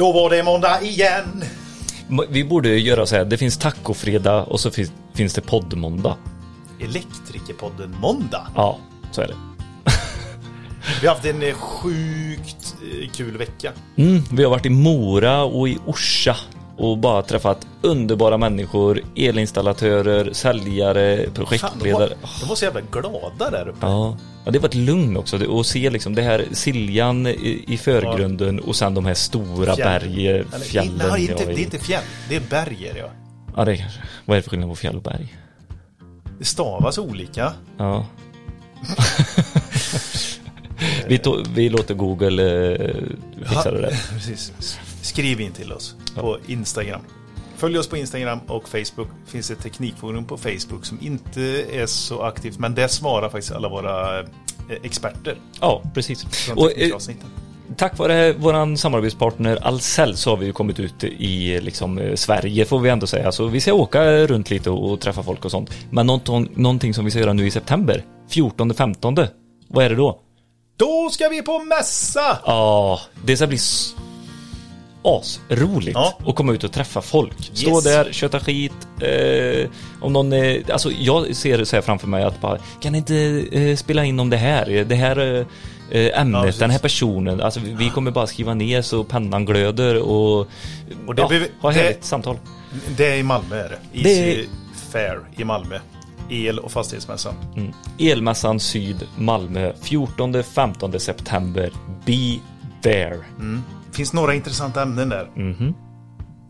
[0.00, 1.44] Då var det måndag igen.
[2.28, 6.16] Vi borde göra så här, det finns tacofredag och så finns, finns det poddmåndag.
[6.80, 8.46] Elektrikerpodden Måndag.
[8.56, 8.78] Ja,
[9.10, 9.34] så är det.
[11.00, 13.72] Vi har haft en eh, sjukt eh, kul vecka.
[13.96, 16.36] Mm, vi har varit i Mora och i Orsa
[16.80, 21.68] och bara träffat underbara människor, elinstallatörer, säljare, projektledare.
[21.68, 22.08] Fan, de, var,
[22.40, 23.86] de var så jävla glada där uppe.
[23.86, 27.76] Ja, ja det var ett lugn också att se liksom det här Siljan i, i
[27.76, 31.08] förgrunden och sen de här stora berg, Eller, fjällen.
[31.10, 32.02] Nej, inte, det är inte fjäll.
[32.28, 33.10] Det är berger ja.
[33.56, 34.00] Ja, det är kanske.
[34.24, 35.36] Vad är det för skillnad på fjäll och berg?
[36.38, 37.52] Det stavas olika.
[37.76, 38.06] Ja.
[41.06, 42.94] vi, to- vi låter Google eh,
[43.48, 43.90] fixa det där.
[44.12, 44.52] Precis.
[45.02, 47.00] Skriv in till oss på Instagram.
[47.56, 49.08] Följ oss på Instagram och Facebook.
[49.24, 51.42] Det finns ett teknikforum på Facebook som inte
[51.72, 54.26] är så aktivt, men där svarar faktiskt alla våra eh,
[54.82, 56.50] experter Ja, precis.
[56.56, 56.90] Och, eh,
[57.76, 62.64] tack vare våran samarbetspartner Ahlsell så har vi ju kommit ut i liksom, eh, Sverige
[62.64, 63.32] får vi ändå säga.
[63.32, 65.70] Så vi ska åka runt lite och, träffa folk och sånt.
[65.90, 69.28] Men någonting, som vi ska göra nu i september, 14-15,
[69.68, 70.20] vad är det då?
[70.76, 72.38] Då ska vi på mässa!
[72.44, 73.58] Ja, det ska bli
[75.04, 76.18] asroligt Ja.
[76.26, 77.50] att komma ut och träffa folk.
[77.52, 77.84] Stå Yes.
[77.84, 78.72] där, köta skit.
[79.00, 79.68] Eh,
[80.00, 83.16] om någon, eh, alltså jag ser så här framför mig att bara, kan inte
[83.52, 84.84] eh, spela in om det här?
[84.88, 85.46] Det här eh,
[86.00, 86.60] eh, ämnet, precis.
[86.60, 87.40] den här personen.
[87.40, 90.38] Alltså vi, vi kommer bara skriva ner så pennan glöder och,
[91.06, 92.36] Och det ja, behöver- ha det- härligt samtal.
[92.96, 93.78] Det är i Malmö är det.
[94.02, 94.46] Det Easy är-
[94.92, 95.78] Fair i Malmö.
[96.30, 97.34] El och fastighetsmässan.
[97.56, 97.72] Mm.
[97.98, 101.70] Elmässan Syd, Malmö, 14-15 september.
[102.06, 102.38] Be
[102.82, 103.16] there.
[103.90, 105.30] Det finns några intressanta ämnen där.
[105.36, 105.74] Mhm.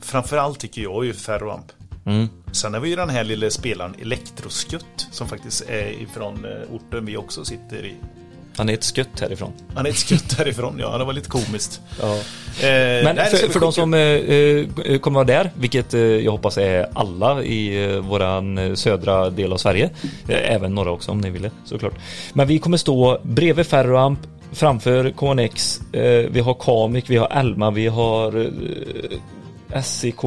[0.02, 1.66] Framförallt tycker jag ju Ferroamp.
[2.06, 2.28] Mm.
[2.52, 7.06] Sen har vi ju den här lilla spelaren Elektroskutt som faktiskt är ifrån eh, orten
[7.06, 7.94] vi också sitter i.
[8.56, 9.52] Han är ett skutt härifrån.
[9.74, 10.98] Han är ett skutt härifrån, ja.
[10.98, 11.80] Det var lite komiskt.
[12.00, 12.14] Ja.
[12.16, 16.32] Eh, Men nej, för, för de som eh, eh, kommer vara där, vilket eh, jag
[16.32, 19.90] hoppas är alla i eh, våran eh, södra del av Sverige,
[20.28, 21.94] även norra också om ni ville såklart.
[22.32, 24.18] Men vi kommer stå bredvid Ferroamp,
[24.52, 28.36] framför KNX, eh, vi har Kamik, vi har Elma, vi har
[29.72, 30.24] eh, SIK,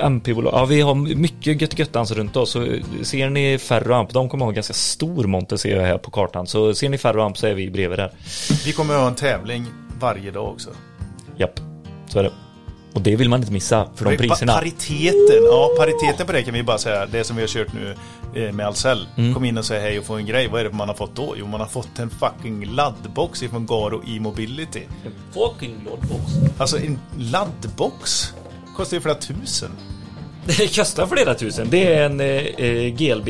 [0.00, 2.50] MP-bolag, ja vi har mycket gött göttans runt oss.
[2.50, 5.98] Så eh, ser ni Ferroamp, de kommer ha en ganska stor monter ser jag här
[5.98, 6.46] på kartan.
[6.46, 8.12] Så ser ni Ferroamp så är vi bredvid där.
[8.64, 9.66] Vi kommer ha en tävling
[10.00, 10.70] varje dag också.
[11.36, 11.60] Japp,
[12.08, 12.32] så är det.
[12.94, 14.52] Och det vill man inte missa för de Pa- priserna.
[14.52, 17.06] Pariteten, ja pariteten på det kan vi bara säga.
[17.06, 17.94] Det som vi har kört nu
[18.34, 19.06] eh, med Ahlsell.
[19.16, 19.34] Mm.
[19.34, 20.48] Kom in och säg hej och få en grej.
[20.48, 21.34] Vad är det man har fått då?
[21.38, 24.82] Jo, man har fått en fucking laddbox ifrån Garo E-mobility.
[25.34, 26.32] Fucking lordbox.
[26.58, 28.32] Alltså en laddbox
[28.76, 29.70] kostar ju flera tusen.
[30.46, 31.66] Det kostar flera tusen.
[31.70, 32.26] Det är en eh,
[32.66, 33.26] eh, GLB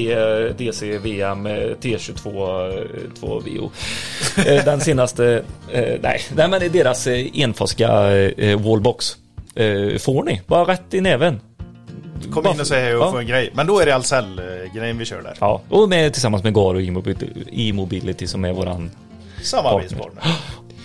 [0.59, 2.27] DC VM eh, T22
[2.79, 3.71] eh, 2 VO.
[4.37, 9.17] Eh, den senaste, eh, nej, nej men det är deras eh, enfasiga eh, wallbox.
[9.57, 11.41] Eh, får ni, bara rätt i näven.
[12.31, 13.13] Kom Bara in och säg hej och ja.
[13.13, 13.51] få en grej.
[13.55, 15.37] Men då är det Ahlsell-grejen vi kör där.
[15.41, 16.81] Ja, och med, tillsammans med Garo
[17.53, 18.91] E-mobility, som är våran
[19.43, 20.23] Samarbetspartner.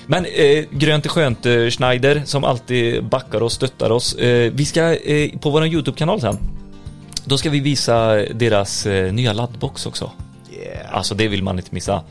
[0.05, 4.15] Men eh, grönt är skönt eh, Schneider som alltid backar och stöttar oss.
[4.15, 6.37] Eh, vi ska eh, på vår YouTube-kanal sen.
[7.25, 10.11] Då ska vi visa deras eh, nya laddbox också.
[10.51, 10.95] Yeah.
[10.95, 12.03] Alltså det vill man inte missa.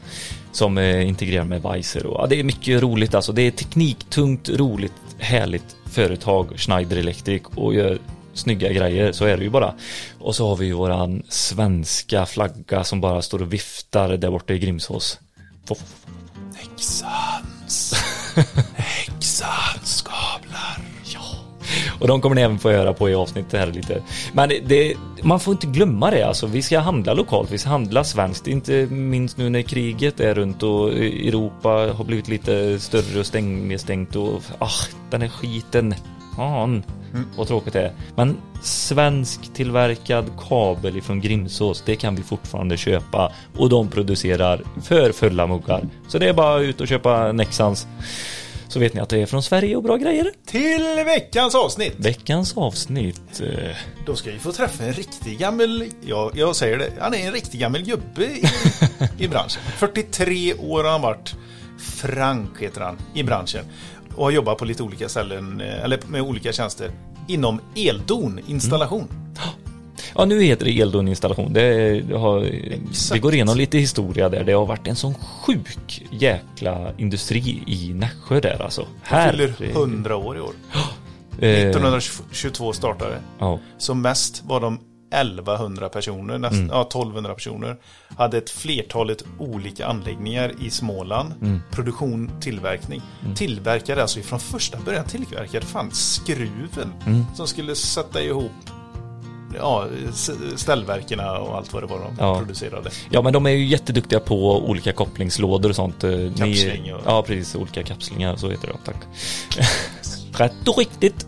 [0.52, 3.32] Som eh, integrerar med Weiser och ja, det är mycket roligt alltså.
[3.32, 7.98] Det är tekniktungt, roligt, härligt företag Schneider Electric och gör
[8.34, 9.74] snygga grejer, så är det ju bara.
[10.18, 14.54] Och så har vi ju våran svenska flagga som bara står och viftar där borta
[14.54, 15.18] i Grimsås.
[16.54, 17.94] Häxans.
[18.74, 19.67] Häxans.
[21.98, 24.02] Och de kommer ni även få höra på i avsnittet här lite.
[24.32, 26.46] Men det, man får inte glömma det alltså.
[26.46, 28.46] Vi ska handla lokalt, vi ska handla svenskt.
[28.46, 33.68] Inte minst nu när kriget är runt och Europa har blivit lite större och stäng,
[33.68, 34.68] nedstängt och ah,
[35.10, 35.94] den här skiten.
[36.36, 36.82] Fan,
[37.36, 37.92] vad tråkigt det är.
[38.14, 45.12] Men svensk tillverkad kabel ifrån Grimsås, det kan vi fortfarande köpa och de producerar för
[45.12, 45.84] fulla muggar.
[46.08, 47.86] Så det är bara ut och köpa Nexans.
[48.68, 50.32] Så vet ni att det är från Sverige och bra grejer.
[50.46, 51.94] Till veckans avsnitt.
[51.96, 53.40] Veckans avsnitt.
[53.40, 53.76] eh,
[54.06, 57.32] Då ska vi få träffa en riktig gammal, ja, jag säger det, han är en
[57.32, 58.44] riktig gammal gubbe i,
[59.24, 59.62] i branschen.
[59.76, 61.34] 43 år har han varit.
[61.78, 63.64] Frank heter han i branschen.
[64.16, 66.90] Och har jobbat på lite olika ställen, eh, eller med olika tjänster.
[67.28, 69.08] Inom eldon, installation.
[70.14, 71.52] Ja, nu heter det eldon-installation.
[71.52, 74.44] Det, det, har, går igenom lite historia där.
[74.44, 78.86] Det har varit en sån sjuk jäkla industri i Nässjö där alltså.
[79.02, 79.76] Han fyller Herregud.
[79.76, 80.52] 100 år i år.
[81.40, 83.18] Eh, 1922 startade.
[83.38, 83.58] ja.
[83.78, 84.78] Som mest var de
[85.14, 86.70] 1100 personer, nästan, Mm.
[86.70, 87.76] ja, 1200 personer.
[88.16, 91.32] Hade ett flertalet olika anläggningar i Småland.
[91.42, 91.60] Mm.
[91.70, 93.02] Produktion, tillverkning.
[93.36, 97.24] Tillverkade alltså från första början tillverkade fan skruven Mm.
[97.34, 98.52] som skulle sätta ihop
[99.56, 99.86] ja,
[100.56, 102.38] ställverkena och allt vad det var de Ja.
[102.38, 102.90] producerade.
[103.10, 106.04] Ja men de är ju jätteduktiga på olika kopplingslådor och sånt.
[106.04, 108.74] eh, ni- Kapsling och- Ja precis, olika kapslingar så heter det.
[108.84, 108.96] Tack.
[110.38, 111.26] Rätt och riktigt.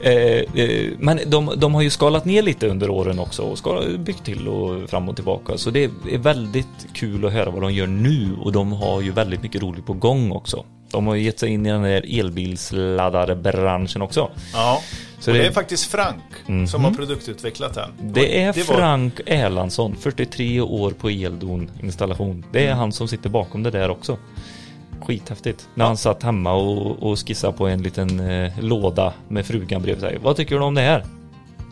[0.00, 3.82] Eh, eh, men de, de har ju skalat ner lite under åren också och ska,
[3.98, 5.58] byggt till och fram och tillbaka.
[5.58, 9.10] Så det är väldigt kul att höra vad de gör nu och de har ju
[9.12, 10.64] väldigt mycket roligt på gång också.
[10.90, 14.30] De har gett sig in i den här elbilsladdarbranschen också.
[14.52, 14.82] Ja,
[15.18, 15.42] Så och det...
[15.42, 16.22] det- är faktiskt Frank
[16.70, 17.90] som har produktutvecklat den.
[18.00, 22.44] Det är det var- Frank Erlandsson, 43 år på Eldon installation.
[22.52, 24.18] Det är han som sitter bakom det där också.
[25.02, 25.68] Skithäftigt.
[25.74, 30.00] När han satt hemma och, och skissade på en liten eh, låda med frugan bredvid
[30.04, 30.18] sig.
[30.22, 31.04] Vad tycker du om det här?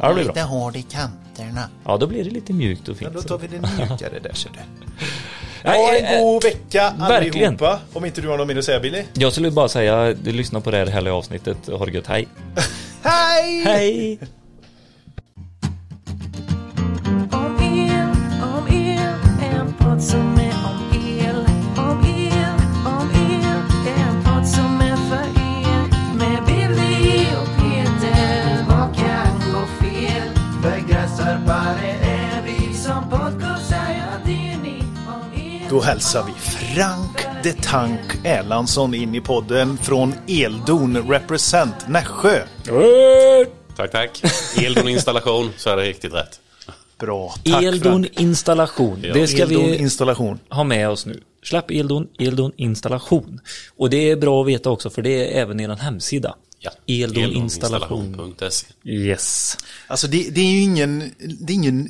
[0.00, 0.42] Ja, det blir bra.
[0.42, 1.68] hård i kanterna.
[1.84, 3.12] Ja, då blir det lite mjukt och Ja, fint.
[3.14, 4.58] då tar vi det mjukare där ser du.
[5.66, 7.46] Ha eh, en god vecka verkligen.
[7.46, 7.78] allihopa.
[7.92, 9.02] Om inte du har något mer att säga Billy.
[9.14, 11.56] Jag skulle bara säga, du lyssnar på det här härliga avsnittet.
[11.68, 12.28] Ha det gött, hej!
[13.02, 13.62] Hej!
[13.64, 14.18] Hej!
[17.32, 18.10] Om el,
[18.42, 18.98] om el,
[19.56, 20.35] en podd som
[35.70, 42.46] Då hälsar vi Frank de Tank Erlandsson in i podden från Eldon Represent Nässjö.
[43.76, 44.22] Tack, tack.
[44.64, 46.40] Eldon installation, så är det riktigt rätt.
[46.98, 48.20] Bra, tack Eldon Frank.
[48.20, 49.02] installation.
[49.02, 50.38] Det ska Eldon vi installation.
[50.50, 51.20] ha med oss nu.
[51.44, 53.40] Släpp Eldon, Eldon installation.
[53.76, 56.36] Och det är bra att veta också för det är även er hemsida.
[56.58, 56.70] Ja.
[56.86, 58.04] Eldon installation.
[58.04, 58.66] Eldoninstallation.se.
[58.84, 59.56] Yes.
[59.86, 61.88] Alltså det, det är ju ingen, det är ingen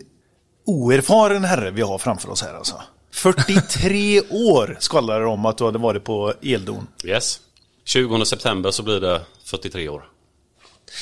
[0.66, 2.82] oerfaren herre vi har framför oss här alltså.
[3.16, 6.86] 43 år skvallrar det om att du hade varit på Eldon.
[7.04, 7.40] Yes.
[7.84, 10.04] 20 september så blir det 43 år.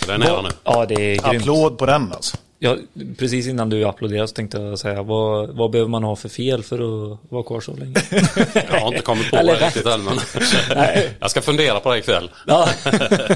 [0.01, 0.49] Så det är nära nu.
[0.65, 1.43] Ja, det är grymt.
[1.43, 2.37] Applåd på den alltså.
[2.59, 2.77] Ja,
[3.19, 6.63] precis innan du applåderade så tänkte jag säga, vad, vad behöver man ha för fel
[6.63, 7.95] för att vara kvar så länge?
[8.71, 10.19] Jag har inte kommit på Eller det riktigt än, men
[11.21, 12.31] jag ska fundera på det ikväll.
[12.47, 12.69] ja.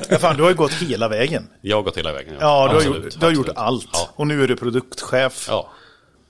[0.09, 1.49] Ja, fan, du har ju gått hela vägen.
[1.61, 2.35] Jag har gått hela vägen.
[2.41, 3.89] Ja, du har, gjort, du har gjort allt.
[3.93, 4.09] Ja.
[4.15, 5.47] Och nu är du produktchef.
[5.49, 5.71] ja.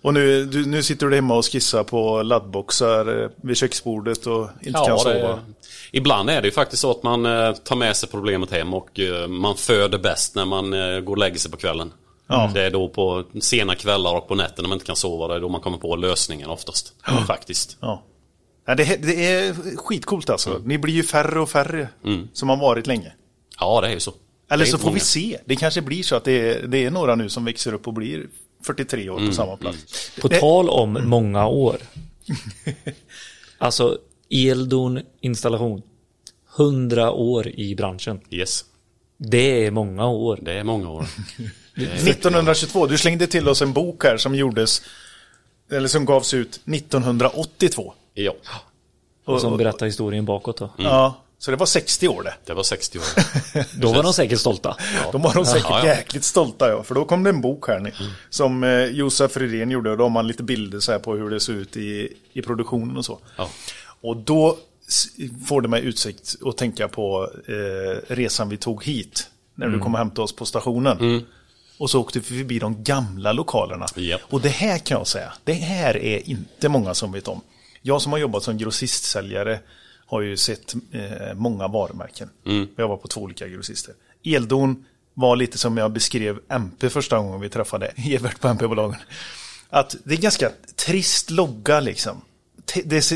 [0.03, 4.49] Och nu, du, nu sitter du hemma och skissar på laddboxar eh, vid köksbordet och
[4.61, 5.15] inte kan Ja, sova.
[5.15, 5.39] det,
[5.93, 9.01] ibland är det ju faktiskt så att man eh, tar med sig problemet hem och
[9.01, 10.71] eh, man föder bäst när man
[11.05, 11.93] går och lägger sig på kvällen.
[12.55, 15.29] Det är då på sena kvällar och på nätterna när man inte kan sova.
[15.29, 16.93] Det är då man kommer på lösningen oftast.
[17.27, 17.77] Faktiskt.
[17.81, 18.03] Ja.
[18.67, 20.61] Ja, det, det är skitcoolt alltså.
[20.65, 21.89] Ni blir ju färre och färre
[22.33, 23.13] som har varit länge.
[23.61, 24.13] Ja, det är ju så.
[24.51, 25.01] Eller så får vi många.
[25.01, 25.39] se.
[25.45, 27.93] Det kanske blir så att det är, det är några nu som växer upp och
[27.95, 28.27] blir
[28.63, 30.11] 43 år på samma plats.
[30.21, 31.77] På Det- tal om många år.
[33.61, 33.99] Alltså,
[34.31, 35.83] Eldon installation.
[36.57, 38.21] 100 år i branschen.
[38.31, 38.65] Yes,
[39.17, 40.39] Det är många år.
[40.43, 41.07] det är många år.
[41.77, 44.83] 1922, du slängde till oss en bok här som gjordes,
[45.71, 47.95] eller som gavs ut 1982.
[48.15, 48.33] Ja,
[49.25, 50.71] Och som berättar historien bakåt då.
[50.79, 52.35] Ja, så det var 60 år det.
[52.45, 53.05] det var 60 år.
[53.81, 54.77] Då var de säkert stolta.
[55.13, 55.87] De var de säkert Ja, ja.
[55.87, 57.93] jäkligt stolta ja, för då kom det en bok här nu.
[58.31, 61.31] Som eh, Josef Rydén gjorde och då har man lite bilder så här på hur
[61.31, 63.19] det ser ut i, i produktionen och så.
[63.37, 63.49] Ja.
[64.01, 64.57] Och då
[65.47, 69.31] får det mig utsikt att tänka på eh, resan vi tog hit.
[69.55, 69.79] När Mm.
[69.79, 71.25] du kom och hämtade oss på stationen.
[71.79, 73.87] Och så åkte vi förbi de gamla lokalerna.
[73.97, 74.21] Japp.
[74.25, 77.41] Och det här kan jag säga, det här är inte många som vet om.
[77.83, 79.61] Jag som har jobbat som grossistsäljare
[80.09, 82.31] har ju sett eh, många varumärken.
[82.77, 83.95] Jag var på två olika grossister.
[84.25, 84.85] Eldon
[85.15, 88.97] var lite som jag beskrev MP första gången vi träffade Evert på MP-bolagen.
[89.71, 90.51] Att det är ganska
[90.87, 92.21] trist logga liksom.
[92.85, 93.15] Det är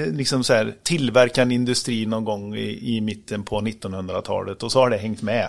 [0.00, 4.78] eh, liksom så här, tillverkande industri någon gång i, i mitten på 1900-talet och så
[4.78, 5.48] har det hängt med.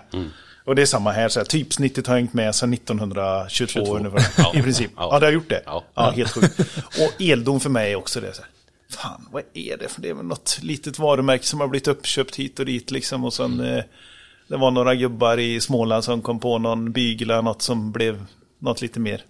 [0.66, 3.96] Och det är samma här, så här typsnittet har hängt med sedan 1922 22.
[3.98, 4.26] ungefär.
[4.38, 4.52] Ja.
[4.56, 4.92] I princip.
[4.96, 5.10] Ja.
[5.12, 5.20] Ja.
[5.20, 5.62] det har gjort det.
[5.66, 6.10] Ja, Ja.
[6.12, 6.60] helt sjukt.
[6.86, 8.34] Och eldon för mig är också det.
[8.34, 8.52] Så här.
[8.92, 9.88] Fan, vad är det?
[9.88, 13.26] För det är väl något litet varumärke som har blivit uppköpt hit och dit liksom.
[13.26, 13.84] Och sen eh,
[14.48, 18.26] det var några gubbar i Småland som kom på någon bygla, något som blev
[18.60, 19.22] något lite mer.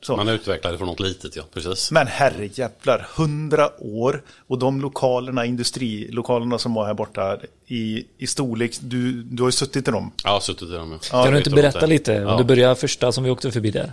[0.00, 0.16] Så.
[0.16, 1.42] Man utvecklade från något litet, ja.
[1.54, 1.90] Precis.
[1.90, 8.76] Men herrejävlar, hundra år och de lokalerna, industrilokalerna som var här borta i, i storlek,
[8.80, 10.12] du, du har ju suttit i dem.
[10.24, 10.98] Har suttit i dem, ja.
[11.10, 11.86] Kan du Jag inte berätta det.
[11.86, 12.16] lite?
[12.24, 12.36] Om Ja.
[12.38, 13.92] du börjar första som vi åkte förbi där.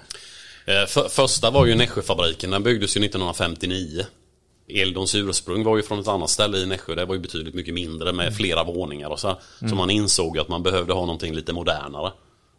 [0.65, 2.49] Eh, för, första var ju Nässjöfabriken.
[2.51, 4.05] Den byggdes ju 1959.
[4.69, 6.95] Eldons ursprung var ju från ett annat ställe i Nässjö.
[6.95, 9.27] Det var ju betydligt mycket mindre med flera våningar och så.
[9.27, 9.37] här.
[9.69, 12.11] Så man insåg att man behövde ha någonting lite modernare.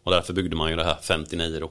[0.05, 1.71] Och därför byggde man ju det här 59 då.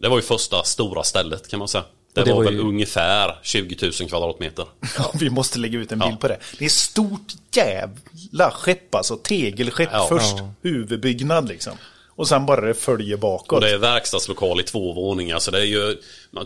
[0.00, 1.84] Det var ju första stora stället kan man säga.
[2.14, 4.66] Det, det var, var väl ju- ungefär 20 000 kvadratmeter.
[4.98, 6.16] Ja, vi måste lägga ut en bild Ja.
[6.20, 6.38] på det.
[6.58, 9.16] Det är stort jävla skepp alltså.
[9.16, 10.06] Tegelskepp Ja.
[10.08, 10.36] först.
[10.38, 10.50] Ja.
[10.62, 11.72] Huvudbyggnad liksom.
[12.18, 13.52] Och sen bara det följer bakåt.
[13.52, 15.38] Och det är verkstadslokal i två våningar.
[15.38, 15.96] Så det är ju,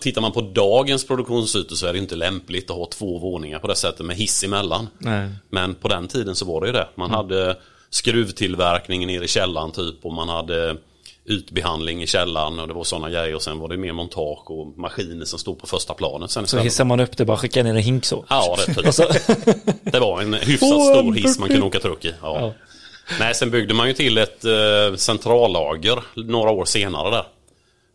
[0.01, 3.67] tittar man på dagens produktionsytor så är det inte lämpligt att ha två våningar på
[3.67, 4.89] det sättet med hiss emellan.
[4.99, 5.29] Nej.
[5.51, 6.89] Men på den tiden så var det ju det.
[6.95, 7.57] Man hade
[7.91, 10.77] skruvtillverkning nere i källaren typ och man hade
[11.25, 13.35] utbehandling i källaren och det var sådana grejer.
[13.35, 16.59] Och sen var det mer montage och maskiner som stod på första planet sen Så
[16.59, 18.25] hissar man upp det, bara skickar ner en hink så.
[18.29, 18.95] Ja, det, typ.
[19.93, 22.15] Det var en hyfsat stor hiss man kunde åka truck i.
[22.23, 22.53] Ja.
[23.21, 27.27] Nej, sen byggde man ju till ett eh, centrallager några år senare där.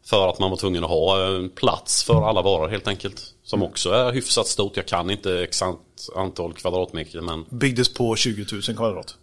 [0.05, 3.21] För att man var tvungen att ha eh, plats för alla varor helt enkelt.
[3.43, 4.77] Som också är hyfsat stort.
[4.77, 5.79] Jag kan inte exakt
[6.15, 9.15] antal kvadratmeter men Byggdes på 20 000 kvadrat.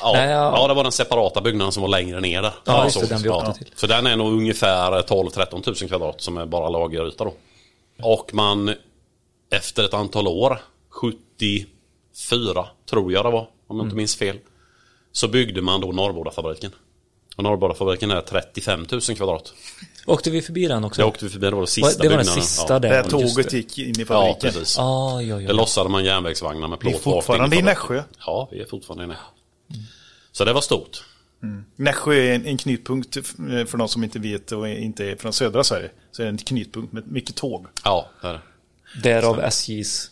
[0.00, 0.54] ja, Nej, ja.
[0.58, 2.52] ja, det var den separata byggnaden som var längre ner där.
[2.64, 3.70] Ja, just det, Så- den vi åkte till.
[3.74, 7.34] Så den är nog ungefär 12-13 000 kvadrat som är bara lageryta då.
[8.02, 8.74] Och man
[9.50, 10.58] efter ett antal år,
[10.90, 14.36] 74 tror jag det var, om jag inte minns fel.
[15.16, 16.72] Så byggde man då Norrbodafabriken.
[17.36, 19.54] Och Norrbodafabriken är 35 000 kvadrat.
[20.06, 21.00] åkte vi förbi den också?
[21.00, 22.78] Jag åkte förbi, det var den sista det var den sista ja.
[22.78, 22.90] där.
[22.90, 24.52] Där tåget gick in i Ja, fabriken.
[24.52, 24.78] precis.
[24.78, 25.52] Ah, ja, ja, Det ja.
[25.52, 27.62] lossade man järnvägsvagnar med Vi är plåt rakt in fortfarande i.
[27.62, 28.02] Nässjö.
[28.26, 29.26] Ja, vi är fortfarande i Nässjö.
[30.32, 31.04] Så det var stort.
[31.76, 33.22] Nässjö är en, en knutpunkt eh,
[33.66, 35.90] för de som inte vet och inte är från södra Sverige.
[36.12, 37.66] Så är det en knutpunkt med mycket tåg.
[37.84, 38.40] Ja, det är det.
[39.02, 40.10] Därav SJs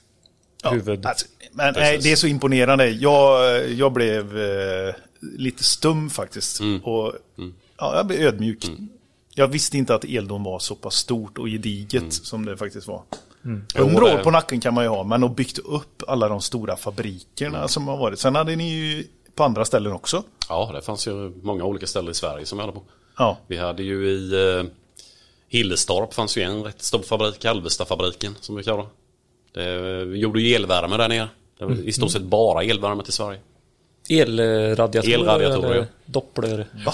[0.70, 1.06] huvud.
[1.06, 2.88] Alltså, men nej, det är så imponerande.
[2.88, 6.60] Jag, jag blev eh, lite stum faktiskt.
[6.60, 6.80] Mm.
[6.80, 7.12] Och,
[7.82, 8.70] Ja, jag blev ödmjuk.
[9.34, 13.02] Jag visste inte att Eldon var så pass stort och gediget som det faktiskt var.
[13.44, 13.66] Mm.
[13.78, 17.68] År på nacken kan man ju ha, men att byggt upp alla de stora fabrikerna
[17.68, 18.18] som har varit.
[18.18, 20.22] Sen hade ni ju på andra ställen också.
[20.48, 22.82] Ja, det fanns ju många olika ställen i Sverige som vi hade på.
[23.18, 24.64] Ja, Vi hade ju i eh,
[25.48, 28.86] Hillestorp fanns ju en rätt stor fabrik, Alvestafabriken som vi kallar.
[29.54, 31.28] Vi gjorde ju elvärme där nere.
[31.58, 33.38] Det var i stort sett bara elvärme till Sverige.
[34.10, 35.84] Elradiatorer, Elradiatorer, eller ja.
[36.06, 36.66] doppler.
[36.86, 36.92] va?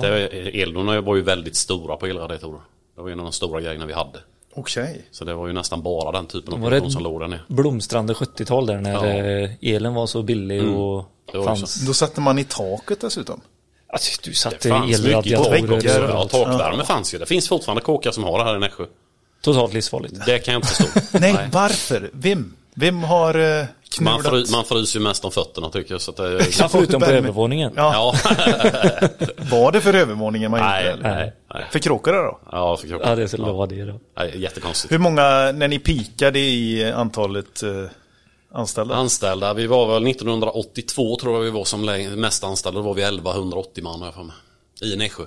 [0.00, 2.60] Det, Eldorna var ju väldigt stora på elradiatorer.
[2.96, 4.18] Det var ju en av de stora grejerna vi hade.
[4.54, 5.04] Okej.
[5.10, 7.40] Så det var ju nästan bara den typen av produktion som låg där nere.
[7.48, 9.06] Blomstrande 70-tal där när Ja.
[9.06, 11.86] eh, elen var så billig och Det var fanns.
[11.86, 13.40] Då satte man i taket dessutom.
[13.86, 15.60] Alltså, du satte Det fanns mycket tak elradiatorer.
[15.66, 15.80] väggar.
[15.84, 16.30] Ja, överallt.
[16.30, 17.18] takvärme fanns ju.
[17.18, 18.84] Det finns fortfarande kåkar som har det här i Nässjö.
[19.44, 20.26] Totalt livsfarligt.
[20.26, 21.00] Det kan jag inte förstå.
[21.18, 22.10] Nej, varför?
[22.12, 22.54] Vem?
[22.74, 23.64] Vem har eh,
[24.00, 26.00] Man, fry, man fryser ju mest om fötterna tycker jag.
[26.00, 27.72] Så att det, Ja, förutom på övervåningen.
[27.76, 28.34] Ja, ja.
[29.50, 30.70] var det för övervåningen man gjorde?
[30.70, 31.02] nej, eller?
[31.02, 31.64] nej, nej.
[31.72, 32.38] För kråkorna då?
[32.52, 33.08] Ja, för kroppen.
[33.08, 34.00] Ja, det skulle vara det då.
[34.16, 34.92] Nej, jättekonstigt.
[34.92, 37.70] Hur många, när ni pikade i antalet eh,
[38.52, 38.94] anställda?
[38.94, 41.84] Anställda, vi var väl 1982 tror jag vi var som
[42.16, 42.80] mest anställda.
[42.80, 44.36] Då var vi 1180 man har jag för mig.
[44.82, 45.24] I Nässjö.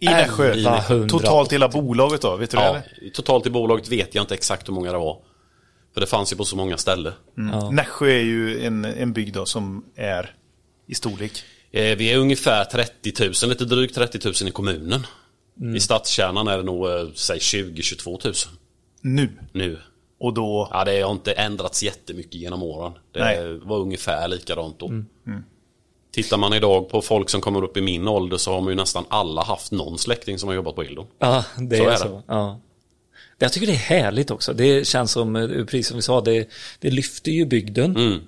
[0.00, 0.50] I Nässjö?
[0.52, 1.08] 1180.
[1.08, 2.36] Totalt hela bolaget då?
[2.36, 2.62] Vet du det?
[2.62, 3.10] Ja, eller?
[3.10, 5.18] totalt i bolaget vet jag inte exakt hur många det var.
[5.94, 7.12] För det fanns ju på så många ställen.
[7.34, 7.70] Ja.
[7.70, 10.34] Nässjö är ju en, en bygd då som är
[10.86, 11.32] i storlek.
[11.72, 15.06] Eh, Vi är ungefär 30 000, lite drygt 30 000 i kommunen.
[15.76, 18.34] I stadskärnan är det nog, eh, säg 20-22 000
[19.00, 19.28] Nu.
[19.52, 19.78] nu.
[20.20, 20.68] Och då...
[20.72, 22.92] Ja, det har inte ändrats jättemycket genom åren.
[23.12, 23.58] Det Nej.
[23.62, 24.90] var ungefär likadant då.
[26.14, 28.76] Tittar man idag på folk som kommer upp i min ålder så har man ju
[28.76, 31.06] nästan alla haft någon släkting som har jobbat på Eldon.
[31.18, 32.04] Ja, det Så är, är så.
[32.08, 32.22] det.
[32.26, 32.60] Ja.
[33.38, 34.52] Jag tycker det är härligt också.
[34.52, 37.96] Det känns som, eh, precis som vi sa, det, det lyfter ju bygden.
[37.96, 38.20] Mm.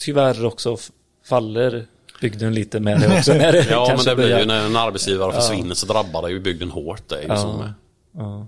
[0.00, 0.76] Tyvärr också
[1.24, 1.86] faller
[2.20, 3.34] bygden lite med det också.
[3.34, 6.40] När det Ja, men det blir ju när en arbetsgivare försvinner så drabbar det ju
[6.40, 7.08] bygden hårt.
[7.08, 7.72] Det är ju så med.
[8.12, 8.46] Ja.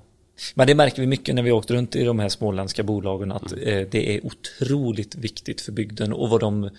[0.54, 3.52] Men det märker vi mycket när vi åkt runt i de här småländska bolagen att
[3.52, 3.68] Mm.
[3.68, 6.70] eh, det är otroligt viktigt för bygden och vad de, eh,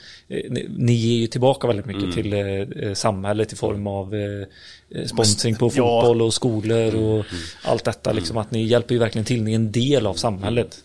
[0.77, 2.15] ni, ger ju tillbaka väldigt mycket Mm.
[2.15, 2.33] till
[2.83, 4.13] eh, samhället i form av
[5.05, 7.25] sponsring på fotboll och skolor och Mm.
[7.63, 10.83] allt detta liksom att ni hjälper ju verkligen till, ni är en del av samhället.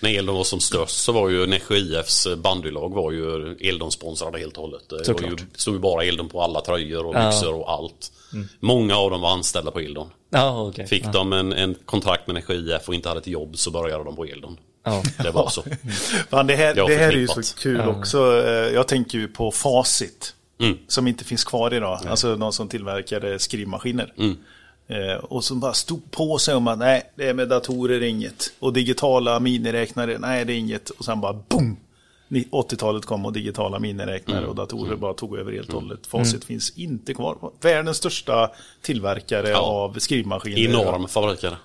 [0.00, 4.56] När Eldon var som störst så var ju Nässjö IFs bandylag var ju Eldon-sponsrade helt
[4.56, 4.82] och hållet.
[5.06, 7.18] Det var ju, stod ju bara Eldon på alla tröjor och Ja.
[7.18, 7.30] Mm.
[7.30, 8.12] byxor och allt.
[8.60, 10.10] Många av dem var anställda på Eldon.
[10.30, 10.86] Ja, okej.
[10.86, 11.10] Fick ja.
[11.12, 14.16] de en, en kontrakt med Nässjö IF och inte hade ett jobb så började de
[14.16, 14.56] på Eldon.
[14.84, 15.02] Ja.
[15.22, 15.62] Det var så.
[16.30, 18.42] Fan, det här, det här är ju så kul också.
[18.46, 20.34] Eh, Jag tänker ju på Facit.
[20.60, 20.78] Mm.
[20.88, 22.00] Som inte finns kvar idag.
[22.06, 24.12] Alltså de som tillverkade skrivmaskiner.
[24.18, 24.36] Mm.
[24.90, 28.02] Eh, och som bara stod på sig om att nej, det är med datorer är
[28.08, 28.52] inget.
[28.58, 30.90] Och digitala miniräknare, nej det är inget.
[30.90, 31.76] Och sen bara boom!
[32.28, 34.50] Ni- 80-talet kom och digitala miniräknare Mm.
[34.50, 36.06] och datorer bara tog över helt och hållet.
[36.06, 37.36] Facit finns inte kvar.
[37.60, 38.50] Världens största
[38.82, 39.58] tillverkare Ja.
[39.60, 40.58] av skrivmaskiner.
[40.82, 41.56] Enorm fabrik är det.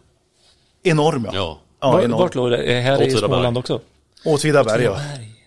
[0.89, 1.59] Enorm ja.
[1.79, 2.01] Ja.
[2.01, 2.17] ja.
[2.17, 2.57] Vart låg det?
[2.57, 3.11] Är Här i.
[3.11, 3.79] Småland också?
[4.25, 4.99] Åtvidaberg ja.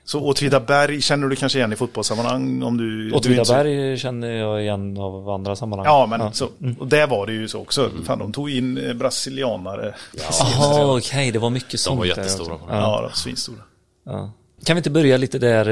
[0.08, 0.10] Åtvidaberg.
[0.10, 2.62] Så Åtvidaberg känner du kanske igen i fotbollssammanhang?
[2.62, 3.18] Om du, du är inte så-
[3.54, 5.86] Åtvidaberg känner jag igen av andra sammanhang.
[5.86, 6.48] Ja, men Så,
[6.78, 7.90] och där var det ju så också.
[8.06, 9.94] Fan, de tog in eh, brasilianare.
[10.16, 12.54] Jaha, okej, det var mycket sånt var där jättestora.
[12.68, 13.58] Ja, Ja, de svinstora.
[14.06, 14.32] ja.
[14.64, 15.68] Kan vi inte börja lite där,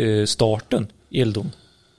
[0.00, 1.52] eh, starten, Eldon?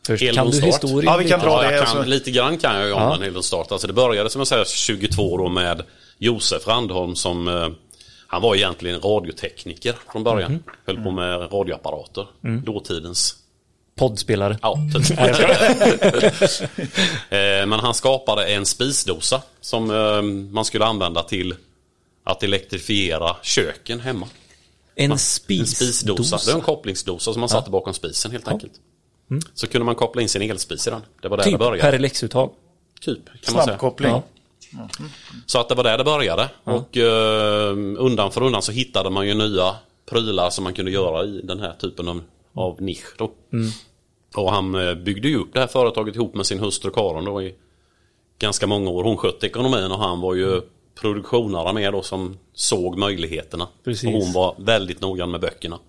[0.07, 1.11] Först, kan Eldon du historien?
[1.13, 1.49] Ja, vi kan lite?
[1.49, 1.77] dra Ja, det.
[1.77, 2.03] kan, alltså.
[2.09, 3.15] Lite grann kan jag ju om Ja.
[3.15, 3.71] en hel del start.
[3.71, 5.81] Alltså det började som jag säger 22 då med
[6.19, 7.67] Josef Randholm som eh,
[8.27, 10.51] han var egentligen radiotekniker från början.
[10.51, 10.63] Mhm.
[10.85, 12.27] Höll på med radioapparater.
[12.43, 12.63] Mm.
[12.63, 13.35] Dåtidens
[13.95, 14.57] Poddspelare.
[14.61, 15.19] Ja, typ.
[17.29, 20.21] Eh, Men han skapade en spisdosa som eh,
[20.53, 21.55] man skulle använda till
[22.23, 24.27] att elektrifiera köken hemma.
[24.95, 26.37] En En spisdosa.
[26.45, 28.73] Det är en kopplingsdosa som man satte bakom spisen helt enkelt.
[29.53, 31.01] Så kunde man koppla in sin elspis i den.
[31.21, 31.81] Det var där det Typ började.
[31.81, 32.51] per elexuttag.
[33.01, 33.77] Typ, kan man säga.
[35.45, 36.49] Så att det var där det började.
[36.63, 39.75] Och eh, undan för undan så hittade man ju nya
[40.09, 42.21] prylar som man kunde göra i den här typen av,
[42.53, 43.17] av nisch.
[43.17, 43.31] Då.
[44.35, 47.41] Och han eh, byggde ju upp det här företaget ihop med sin hustru Karin då
[47.41, 47.55] i
[48.39, 49.03] ganska många år.
[49.03, 50.61] Hon skötte ekonomin och han var ju
[51.01, 53.67] produktionare med då som såg möjligheterna.
[53.83, 54.07] Precis.
[54.07, 55.79] Och hon var väldigt noggrann med böckerna.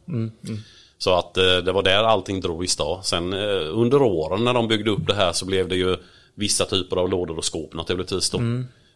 [0.99, 3.05] Så att eh, det var där allting drog i stad.
[3.05, 5.97] Sen eh, under åren när de byggde upp det här så blev det ju
[6.39, 8.39] vissa typer av lådor och skåp naturligtvis då.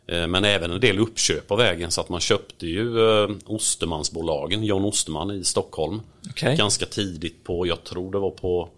[0.06, 4.64] Eh, Men även en del uppköp av vägen så att man köpte ju eh, Ostermansbolagen,
[4.64, 6.00] John Osterman i Stockholm.
[6.30, 6.56] Okej.
[6.56, 8.68] Ganska tidigt på, jag tror det var på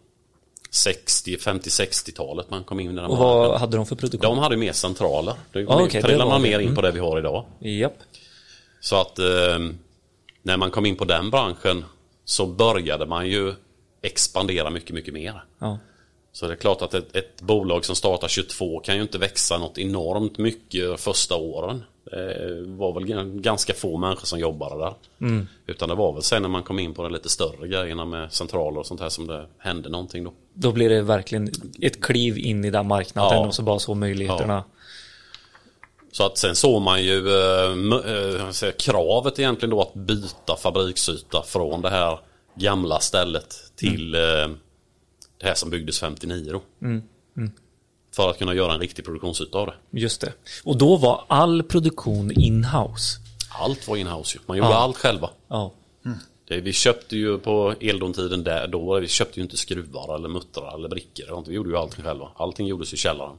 [0.70, 4.30] 60, 50-60-talet man kom in i den Och vad hade de för produktion?
[4.36, 5.34] De hade mer centraler.
[5.52, 6.74] Det Ah, trillar var man mer in Mm.
[6.74, 7.44] på det vi har idag.
[7.58, 7.98] Japp.
[8.80, 9.24] Så att eh,
[10.42, 11.84] när man kom in på den branschen
[12.24, 13.54] så började man ju
[14.02, 15.44] expandera mycket, mycket mer.
[15.58, 15.78] Ja.
[16.34, 19.58] Så det är klart att ett, ett bolag som startar 22 kan ju inte växa
[19.58, 21.82] något enormt mycket första åren.
[22.10, 24.94] Det var väl ganska få människor som jobbade där.
[25.20, 25.48] Mm.
[25.66, 28.32] Utan det var väl sen när man kom in på de lite större grejerna med
[28.32, 30.32] centraler och sånt här som det hände någonting då.
[30.54, 31.50] Då blir det verkligen
[31.82, 33.46] ett kliv in i den marknaden Ja.
[33.46, 34.64] och så bara så möjligheterna.
[36.12, 41.42] Så att sen såg man ju eh, eh, säger, kravet egentligen då att byta fabriksyta
[41.42, 42.18] från det här
[42.54, 44.48] gamla stället till eh,
[45.44, 46.62] det här som byggdes 59 då.
[48.16, 50.00] För att kunna göra en riktig produktionsyta av det.
[50.00, 50.32] Just det.
[50.64, 53.18] Och då var all produktion in-house.
[53.60, 54.42] Allt var inhouse ju.
[54.46, 54.74] Man gjorde Ja.
[54.76, 55.30] allt själva.
[55.48, 55.72] Ja.
[56.48, 60.74] Det, vi köpte ju på Eldon-tiden där då, vi köpte ju inte skruvar eller muttrar
[60.74, 61.26] eller brickor.
[61.26, 61.42] eller.
[61.48, 62.28] Vi gjorde ju allting själva.
[62.36, 63.38] Allting gjordes i källaren.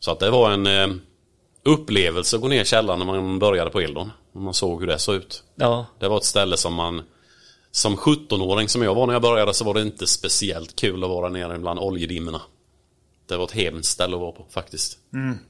[0.00, 0.96] Så att det var en eh,
[1.62, 4.10] upplevelse att gå ner i källaren när man började på Eldon.
[4.32, 5.42] Och man såg hur det såg ut.
[5.54, 5.86] Ja.
[5.98, 7.02] Det var ett ställe som man
[7.76, 11.10] som 17-åring som jag var när jag började så var det inte speciellt kul att
[11.10, 12.40] vara nere bland oljedimmorna.
[13.28, 14.98] Det var ett hemskt ställe att vara på faktiskt.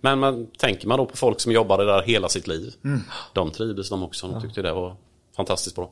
[0.01, 2.75] Men man, tänker man då på folk som jobbade där hela sitt liv.
[3.33, 4.29] De trivdes de också.
[4.29, 4.97] De tyckte det var
[5.37, 5.91] fantastiskt bra.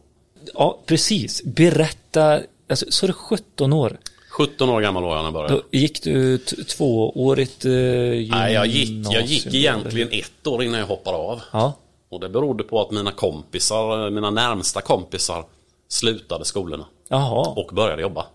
[0.55, 1.43] ja, precis.
[1.45, 2.41] Berätta.
[2.69, 3.99] Alltså, så är det 17 år.
[4.31, 5.55] 17 år gammal var jag när jag började.
[5.55, 10.81] Då gick du tvåårigt eh, Nej, jag gick, jag gick gymnasium, egentligen ett år innan
[10.81, 11.41] jag hoppade av.
[11.53, 11.73] Ja.
[12.09, 15.45] Och det berodde på att mina kompisar, mina närmsta kompisar
[15.89, 16.87] slutade skolorna.
[17.09, 17.49] Jaha.
[17.57, 18.27] och började jobba.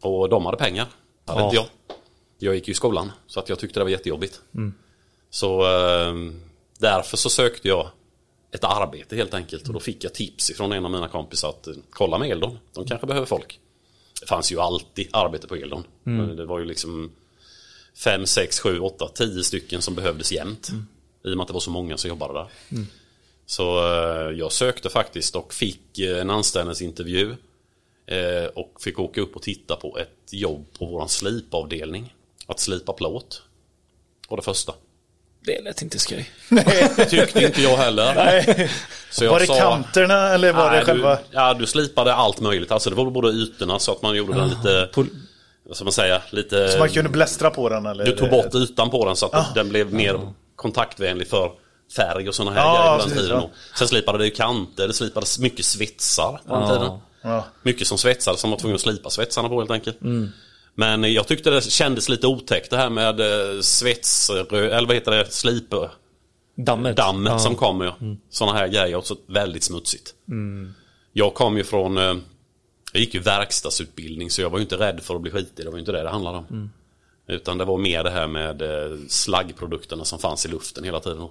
[0.00, 0.86] Och de hade pengar.
[1.24, 1.46] Det hade Ja.
[1.46, 1.66] inte jag.
[2.38, 4.40] Jag gick ju i skolan så att jag tyckte det var jättejobbigt.
[5.30, 6.14] Så eh,
[6.78, 7.88] därför så sökte jag
[8.50, 11.66] ett arbete helt enkelt och då fick jag tips ifrån en av mina kompisar att
[11.66, 12.58] eh, kolla med Eldon.
[12.74, 13.60] De kanske behöver folk.
[14.20, 15.84] Det fanns ju alltid arbete på Eldon.
[16.02, 17.10] Men Det var ju liksom
[18.04, 20.68] 5, 6, 7, 8, 10 stycken som behövdes jämt.
[21.24, 22.46] I och med att det var så många som jobbade där.
[23.50, 27.34] Så eh, jag sökte faktiskt och fick eh, en anställningsintervju.
[28.06, 32.14] Eh, och fick åka upp och titta på ett jobb på våran slipavdelning.
[32.46, 33.42] Att slipa plåt.
[34.28, 34.72] Och det första.
[35.40, 36.30] Det lät inte skoj.
[37.08, 38.70] Tyckte inte jag heller.
[39.10, 41.14] Så jag Var det sa- kanterna eller var Nej, det själva?
[41.14, 42.72] Du, ja, du slipade allt möjligt.
[42.72, 45.10] Alltså det var både ytorna så att man gjorde den lite, Pol-
[45.64, 46.68] vad ska man säga, lite...
[46.68, 48.04] Så man kunde blästra på den eller?
[48.06, 51.52] Du tog bort ytan på den så att den blev mer kontaktvänlig för
[51.96, 53.36] färg och sådana här Ja, grejer på den tiden.
[53.40, 53.50] ja.
[53.78, 56.98] Sen slipade det ju kanter, det slipades mycket svetsar på den tiden.
[57.22, 57.44] Ja.
[57.62, 59.98] Mycket som svetsade som var tvungen att slipa svetsarna på helt enkelt.
[60.74, 65.10] Men jag tyckte det kändes lite otäckt det här med eh, svetsrö, eller vad heter
[65.10, 65.64] det, slip
[66.56, 66.96] Dammet.
[66.96, 67.38] dammet Ja.
[67.38, 67.84] som kommer.
[67.84, 67.94] Ja.
[68.30, 70.14] Sådana här grejer och så väldigt smutsigt.
[71.12, 72.16] Jag kom ju från, eh,
[72.92, 75.64] jag gick ju verkstadsutbildning så jag var ju inte rädd för att bli skitig.
[75.64, 76.70] Det var ju inte det det handlade om.
[77.28, 81.28] Utan det var mer det här med eh, slaggprodukterna som fanns i luften hela tiden.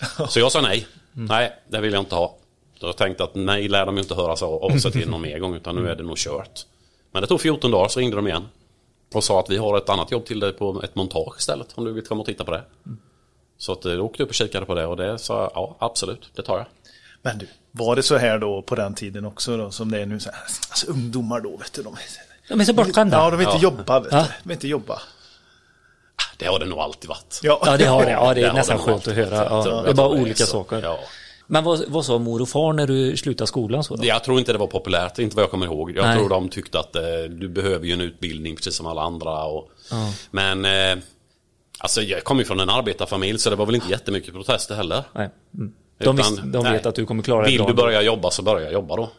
[0.28, 0.86] Så jag sa nej.
[1.12, 2.36] Nej, det vill jag inte ha.
[2.80, 5.20] Så jag tänkte att nej lär de ju inte höra så av sig till någon
[5.22, 6.66] mer gång utan nu är det nog kört.
[7.12, 8.48] Men det tog 14 dagar så ringde de igen.
[9.14, 11.84] Och sa att vi har ett annat jobb till dig på ett montage istället om
[11.84, 12.62] du vill komma och titta på det.
[13.58, 15.50] Så att eh, då åkte jag upp och kikade på det och det sa jag,
[15.54, 16.66] ja absolut, det tar jag.
[17.22, 20.06] Men du, var det så här då på den tiden också då som det är
[20.06, 20.20] nu?
[20.20, 21.82] Så här, alltså ungdomar då, vet du.
[21.82, 21.96] De,
[22.48, 23.16] De är så bortskämda.
[23.16, 23.62] ja, de vill inte Ja.
[23.62, 24.16] jobba, vet du.
[24.16, 25.00] De vill inte jobba.
[26.40, 27.40] Det har det nog alltid varit.
[27.42, 28.10] Ja, Ja, det har det.
[28.10, 29.34] Ja, det Det är har nästan det skönt att höra.
[29.44, 30.80] Ja, det är bara olika saker.
[30.82, 30.98] Ja.
[31.46, 33.84] Men vad, vad sa mor och far när du slutade skolan?
[33.84, 34.06] Så då?
[34.06, 35.90] Jag tror inte det var populärt, inte vad jag kommer ihåg.
[35.96, 36.18] Jag Nej.
[36.18, 39.44] tror de tyckte att eh, du behöver ju en utbildning precis som alla andra.
[39.44, 39.70] Och,
[40.30, 41.04] Men eh,
[41.78, 45.02] alltså jag kommer ju från en arbetarfamilj så det var väl inte jättemycket protester heller.
[45.12, 45.30] Nej.
[45.54, 45.72] Mm.
[45.98, 46.72] De, visst, de nej.
[46.72, 49.10] vet att du kommer klara det Vill du börja jobba så börja jobba då.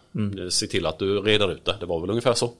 [0.49, 1.75] Se till att du reder ut det.
[1.79, 2.51] Det var väl ungefär så.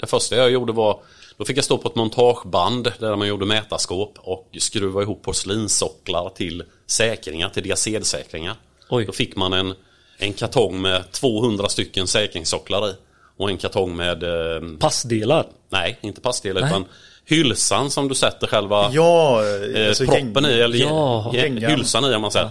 [0.00, 1.00] Det första jag gjorde var,
[1.40, 6.30] då fick jag stå på ett montageband där man gjorde mätarskåp och skruva ihop porslinssocklar
[6.30, 8.54] till säkringar, till diacedsäkringar.
[8.90, 9.04] Oj.
[9.04, 9.74] Då fick man en,
[10.18, 12.92] en kartong med 200 stycken säkringssocklar i.
[13.36, 15.46] Och en kartong med, eh, Passdelar.
[15.68, 16.70] nej inte passdelar Nej.
[16.70, 16.84] utan
[17.24, 19.42] hylsan som du sätter själva Ja,
[19.76, 22.50] eh, alltså proppen gäng- i, eller Ja, ja, hylsan i om man säger.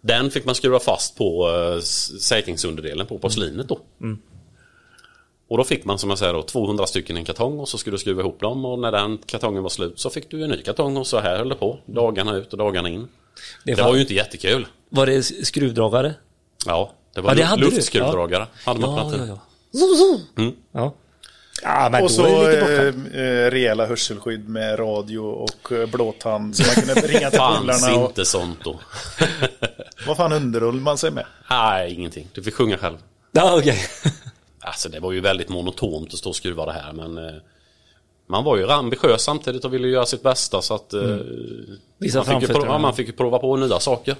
[0.00, 1.80] Den fick man skruva fast på eh,
[2.20, 3.78] säkringsunderdelen på porslinet då.
[4.00, 4.18] Mm.
[5.48, 7.78] Och då fick man som jag säger då 200 stycken i en kartong och så
[7.78, 10.50] skulle du skruva ihop dem och när den kartongen var slut så fick du en
[10.50, 11.78] ny kartong och så här höll det på.
[11.86, 13.08] Dagarna ut och dagarna in.
[13.64, 14.66] Det, Det var, ju inte jättekul.
[14.90, 16.14] var det skruvdragare?
[16.66, 17.70] Ja, det var Ja, det lu- hade du.
[17.70, 18.46] luftskruvdragare.
[18.64, 19.38] Hade man Ja, ja,
[19.72, 20.42] ja.
[20.42, 20.54] Mm.
[20.72, 20.94] ja.
[21.62, 26.74] Ja, men Och så eh, eh, rejäla hörselskydd med radio och eh, blåtand så man
[26.94, 27.98] kunde ringa till Fanns polarna.
[28.02, 28.80] Och, inte sånt då.
[30.06, 31.26] vad fan underhöll man sig med?
[31.50, 32.28] Nej, ingenting.
[32.34, 32.96] Du fick sjunga själv.
[33.32, 33.78] Ja, okej.
[34.60, 37.34] Alltså det var ju väldigt monotont att stå och skruva det här men eh,
[38.26, 41.16] Man var ju ambitiös samtidigt och ville göra sitt bästa så att eh,
[41.98, 44.16] Visa man, fick ju prova, man fick ju prova på nya saker.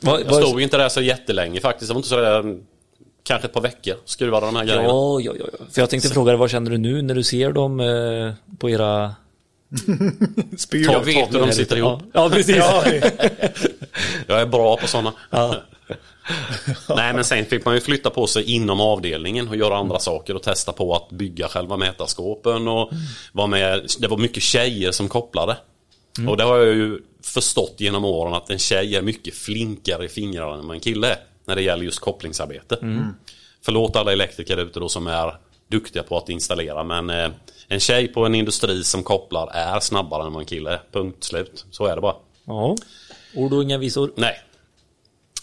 [0.00, 1.88] Vad- Jag vad- stod ju inte där så jättelänge faktiskt.
[1.88, 2.62] Det var inte så där, mm,
[3.22, 4.84] Kanske ett par veckor skruvade de här grejerna.
[4.88, 5.44] Ja, ja, ja.
[5.70, 8.70] För jag tänkte fråga dig, vad känner du nu när du ser dem eh, på
[8.70, 9.14] era...
[10.58, 12.00] Spyr Jag vet hur de sitter ihop.
[12.02, 12.56] Ja, ja precis.
[12.56, 12.84] Ja,
[14.26, 15.12] Jag är bra på sådana.
[15.30, 15.56] Ja.
[16.96, 20.34] Nej men sen fick man ju flytta på sig inom avdelningen och göra andra saker
[20.36, 22.90] och testa på att bygga själva mätarskåpen och
[23.32, 23.86] vara med.
[23.98, 25.56] Det var mycket tjejer som kopplade.
[26.28, 30.08] Och det har jag ju förstått genom åren att en tjej är mycket flinkare i
[30.08, 31.16] fingrarna än vad en kille är.
[31.44, 32.76] När det gäller just kopplingsarbete.
[33.64, 35.34] Förlåt alla elektriker ute då som är
[35.68, 37.30] duktiga på att installera men eh,
[37.68, 40.80] en tjej på en industri som kopplar är snabbare än vad en kille är.
[40.92, 41.64] Punkt slut.
[41.70, 42.16] Så är det bara.
[42.44, 42.76] ja.
[43.34, 44.12] Ord och inga visor.
[44.16, 44.40] Nej.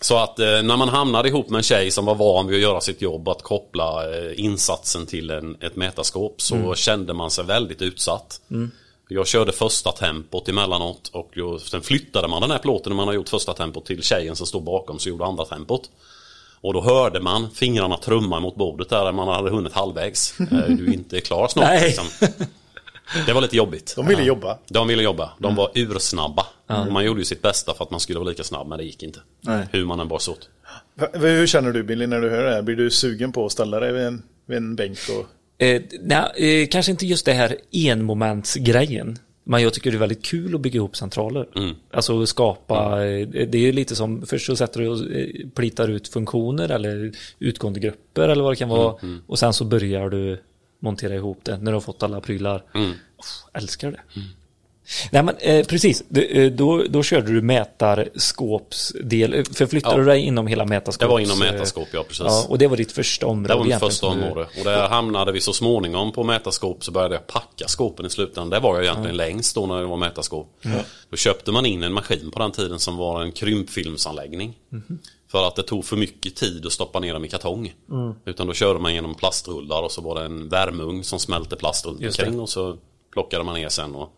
[0.01, 2.61] Så att eh, när man hamnade ihop med en tjej som var van vid att
[2.61, 7.45] göra sitt jobb att koppla eh, insatsen till en, ett mätarskåp så kände man sig
[7.45, 8.41] väldigt utsatt.
[9.09, 13.07] Jag körde första tempot emellanåt och jag, sen flyttade man den här plåten när man
[13.07, 15.89] har gjort första tempot till tjejen som stod bakom så gjorde andra tempot.
[16.61, 20.33] Och då hörde man fingrarna trumma mot bordet där man hade hunnit halvvägs.
[20.51, 22.05] Eh, du är inte klar snart liksom.
[23.25, 23.93] Det var lite jobbigt.
[23.95, 24.57] de ville jobba.
[24.67, 25.31] De ville jobba.
[25.39, 26.45] De var ursnabba.
[26.67, 28.83] Och man gjorde ju sitt bästa för att man skulle vara lika snabb, men det
[28.83, 29.19] gick inte.
[29.41, 29.67] Nej.
[29.71, 30.49] Hur man än bar sig åt.
[31.13, 32.61] Hur känner du Billy när du hör det här?
[32.61, 34.97] Blir du sugen på att ställa dig vid en, vid en bänk?
[35.09, 35.63] Och...
[35.63, 39.19] Eh, nej, eh, kanske inte just det här enmomentsgrejen.
[39.43, 41.47] Men jag tycker det är väldigt kul att bygga ihop centraler.
[41.91, 45.87] Alltså skapa, eh, det är ju lite som, först så sätter du och eh, plitar
[45.87, 48.95] ut funktioner eller utgående grupper eller vad det kan vara.
[49.27, 50.41] Och sen så börjar du
[50.79, 52.63] montera ihop det när du har fått alla prylar.
[53.19, 53.99] Uff, älskar det.
[55.11, 59.45] Nej men eh, precis, Du, eh, då, då körde du mätarskåpsdel.
[59.53, 59.99] Förflyttade Ja.
[59.99, 60.97] du dig inom hela mätarskåps...
[60.97, 62.19] Det var inom mätarskåp, ja precis.
[62.25, 64.41] Ja, och det var ditt första område Det var mitt första du- område.
[64.59, 68.49] Och där hamnade vi så småningom på mätarskåp så började jag packa skåpen i slutändan.
[68.49, 70.47] Det var jag egentligen längst då när det var mätarskåp.
[71.09, 74.57] Då köpte man in en maskin på den tiden som var en krympfilmsanläggning.
[74.69, 74.99] Mhm.
[75.27, 77.73] För att det tog för mycket tid att stoppa ner dem i kartong.
[77.89, 78.13] Mm.
[78.25, 81.85] Utan då körde man genom plastrullar och så var det en värmeugn som smälte plast
[81.85, 82.77] runt omkring och så
[83.13, 83.95] plockade man ner sen.
[83.95, 84.09] Och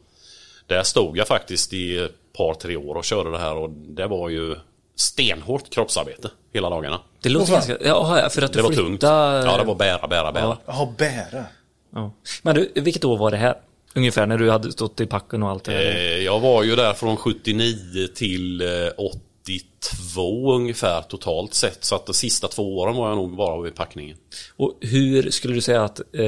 [0.68, 4.08] där stod jag faktiskt i ett par tre år och körde det här och det
[4.08, 4.56] var ju
[4.96, 7.02] stenhårt kroppsarbete hela dagarna.
[7.22, 7.78] Det låter ganska...
[7.82, 8.82] Ja, för att du det flyttade...
[8.82, 9.04] var tungt.
[9.04, 10.58] Ja, det var bära, bära, bära.
[10.66, 11.46] Ja, bära.
[11.94, 12.12] Ja.
[12.42, 13.56] Men du, vilket år var det här?
[13.96, 15.96] Ungefär när du hade stått i packen och allt det där?
[15.96, 18.68] Eh, jag var ju där från 79 till eh,
[18.98, 19.20] 80
[19.50, 21.84] 92 ungefär totalt sett.
[21.84, 24.18] Så att de sista två åren var jag nog bara vid packningen.
[24.56, 26.24] Och hur skulle du säga att, eh,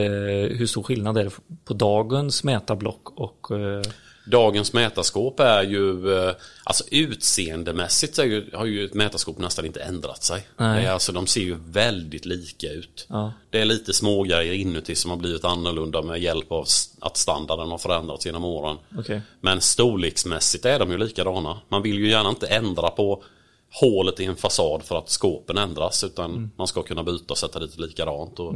[0.58, 1.32] hur stor skillnad är det
[1.66, 3.82] på dagens mätarblock och eh...
[4.26, 9.82] Dagens mätarskåp är ju, eh, alltså utseendemässigt så ju, har ju ett mätarskåp nästan inte
[9.82, 10.48] ändrat sig.
[10.58, 10.88] Nej.
[10.88, 13.06] Alltså, de ser ju väldigt lika ut.
[13.10, 13.34] Ja.
[13.50, 16.66] Det är lite smågrejer inuti som har blivit annorlunda med hjälp av
[17.00, 18.78] att standarden har förändrats genom åren.
[18.98, 19.22] Okej.
[19.42, 21.58] Men storleksmässigt är de ju likadana.
[21.70, 23.24] Man vill ju gärna inte ändra på
[23.72, 27.60] hålet i en fasad för att skåpen ändras utan man ska kunna byta och sätta
[27.60, 28.40] dit likadant.
[28.40, 28.56] Och,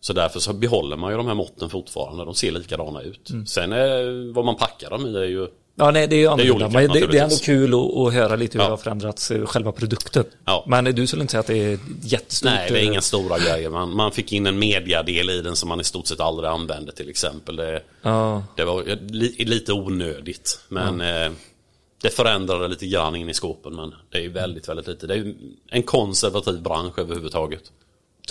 [0.00, 2.24] Så därför så behåller man ju de här måtten fortfarande.
[2.24, 3.30] De ser likadana ut.
[3.46, 6.54] Sen är, vad man packar dem i är ju Ja, nej, det är ju annorlunda.
[6.66, 8.68] olika, men det, det är ändå kul att, att höra lite hur Ja.
[8.68, 10.24] det har förändrats, eh, själva produkten.
[10.44, 10.64] Ja.
[10.68, 12.50] Men du skulle inte säga att det är jättestort?
[12.52, 13.70] Nej, det är eh, inga stora grejer.
[13.70, 16.92] Man, man fick in en mediadel i den som man i stort sett aldrig använde
[16.92, 17.56] till exempel.
[17.56, 20.60] Det, Ja, det var li, lite onödigt.
[20.68, 21.32] Men eh,
[22.02, 23.74] det förändrade lite grann in i skåpen.
[23.76, 25.06] Men det är väldigt, väldigt lite.
[25.06, 25.34] Det är
[25.70, 27.62] en konservativ bransch överhuvudtaget.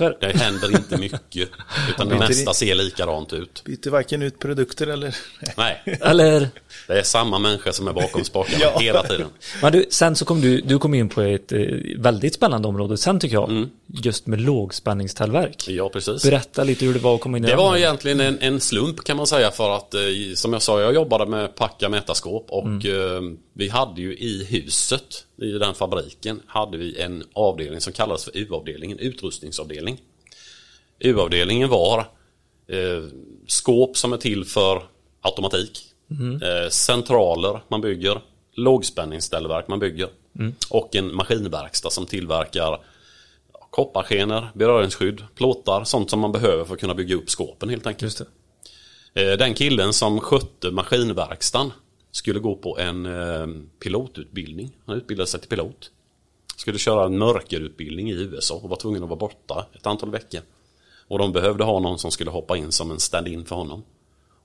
[0.02, 0.18] Är det.
[0.20, 1.50] Det händer inte mycket.
[1.90, 3.64] Utan det mesta ser likadant ut.
[3.66, 5.16] Byter varken ut produkter eller...
[5.58, 6.50] Nej, Eller,
[6.88, 8.80] det är samma människa som är bakom spakarna Ja.
[8.80, 9.28] hela tiden.
[9.62, 11.60] men du, sen så kom du, du kom in på ett eh,
[11.98, 13.50] väldigt spännande område sen tycker jag.
[13.50, 13.70] Mm.
[13.88, 15.68] Just med lågspänningstallverk.
[15.68, 16.24] Ja, precis.
[16.24, 17.58] Berätta lite hur det var att komma in i Det den.
[17.66, 20.00] var egentligen en, en slump kan man säga för att eh,
[20.36, 23.22] som jag sa, jag jobbade med packa mätarskåp och eh,
[23.54, 28.38] vi hade ju i huset, i den fabriken, hade vi en avdelning som kallades för
[28.38, 30.02] U-avdelningen, utrustningsavdelning.
[31.00, 32.00] U-avdelningen var
[32.68, 33.04] eh,
[33.48, 34.84] skåp som är till för
[35.22, 35.82] automatik,
[36.42, 38.22] eh, centraler man bygger,
[38.54, 40.10] lågspänningsställverk man bygger.
[40.70, 42.80] Och en maskinverkstad som tillverkar
[43.70, 48.22] kopparskenor, beröringsskydd, plåtar, sånt som man behöver för att kunna bygga upp skåpen helt enkelt.
[49.14, 51.72] Eh, Den killen som skötte maskinverkstan
[52.16, 53.48] skulle gå på en eh,
[53.84, 54.72] pilotutbildning.
[54.86, 55.92] Han utbildade sig till pilot.
[56.58, 60.42] Skulle köra en mörkerutbildning i USA och var tvungen att vara borta ett antal veckor.
[61.08, 63.84] Och de behövde ha någon som skulle hoppa in som en stand-in för honom.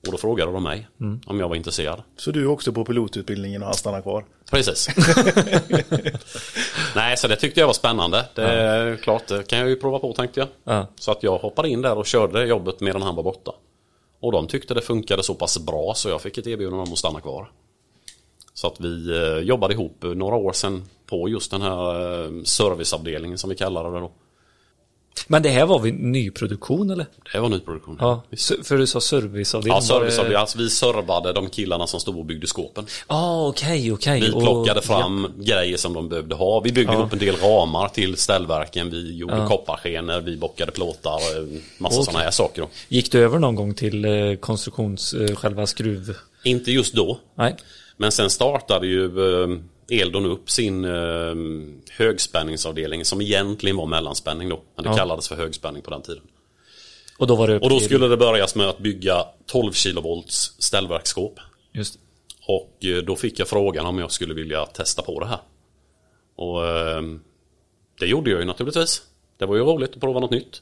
[0.05, 0.87] Och då frågade de mig
[1.25, 2.03] om jag var intresserad.
[2.17, 4.25] Så du är också på pilotutbildningen och han stannar kvar?
[4.51, 4.87] Precis.
[6.95, 8.25] Nej, så det tyckte jag var spännande.
[8.35, 10.49] Det är klart, det kan jag ju prova på tänkte jag.
[10.63, 10.87] Ja.
[10.95, 13.51] Så att jag hoppade in där och körde jobbet medan han var borta.
[14.19, 16.97] Och de tyckte det funkade så pass bra så jag fick ett erbjudande om att
[16.97, 17.51] stanna kvar.
[18.61, 23.37] Så att vi eh, jobbade ihop några år sedan på just den här eh, serviceavdelningen
[23.37, 24.11] som vi kallar det då.
[25.27, 27.05] Men det här var vid nyproduktion eller?
[27.33, 27.97] Det var nyproduktion.
[27.99, 28.23] Ja,
[28.63, 29.75] för du sa serviceavdelning.
[29.75, 30.41] Ja, serviceavdelningen.
[30.41, 32.85] Alltså vi servade de killarna som stod och byggde skåpen.
[33.07, 34.21] Ja, okej, okej.
[34.21, 36.59] Vi Och- plockade fram grejer som de behövde ha.
[36.59, 36.99] Vi byggde Ja.
[37.03, 38.89] upp en del ramar till ställverken.
[38.89, 42.05] Vi gjorde kopparskenor, vi bockade plåtar, eh, massa Okej.
[42.05, 42.61] sådana här saker.
[42.61, 42.67] Då.
[42.89, 44.05] Gick du över någon gång till
[44.39, 46.15] konstruktions, själva skruv?
[46.43, 47.55] Inte just då, Nej.
[47.97, 49.57] Men sen startade ju eh,
[50.01, 51.35] Eldon upp sin eh,
[51.89, 54.61] högspänningsavdelning som egentligen var mellanspänning då.
[54.75, 54.95] Men det Ja.
[54.97, 56.23] kallades för högspänning på den tiden.
[57.17, 61.39] Och då var det Och då skulle det börjas med att bygga 12 kilovolts ställverksskåp.
[61.73, 61.99] Just
[62.47, 65.39] Och eh, då fick jag frågan om jag skulle vilja testa på det här.
[66.35, 66.61] Och
[67.99, 69.01] det gjorde jag ju naturligtvis.
[69.37, 70.61] Det var ju roligt att prova något nytt.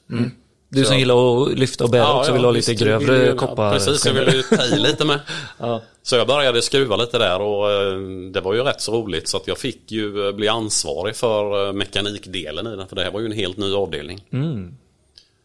[0.72, 3.66] Du som gillar att lyfta och bära också vill ha lite grövre vill ju- koppar.
[3.66, 5.20] Ja, precis, jag ville ju ta i lite med.
[5.60, 5.82] Ja.
[6.04, 8.00] Så jag började skruva lite där och eh,
[8.34, 11.68] det var ju rätt så roligt så att jag fick ju eh, bli ansvarig för
[11.68, 12.88] eh, mekanikdelen i den.
[12.88, 14.22] För det här var ju en helt ny avdelning.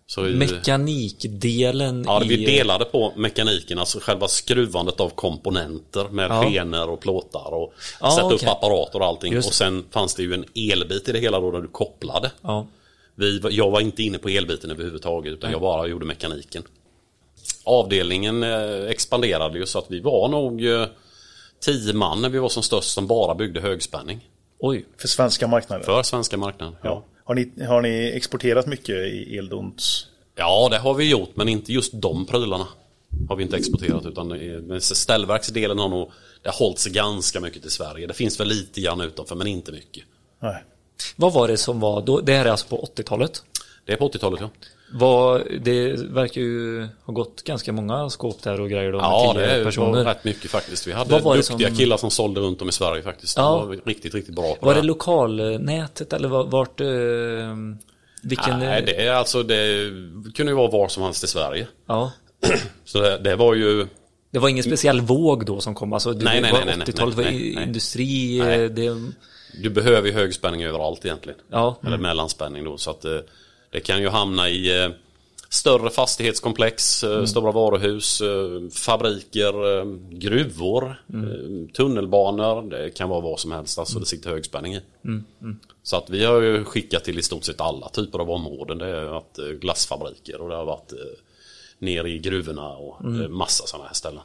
[0.06, 2.46] Så, eh, Mekanikdelen Ja, vi i...
[2.46, 6.42] delade på mekaniken, alltså själva skruvandet av komponenter med Ja.
[6.42, 8.36] skenor och plåtar och Ja, sätta okej.
[8.38, 9.32] upp apparater och allting.
[9.32, 12.30] Just Och sen fanns det ju en elbit i det hela då där du kopplade.
[12.42, 12.66] Ja.
[13.14, 16.62] Vi, jag var inte inne på elbiten överhuvudtaget utan jag bara gjorde mekaniken.
[17.64, 20.86] Avdelningen eh, expanderade ju så att vi var nog eh,
[21.60, 24.28] tio man när vi var som störst som bara byggde högspänning.
[24.58, 24.84] Oj.
[24.96, 25.84] För svenska marknaden?
[25.84, 26.76] För svenska marknaden.
[26.82, 26.88] Ja.
[26.88, 27.04] Ja.
[27.24, 30.08] Har, ni, har ni exporterat mycket i Eldons?
[30.36, 32.66] ja, det har vi gjort men inte just de prylarna.
[33.28, 36.10] Har vi inte exporterat utan men ställverksdelen har nog
[36.42, 38.06] det har hållit sig ganska mycket till Sverige.
[38.06, 40.04] Det finns väl lite grann utanför men inte mycket.
[40.40, 40.64] Nej.
[41.16, 42.20] Vad var det som var då?
[42.20, 43.42] Det här är alltså på 80-talet.
[43.86, 44.50] Det är på 80-talet ja.
[44.92, 49.64] Vad, det verkar ju ha gått ganska många skåp där och grejer då Ja, det
[49.64, 49.90] personer.
[49.90, 50.86] var rätt mycket faktiskt.
[50.86, 53.36] Vi hade var duktiga som- killar som sålde runt om i Sverige faktiskt.
[53.36, 53.42] Ja.
[53.42, 56.80] De var riktigt, riktigt bra på Var det det lokalnätet eller var- vart...
[56.80, 56.86] Eh,
[58.22, 58.58] vilken...
[58.58, 59.90] Nej, det är alltså det
[60.34, 61.66] kunde ju vara var som helst i Sverige.
[61.88, 62.12] Ja.
[62.84, 63.86] Så det, det var ju
[64.30, 65.92] Det var ingen speciell våg då som kom?
[65.92, 68.38] Alltså, det Nej, var nej, nej, nej, 80-talet nej, var industri...
[68.38, 68.68] Nej.
[68.68, 69.02] Det,
[69.62, 71.38] Du behöver ju högspänning överallt egentligen.
[71.50, 71.76] Ja.
[71.86, 72.78] Eller mellanspänning då.
[72.78, 73.18] Så att eh,
[73.70, 74.90] det kan ju hamna i eh,
[75.48, 78.22] större fastighetskomplex, eh, stora varuhus,
[78.72, 79.84] fabriker,
[80.18, 82.70] gruvor, eh, tunnelbanor.
[82.70, 83.78] Det kan vara vad som helst.
[83.78, 84.80] Alltså det sitter högspänning i.
[85.82, 88.78] Så att vi har ju skickat till i stort sett alla typer av områden.
[88.78, 90.92] Det har varit glassfabriker och det har varit
[91.84, 94.22] ner i gruvorna och eh, massa sådana här ställen.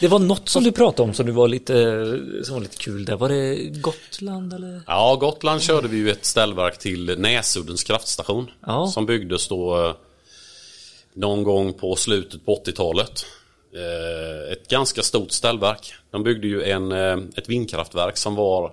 [0.00, 1.74] Det var något som du pratade om som du var lite,
[2.44, 3.16] som var lite kul där.
[3.16, 4.82] Var det Gotland eller?
[4.86, 8.50] Ja, Gotland körde vi ju ett ställverk till Näsuddens kraftstation.
[8.66, 8.86] Ja.
[8.86, 9.94] Som byggdes då eh,
[11.14, 13.26] någon gång på slutet på 80-talet.
[13.74, 15.92] Eh, ett ganska stort ställverk.
[16.10, 18.70] De byggde ju en, eh, ett vindkraftverk som var eh,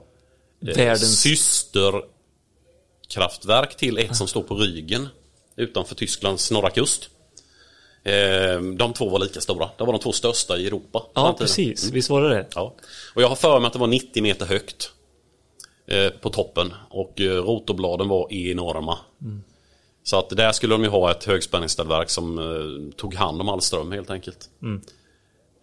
[0.68, 5.08] Världens- systerkraftverk till ett som står på Rügen
[5.56, 7.10] utanför Tysklands norra kust.
[8.08, 9.70] Eh, de två var lika stora.
[9.78, 11.04] Det var de två största i Europa.
[11.14, 11.92] Ja, precis.
[11.92, 12.48] Visst var det det?
[12.56, 12.76] Ja.
[13.16, 14.92] Och jag har för mig att det var 90 meter högt
[15.88, 18.98] eh, på toppen och eh, rotorbladen var enorma.
[20.04, 23.62] Så att där skulle de ju ha ett högspänningsställverk som eh, tog hand om all
[23.62, 24.50] ström helt enkelt.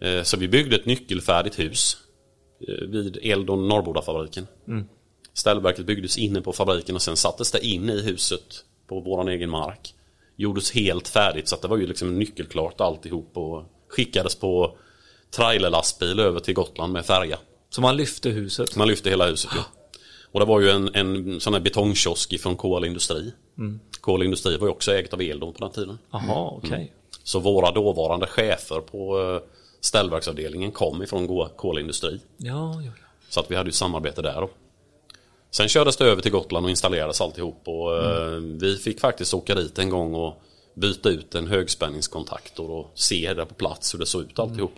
[0.01, 1.97] Eh, så vi byggde ett nyckelfärdigt hus
[2.87, 4.47] vid Eldon Norrbodafabriken.
[5.33, 9.49] Ställverket byggdes inne på fabriken och sen sattes det in i huset på våran egen
[9.49, 9.94] mark.
[10.35, 14.77] Gjordes helt färdigt så att det var ju liksom nyckelklart alltihop och skickades på
[15.31, 17.37] trailerlastbil över till Gotland med färja.
[17.69, 18.75] Så man lyfte huset.
[18.75, 19.65] Man lyfte hela huset ja.
[20.31, 23.33] Och det var ju en, en sån här betongkiosk från KL Industri.
[24.01, 25.97] KL Industri var ju också ägt av Eldon på den tiden.
[26.11, 26.93] Jaha, okej.
[27.23, 29.49] Så våra dåvarande chefer på eh,
[29.81, 32.19] ställverksavdelningen kom ifrån KL Industri.
[32.37, 33.05] Ja, ja, ja.
[33.29, 34.47] Så att vi hade ju samarbete där.
[35.51, 39.55] Sen kördes det över till Gotland och installerades alltihop och eh, vi fick faktiskt åka
[39.55, 40.41] dit en gång och
[40.73, 44.73] byta ut en högspänningskontaktor och se det på plats hur det såg ut alltihop.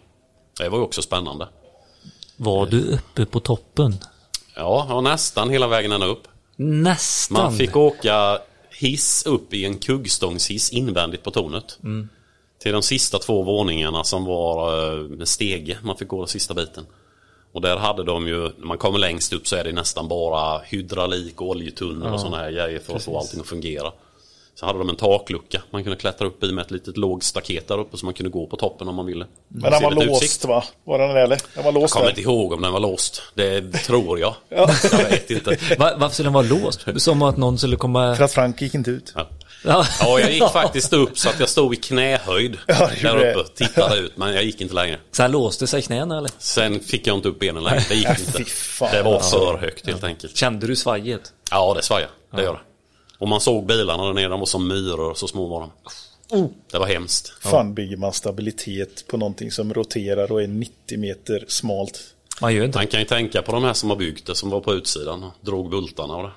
[0.59, 1.47] Det var ju också spännande.
[2.37, 3.95] Var du uppe på toppen?
[4.55, 6.27] Ja, ja nästan hela vägen ända upp.
[6.55, 7.43] Nästan.
[7.43, 11.79] Man fick åka hiss upp i en kuggstångshiss invändigt på tornet.
[12.59, 15.77] Till de sista två våningarna som var eh, med stege.
[15.83, 16.85] Man fick gå den sista biten.
[17.51, 20.59] Och där hade de ju, när man kommer längst upp så är det nästan bara
[20.59, 23.91] hydraulik, oljetunnor och sådana här grejer för att få allting att fungera.
[24.55, 27.67] Så hade de en taklucka man kunde klättra upp i med ett litet lågt staket
[27.67, 29.25] där uppe så man kunde gå på toppen om man ville.
[29.47, 30.45] Men den var låst utsikt.
[30.45, 30.63] va?
[30.83, 31.27] Var den eller?
[31.55, 32.11] Den var Jag låst kommer där.
[32.11, 33.21] inte ihåg om den var låst.
[33.33, 34.35] Det tror jag.
[34.49, 34.67] Jag
[35.09, 35.49] vet inte.
[35.79, 36.85] Va, varför skulle den vara låst?
[36.97, 38.15] Som att någon skulle komma...
[38.15, 39.13] För att Frank gick inte ut.
[39.15, 39.27] Ja.
[39.63, 43.53] Ja, Ja, jag gick faktiskt upp så att jag stod i knähöjd Ja, där uppe.
[43.53, 44.99] Tittade ut, men jag gick inte längre.
[45.11, 46.31] Så han låste sig knäna eller?
[46.37, 47.83] Sen fick jag inte upp benen längre.
[47.89, 48.45] Det gick inte.
[48.91, 50.37] Det var för högt helt enkelt.
[50.37, 51.33] Kände du svajet?
[51.51, 52.09] Ja, det svajar.
[52.35, 52.59] Det gör det.
[53.19, 55.71] Och man såg bilarna där nere, de var som myror, så små var de.
[56.29, 56.47] Oh.
[56.71, 57.33] Det var hemskt.
[57.39, 61.99] Fan bygger man stabilitet på någonting som roterar och är 90 meter smalt.
[62.41, 64.49] Man gör inte Man kan ju tänka på de här som har byggt det, som
[64.49, 66.31] var på utsidan och drog bultarna och det.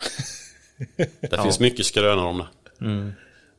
[1.20, 2.46] Det finns mycket skrönor om det.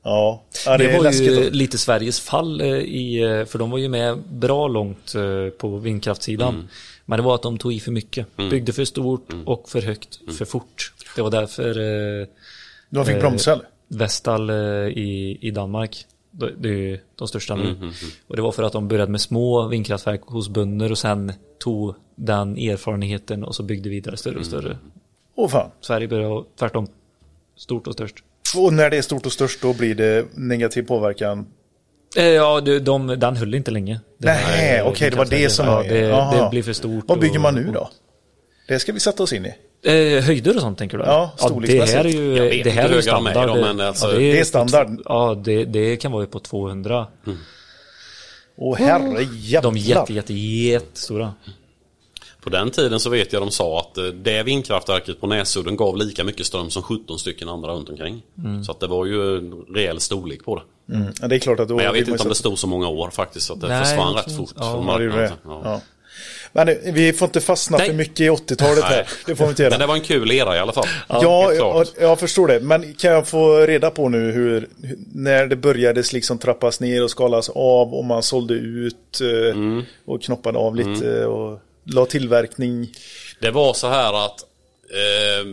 [0.04, 3.72] Ja, ja det, Det var ju att- lite Sveriges fall eh, i, eh, för de
[3.72, 6.54] var ju med bra långt eh, på vindkraftssidan.
[6.56, 6.68] Mm.
[7.06, 8.28] Men det var att de tog i för mycket.
[8.38, 9.48] Byggde för stort Mm.
[9.48, 10.94] och för högt, för fort.
[11.16, 11.70] Det var därför
[12.22, 12.28] eh,
[12.90, 13.66] De fick bromsa eller?
[13.88, 14.56] Vestal eh,
[14.88, 16.06] i, i Danmark,
[16.58, 17.92] det är ju de största Mm, nu.
[18.28, 21.96] Och det var för att de började med små vindkraftverk hos bönder och sen tog
[22.16, 24.78] den erfarenheten och så byggde vidare större och större.
[25.36, 25.72] Åh fan.
[25.82, 26.88] Sverige började tvärtom,
[27.62, 28.16] stort och störst.
[28.56, 31.46] Och när det är stort och störst då blir det negativ påverkan.
[32.18, 34.00] Eh, Ja, de, de, den höll inte länge.
[34.18, 36.44] Nej, okej, det var det som ja, var- det, Jaha.
[36.44, 37.04] det blir för stort.
[37.08, 37.90] Vad bygger man nu då?
[38.68, 39.54] Det ska vi sätta oss in i.
[39.84, 41.04] Eh, höjder och sånt tänker du?
[41.04, 42.16] Ja, det här är storleksmässigt.
[42.16, 43.78] ju, Jag vet det här är ju höga de är standard.
[43.78, 44.88] då, alltså- Det är standard.
[44.88, 47.08] på tv- Ja, det, det kan vara ju på 200.
[48.58, 49.72] Åh herre De jävlar.
[49.72, 51.34] är jätte, jätte, jättestora.
[52.42, 55.98] På den tiden så vet jag de sa att eh, det vindkraftverket på Näsudden gav
[55.98, 58.22] lika mycket ström som 17 stycken andra runt omkring.
[58.66, 59.40] Så att det var ju
[59.74, 60.96] rejäl storlek på det.
[60.96, 61.14] Mm.
[61.22, 62.88] Ja, det är klart att då Men jag vet inte om det stod så många
[62.88, 63.46] år faktiskt.
[63.46, 64.74] Så att det Nej, försvann rätt fort ja.
[64.74, 65.80] från marknaden.
[66.54, 67.88] Men eh, vi får inte fastna Nej.
[67.88, 69.08] för mycket i 80-talet här.
[69.26, 69.72] Det får vi inte göra.
[69.72, 70.88] Men det var en kul era i alla fall.
[71.08, 72.60] Ja, jag, jag förstår det.
[72.60, 74.68] Men kan jag få reda på nu hur,
[75.14, 79.84] när det började liksom trappas ner och skalas av och man sålde ut eh, Mm.
[80.06, 82.92] och knoppade av lite och la tillverkning.
[83.40, 84.42] Det var så här att
[84.90, 85.46] eh,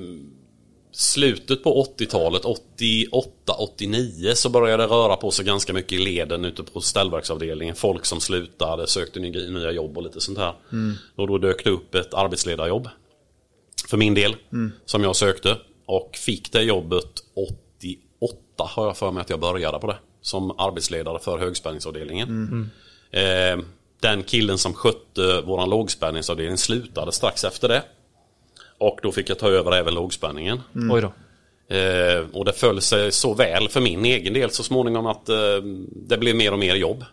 [0.92, 6.62] slutet på 80-talet, 88-89 så började det röra på sig ganska mycket i leden ute
[6.62, 7.74] på ställverksavdelningen.
[7.74, 10.54] Folk som slutade, sökte ny- nya jobb och lite sånt här.
[11.16, 12.88] Och då dök det upp ett arbetsledarjobb.
[13.88, 14.36] För min del,
[14.84, 15.56] som jag sökte.
[15.86, 17.04] Och fick det jobbet
[18.20, 19.98] 88 har jag för mig att jag började på det.
[20.20, 22.70] Som arbetsledare för högspänningsavdelningen.
[23.10, 23.58] Eh,
[24.00, 27.82] den killen som skötte våran lågspänningsavdelning slutade strax efter det.
[28.78, 30.60] Och då fick jag ta över även lågspänningen.
[30.90, 31.12] Oj då.
[31.76, 35.36] Eh, och det föll sig så väl för min egen del så småningom att eh,
[35.90, 37.04] det blev mer och mer jobb.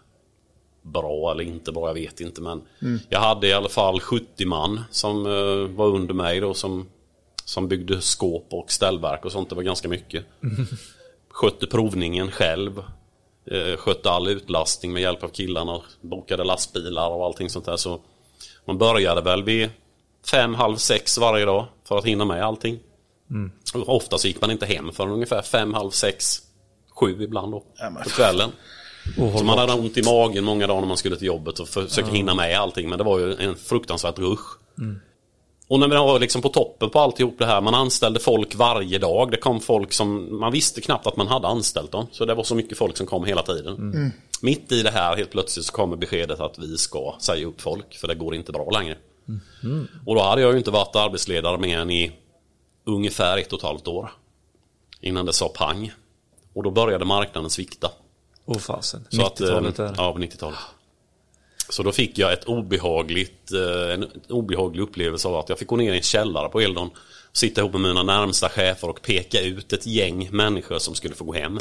[0.82, 2.42] Bra eller inte bra, jag vet inte.
[2.42, 2.62] Men
[3.10, 6.88] jag hade i alla fall 70 man som eh, var under mig då som,
[7.46, 9.50] som byggde skåp och ställverk och sånt.
[9.50, 10.26] Det var ganska mycket.
[11.30, 12.84] Skötte provningen själv.
[13.52, 15.82] Eh, skötte all utlastning med hjälp av killarna.
[16.02, 17.78] Bokade lastbilar och allting sånt där.
[17.78, 18.00] Så
[18.66, 19.70] man började väl vid
[20.32, 22.80] fem, halv sex varje dag för att hinna med allting.
[23.74, 26.42] Och Ofta så gick man inte hem förrän ungefär fem, halv sex,
[27.00, 27.64] sju ibland då.
[28.04, 28.52] På kvällen.
[29.38, 32.12] Så man hade ont i magen många dagar när man skulle till jobbet och försökte
[32.18, 32.90] hinna med allting.
[32.90, 34.44] Men det var ju en fruktansvärt rush.
[35.68, 39.00] Och när vi var liksom på toppen på alltihop det här, man anställde folk varje
[39.00, 39.32] dag.
[39.32, 42.08] Det kom folk som, man visste knappt att man hade anställt dem.
[42.12, 43.92] Så det var så mycket folk som kom hela tiden.
[44.42, 47.96] Mitt i det här helt plötsligt så kommer beskedet att vi ska säga upp folk,
[47.98, 48.98] för det går inte bra längre.
[50.06, 52.12] Och då hade jag ju inte varit arbetsledare mer än i
[52.86, 54.12] ungefär ett och ett halvt år.
[55.02, 55.92] Innan det sa pang.
[56.54, 57.92] Och då började marknaden svikta.
[58.46, 59.08] Åh fasen.
[59.10, 59.94] Så att, eh, 90-talet där.
[59.98, 60.60] Ja, på 90-talet.
[61.70, 65.76] Så då fick jag ett obehagligt, eh, en obehaglig upplevelse av att jag fick gå
[65.76, 66.90] ner i en källare på Eldon.
[67.34, 71.24] Sitta ihop med mina närmsta chefer och peka ut ett gäng människor som skulle få
[71.26, 71.60] gå hem.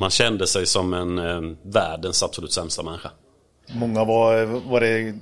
[0.00, 3.10] Man kände sig som en eh, världens absolut sämsta människa.
[3.72, 5.14] Många var, var det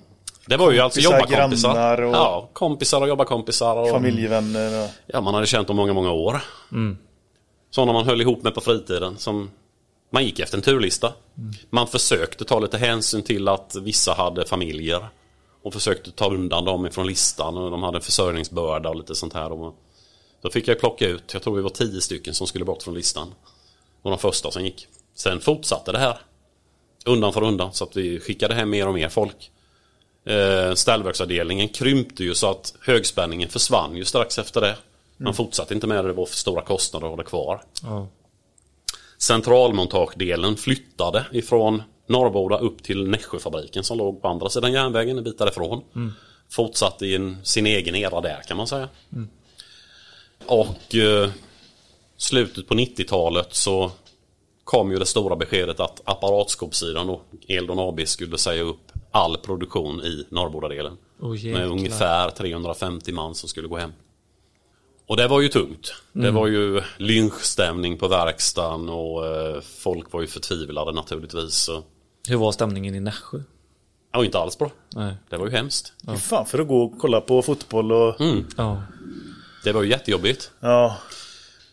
[0.46, 2.00] Det var ju alltså Kompisar, jobbarkompisar.
[2.02, 3.76] och- Ja, kompisar och jobbarkompisar.
[3.76, 4.84] Och, familjevänner.
[4.84, 6.40] och- Ja, man hade känt dem många, många år.
[7.70, 9.18] Sådana man höll ihop med på fritiden.
[9.18, 9.50] Som
[10.10, 11.12] man gick efter en turlista.
[11.70, 15.08] Man försökte ta lite hänsyn till att vissa hade familjer.
[15.62, 17.56] Och försökte ta undan dem ifrån listan.
[17.56, 19.52] Och de hade försörjningsbörda och lite sånt här.
[19.52, 19.74] Och
[20.42, 22.94] då fick jag plocka ut, jag tror vi var tio stycken som skulle bort från
[22.94, 23.34] listan.
[24.02, 24.86] Och de första som gick.
[25.14, 26.18] Sen fortsatte det här.
[27.04, 27.72] Undan för undan.
[27.72, 29.50] Så att vi skickade hem mer och mer folk.
[30.24, 34.76] Eh, ställverksavdelningen krympte ju så att högspänningen försvann ju strax efter det.
[35.16, 37.62] Man fortsatte inte med det, det var för stora kostnader att ha det kvar.
[37.82, 38.08] Ja.
[39.18, 45.38] Centralmontagedelen flyttade ifrån Norrboda upp till Nässjöfabriken som låg på andra sidan järnvägen en bit
[45.38, 45.82] därifrån.
[46.50, 48.88] Fortsatte i en, sin egen era där kan man säga.
[50.46, 51.30] Och eh,
[52.16, 53.90] slutet på 90-talet så
[54.64, 60.00] kom ju det stora beskedet att apparatskåpssidan och Eldon AB skulle säga upp all produktion
[60.00, 60.96] i Norrbodadelen.
[61.36, 61.60] Jäklar.
[61.60, 63.92] med ungefär 350 man som skulle gå hem.
[65.08, 65.94] Och det var ju tungt.
[66.12, 71.70] Det var ju lynchstämning på verkstaden och eh, folk var ju förtvivlade naturligtvis.
[72.28, 73.38] Hur var stämningen i Nässjö?
[74.12, 74.70] Ja, inte alls bra.
[74.94, 75.14] Nej.
[75.30, 75.92] Det var ju hemskt.
[76.08, 78.20] Fy Fan, för att gå och kolla på fotboll och...
[78.20, 78.46] Mm.
[78.56, 78.82] Ja.
[79.64, 80.50] Det var ju jättejobbigt.
[80.60, 80.96] Ja,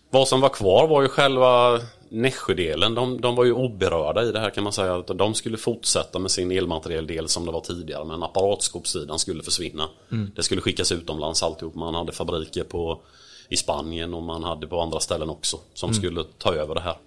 [0.10, 1.80] Vad som var kvar var ju själva
[2.10, 2.96] Nässjödelen.
[2.96, 4.96] De, de var ju oberörda i det här kan man säga.
[4.96, 8.06] Att De skulle fortsätta med sin elmaterieldel som det var tidigare.
[8.06, 9.90] Men apparatskåpssidan skulle försvinna.
[10.36, 11.76] Det skulle skickas utomlands alltihop.
[11.76, 13.02] Man hade fabriker på,
[13.50, 15.60] i Spanien och man hade på andra ställen också.
[15.74, 16.98] Som skulle ta över det här.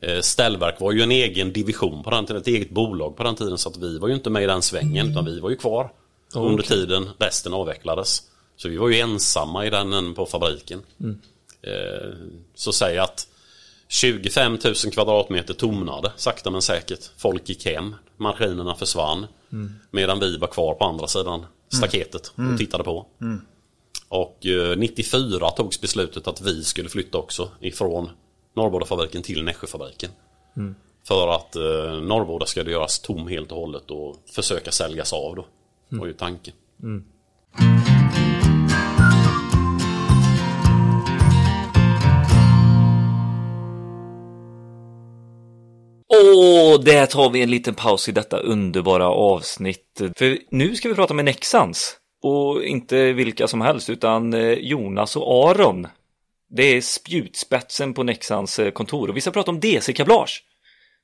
[0.00, 2.42] Eh, Ställverk var ju en egen division på den tiden.
[2.42, 3.58] Ett eget bolag på den tiden.
[3.58, 5.10] Så att vi var ju inte med i den svängen.
[5.10, 5.92] Utan vi var ju kvar.
[6.34, 8.22] Under tiden resten avvecklades.
[8.56, 10.82] Så vi var ju ensamma i den på fabriken.
[11.62, 12.10] Eh,
[12.54, 13.26] så säg att
[13.88, 17.10] 25 000 kvadratmeter tomnade sakta men säkert.
[17.16, 19.26] Folk gick hem, maskinerna försvann.
[19.90, 23.06] Medan vi var kvar på andra sidan staketet och tittade på.
[24.12, 28.10] Och eh, 94 togs beslutet att vi skulle flytta också ifrån
[28.56, 30.10] Norrbodafabriken till Nässjöfabriken.
[31.08, 35.46] För att eh, Norrboda skulle göras tom helt och hållet och försöka säljas av då.
[35.88, 36.54] var ju tanken.
[46.08, 50.00] Och där tar vi en liten paus i detta underbara avsnitt.
[50.16, 51.98] För nu ska vi prata med Nexans.
[52.22, 55.86] Och inte vilka som helst utan eh, Jonas och Aron.
[56.50, 60.42] Det är spjutspetsen på Nexans eh, kontor och vi ska prata om DC-kablage.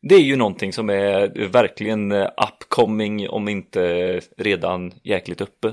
[0.02, 5.72] Det är ju någonting som är verkligen eh, upcoming om inte redan jäkligt uppe.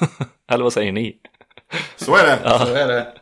[0.52, 1.16] Eller vad säger ni?
[1.96, 2.58] Så är det.
[2.58, 3.12] Så är det.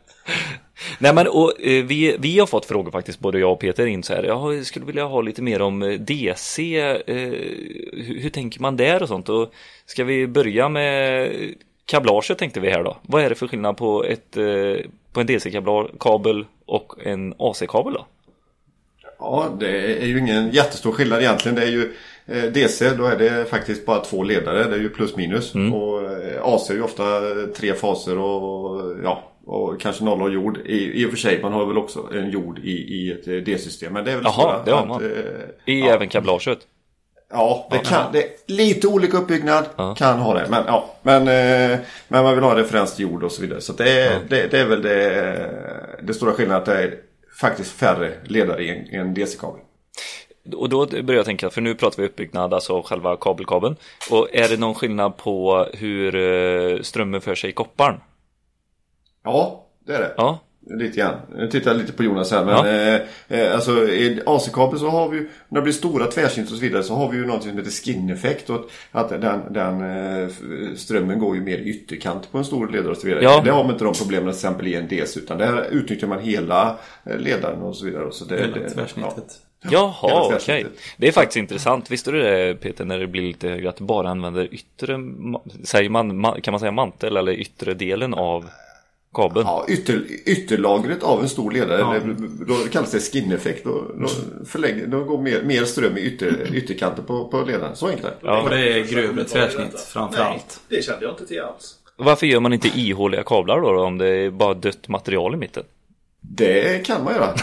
[0.98, 4.02] Nej men och, eh, vi, vi har fått frågor faktiskt, både jag och Peter in
[4.02, 4.22] så här.
[4.22, 6.80] Jag skulle vilja ha lite mer om eh, DC.
[6.80, 7.14] Eh,
[7.92, 9.28] hur, hur tänker man där och sånt?
[9.28, 9.52] Och
[9.86, 11.30] ska vi börja med
[11.86, 12.96] kablaget tänkte vi här då.
[13.02, 18.06] Vad är det för skillnad på, ett, eh, på en DC-kabel och en AC-kabel då?
[19.18, 21.54] Ja, det är ju ingen jättestor skillnad egentligen.
[21.56, 21.92] Det är ju
[22.50, 24.64] DC, då är det faktiskt bara två ledare.
[24.64, 25.54] Det är ju plus minus.
[25.54, 27.04] Och eh, AC är ju ofta
[27.56, 30.58] tre faser och ja, och kanske noll och jord.
[30.66, 33.34] I, I och för sig, man har väl också en jord i, i ett eh,
[33.34, 33.92] DC-system.
[33.92, 35.02] Men det är väl Jaha, att, det har man.
[35.04, 36.58] eh, I ja, även kablaget?
[37.30, 38.12] Ja, det kan.
[38.12, 39.64] Det är lite olika uppbyggnad.
[39.76, 39.94] Ja.
[39.94, 40.46] Kan ha det.
[40.50, 41.78] Men, ja, men, eh,
[42.08, 43.60] men man vill ha referens till jord och så vidare.
[43.60, 45.50] Så det är, det, det är väl det,
[46.02, 46.94] det stora skillnaden att det är
[47.40, 49.60] faktiskt färre ledare i en, i en DC-kabel.
[50.56, 53.76] Och då börjar jag tänka, för nu pratar vi uppbyggnad, alltså själva kabelkabeln.
[54.10, 58.00] Och är det någon skillnad på hur strömmen för sig i kopparn?
[59.24, 60.14] Ja, det är det.
[60.16, 60.38] Ja,
[60.70, 61.14] Lite grann.
[61.36, 62.44] Nu tittar jag lite på Jonas här.
[62.44, 63.00] Men eh,
[63.40, 66.60] eh, alltså i AC-kabel så har vi ju, när det blir stora tvärsnitt och så
[66.62, 68.50] vidare så har vi ju något som heter skin-effekt.
[68.50, 69.80] Och att den, den
[70.22, 70.28] eh,
[70.76, 73.24] strömmen går ju mer i ytterkant på en stor ledare och så vidare.
[73.24, 73.40] Ja.
[73.44, 76.18] Det har man inte de problemen till exempel i en DC utan där utnyttjar man
[76.18, 78.12] hela eh, ledaren och så vidare.
[78.12, 79.24] Så det, Hela det, tvärsnittet.
[79.62, 79.70] Ja,
[80.02, 80.38] Jaha, okej.
[80.38, 80.72] tvärsnittet.
[80.96, 81.90] Det är faktiskt intressant.
[81.90, 84.98] Visste du det Peter, när det blir lite högre, att du bara använder yttre,
[85.64, 88.44] säger man, ma- kan man säga mantel eller yttre delen av
[89.14, 89.46] kabeln?
[89.46, 93.64] Ja, ytter, ytterlagret av en stor ledare, det, då kallas det skin-effekt.
[93.64, 94.08] Då, då,
[94.46, 97.76] förlägger, då går mer, mer ström i ytter, ytterkanten på, på ledaren.
[97.76, 98.16] Så enkelt är det.
[98.22, 98.42] Ja.
[98.42, 100.60] Och det är grövre tvärsnitt framförallt.
[100.68, 101.78] det kände jag inte till alls.
[101.96, 105.36] Varför gör man inte ihåliga kablar då, då om det är bara dött material i
[105.36, 105.64] mitten?
[106.30, 107.34] Det kan man göra.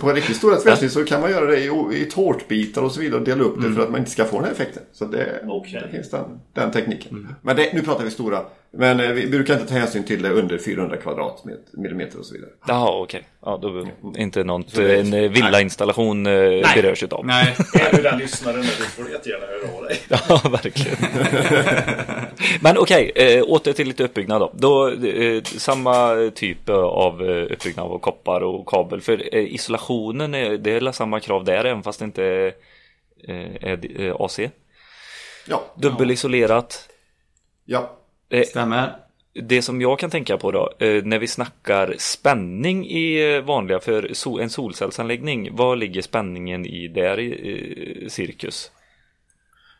[0.00, 3.20] På riktigt stora tvärsnitt så kan man göra det i, i tårtbitar och så vidare
[3.20, 4.82] och dela upp det för att man inte ska få den här effekten.
[4.92, 5.82] Så det, Okej.
[5.84, 7.36] det finns den, den tekniken.
[7.42, 8.42] Men det, nu pratar vi stora.
[8.70, 12.50] Men eh, vi brukar inte ta hänsyn till det under 400 kvadratmillimeter och så vidare.
[12.66, 13.28] Jaha, okej.
[13.44, 13.86] Ja, då
[14.16, 16.32] inte något, en eh, villainstallation eh,
[16.74, 17.26] berörs utav.
[17.26, 19.98] Nej, Är du den lyssnaren nu, du får jättegärna höra av dig.
[20.08, 20.96] Ja, verkligen.
[22.60, 24.52] Men okej, eh, åter till lite uppbyggnad då.
[24.54, 29.00] då eh, samma typ av eh, uppbyggnad av koppar och kabel.
[29.00, 32.46] För eh, isolationen, är, det är samma krav där även fast det inte är,
[33.28, 34.40] eh, är eh, AC.
[35.46, 36.88] Ja, Dubbelisolerat.
[37.64, 37.94] ja.
[38.30, 38.96] Eh, stämmer.
[39.32, 43.80] det som jag kan tänka på då, eh, när vi snackar spänning i eh, vanliga,
[43.80, 48.70] för en solcellsanläggning, vad ligger spänningen i där i eh, cirkus?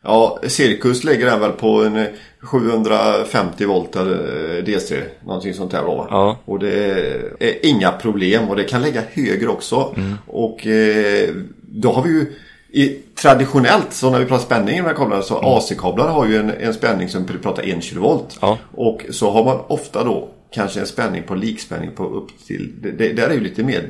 [0.02, 2.06] Ja, Cirkus lägger den väl på en eh,
[2.40, 5.02] 750 volt eller, eh, DC.
[5.24, 6.06] Någonting sånt där då.
[6.10, 6.38] Ja.
[6.44, 9.94] Och det är, är inga problem och det kan lägga högre också.
[9.96, 10.14] Mm.
[10.26, 11.28] Och eh,
[11.60, 12.26] då har vi ju
[12.70, 12.88] i,
[13.22, 16.50] traditionellt så när vi pratar spänning i de här kablarna så AC-kablar har ju en,
[16.50, 18.18] en spänning som vi pratar 1 kV.
[18.40, 18.58] Ja.
[18.74, 22.90] Och så har man ofta då kanske en spänning på likspänning på upp till, det,
[22.90, 23.88] det där är ju lite mer,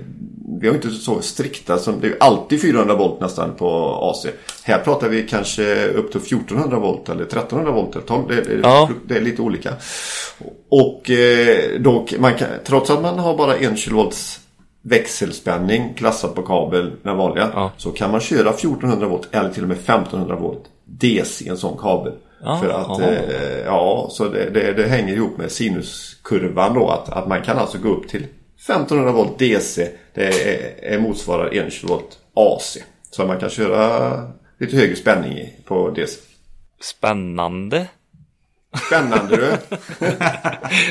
[0.61, 3.69] vi har inte så strikta som, det är alltid 400 volt nästan på
[4.03, 4.27] AC.
[4.63, 8.61] Här pratar vi kanske upp till 1400 volt eller 1300 volt eller 12, det, det,
[8.63, 8.91] Ja.
[9.07, 9.71] det är lite olika.
[10.71, 14.11] Och eh, då, man kan, trots att man har bara 1 kV
[14.83, 17.71] växelspänning klassad på kabel, den vanliga, Ja.
[17.77, 21.57] så kan man köra 1400 volt eller till och med 1500 volt DC i en
[21.57, 22.13] sån kabel.
[22.43, 26.89] Ja, För att, eh, ja, så det, det, det hänger ihop med sinuskurvan då.
[26.89, 28.27] Att, att man kan alltså gå upp till
[28.59, 29.91] 1500 volt DC.
[30.15, 31.93] Det är, är motsvarar 1 kV
[32.35, 32.79] AC.
[33.11, 36.21] Så man kan köra lite högre spänning på DC.
[36.81, 37.87] Spännande.
[38.87, 39.53] Spännande du!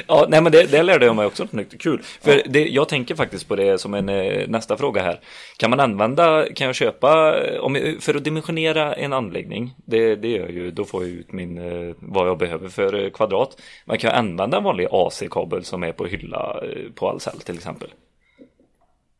[0.07, 1.81] Ja, nej men det, det lärde jag mig också något nytt.
[1.81, 2.01] Kul.
[2.21, 5.19] För det, jag tänker faktiskt på det som en eh, nästa fråga här.
[5.57, 10.15] Kan man använda, kan jag köpa, eh, om, jag- för att dimensionera en anläggning, det,
[10.15, 13.61] det gör ju, då får jag ut min, eh, vad jag behöver för eh, kvadrat.
[13.85, 17.89] Man kan använda en vanlig AC-kabel som är på hylla eh, på Ahlsell till exempel.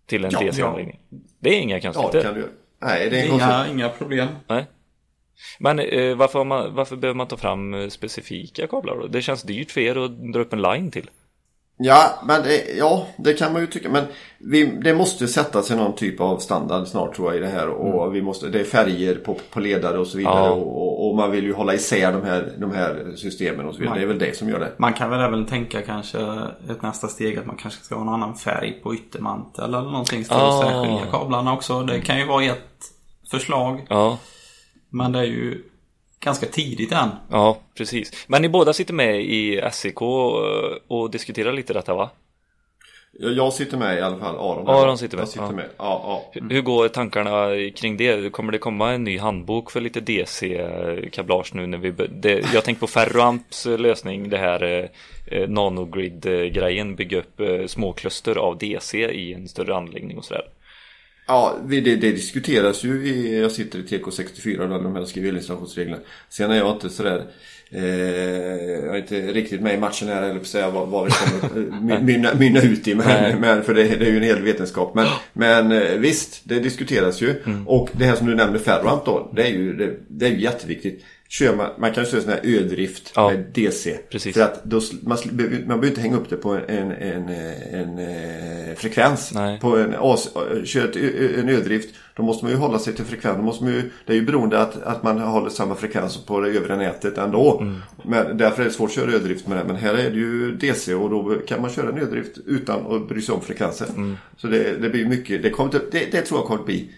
[0.06, 1.00] Till en Ja, DC-anläggning.
[1.40, 2.18] Det är inga Ja, konstigheter.
[2.18, 2.50] det kan du göra.
[2.80, 3.34] Nej, det är.
[3.34, 4.28] Inga, inga problem.
[4.48, 4.66] Nej.
[5.60, 9.08] Men eh, varför, man, varför behöver man ta fram eh, specifika kablar då?
[9.08, 11.10] Det känns dyrt för er att dra upp en line till.
[11.80, 13.90] Ja, men det, ja, det kan man ju tycka.
[13.90, 14.04] Men
[14.38, 17.70] vi, det måste sätta sig någon typ av standard snart tror jag i det här.
[17.70, 20.46] Och vi måste, det är färger på, på ledare och så vidare.
[20.46, 20.50] Ja.
[20.50, 23.98] Och, och, man vill ju hålla isär de här, de här systemen och så vidare.
[23.98, 24.72] Det är väl det som gör det.
[24.78, 26.20] Man kan väl även tänka kanske
[26.70, 30.26] ett nästa steg att man kanske ska ha en annan färg på yttermantel eller någonting
[30.26, 30.60] för Ah.
[30.60, 31.84] att särskilja kablarna också.
[31.84, 32.92] Det kan ju vara ett
[33.32, 33.86] förslag.
[33.90, 34.18] Ja,
[34.90, 35.64] Men det är ju
[36.20, 37.10] ganska tidigt än.
[37.32, 38.26] ja, precis.
[38.28, 40.34] Men ni båda sitter med i SEK och,
[40.88, 42.10] och diskuterar lite detta va?
[43.20, 44.36] Jag, sitter med i alla fall.
[44.36, 45.52] Aron, Aron sitter med, Jag sitter ja.
[45.52, 45.66] med.
[45.78, 46.32] Ja, ja.
[46.42, 48.32] Hur- Hur går tankarna kring det?
[48.34, 51.92] Kommer det komma en ny handbok för lite DC-kablage nu när vi...
[52.10, 54.86] Det, jag tänker på Ferroamps lösning, det här eh,
[55.40, 60.44] eh, nanogrid-grejen, bygga upp eh, små kluster av DC i en större anläggning och sådär.
[61.28, 65.30] Ja, vi- det, det diskuteras ju i, jag sitter i TK64 där de här skriver
[65.30, 65.98] elinstallationsreglerna.
[66.30, 67.24] Sen är jag inte sådär,
[67.72, 67.86] eh,
[68.86, 71.82] jag är inte riktigt med i matchen här eller säga vad, vad det kommer eh,
[71.82, 72.96] my- mynna, mynna ut i.
[72.96, 74.96] Men, men, för det, det är ju en hel vetenskap.
[74.96, 77.30] Men, men eh, visst, det diskuteras ju.
[77.46, 77.68] Mm.
[77.68, 80.42] Och det här som du nämnde Ferroamp då, det är ju, det, det är ju
[80.42, 81.04] jätteviktigt.
[81.30, 83.98] Kör man, man kan köra sån här ödrift Ja, med DC.
[84.10, 84.34] precis.
[84.34, 87.30] För att då, man, man behöver inte hänga upp det på en, en, en,
[87.72, 89.32] en, eh, frekvens.
[89.34, 89.60] Nej.
[89.60, 90.30] På en, as,
[90.66, 90.96] kör ett,
[91.40, 93.38] en ödrift, då måste man ju hålla sig till frekvens.
[93.38, 96.42] Då måste man ju, det är ju beroende att, att man håller samma frekvens på
[96.42, 97.60] det övriga nätet ändå.
[97.62, 97.82] Mm.
[98.04, 99.64] Men därför är det svårt att köra ödrift med det.
[99.64, 103.08] Men här är det ju DC och då kan man köra en ödrift utan att
[103.10, 103.90] bry sig om frekvensen.
[103.96, 104.18] Mm.
[104.38, 106.92] Så det, det blir mycket, det, kommer, det, det tror jag kommer att bli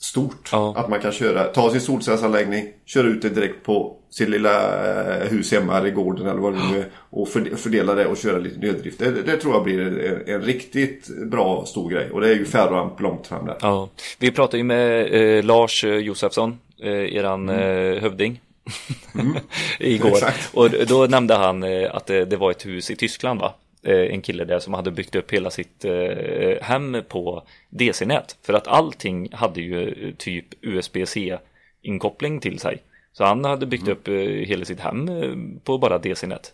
[0.00, 0.48] stort.
[0.52, 0.74] Ja.
[0.76, 4.84] Att man kan köra, ta sin solcellsanläggning, köra ut det direkt på sin lilla
[5.22, 6.86] eh, hus hemma eller gården eller vad det nu är.
[7.10, 8.98] Och förde- fördela det och köra lite nöddrift.
[8.98, 12.10] Det, det, tror jag blir en, en riktigt bra stor grej.
[12.10, 13.56] Och det är ju Ferroamp långt fram där.
[13.60, 13.88] Ja,
[14.18, 18.40] vi pratade ju med eh, Lars eh, Josefsson, eh, eran eh, hövding.
[19.78, 20.08] Igår.
[20.08, 20.50] Exakt.
[20.54, 23.54] Och då nämnde han eh, att det, det var ett hus i Tyskland va?
[23.82, 28.36] Eh, en kille där som hade byggt upp hela sitt eh, hem på DC-nät.
[28.42, 32.82] För att allting hade ju eh, typ USB-C-inkoppling till sig.
[33.12, 35.10] Så han hade byggt upp eh, hela sitt hem
[35.64, 36.52] på bara DC-nät.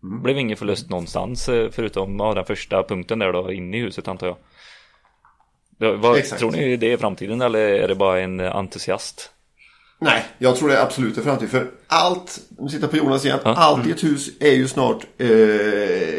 [0.00, 4.26] Blev ingen förlust någonstans förutom ja, den första punkten där då inne i huset antar
[4.26, 4.36] jag.
[5.78, 6.40] Ja, vad, Exakt.
[6.40, 9.32] tror ni det är framtiden eller är det bara en entusiast?
[10.00, 11.48] Nej, jag tror det är absolut är framtid.
[11.48, 15.06] För allt, nu sitter jag på Jonas igen, allt i ett hus är ju snart,
[15.18, 15.28] eh,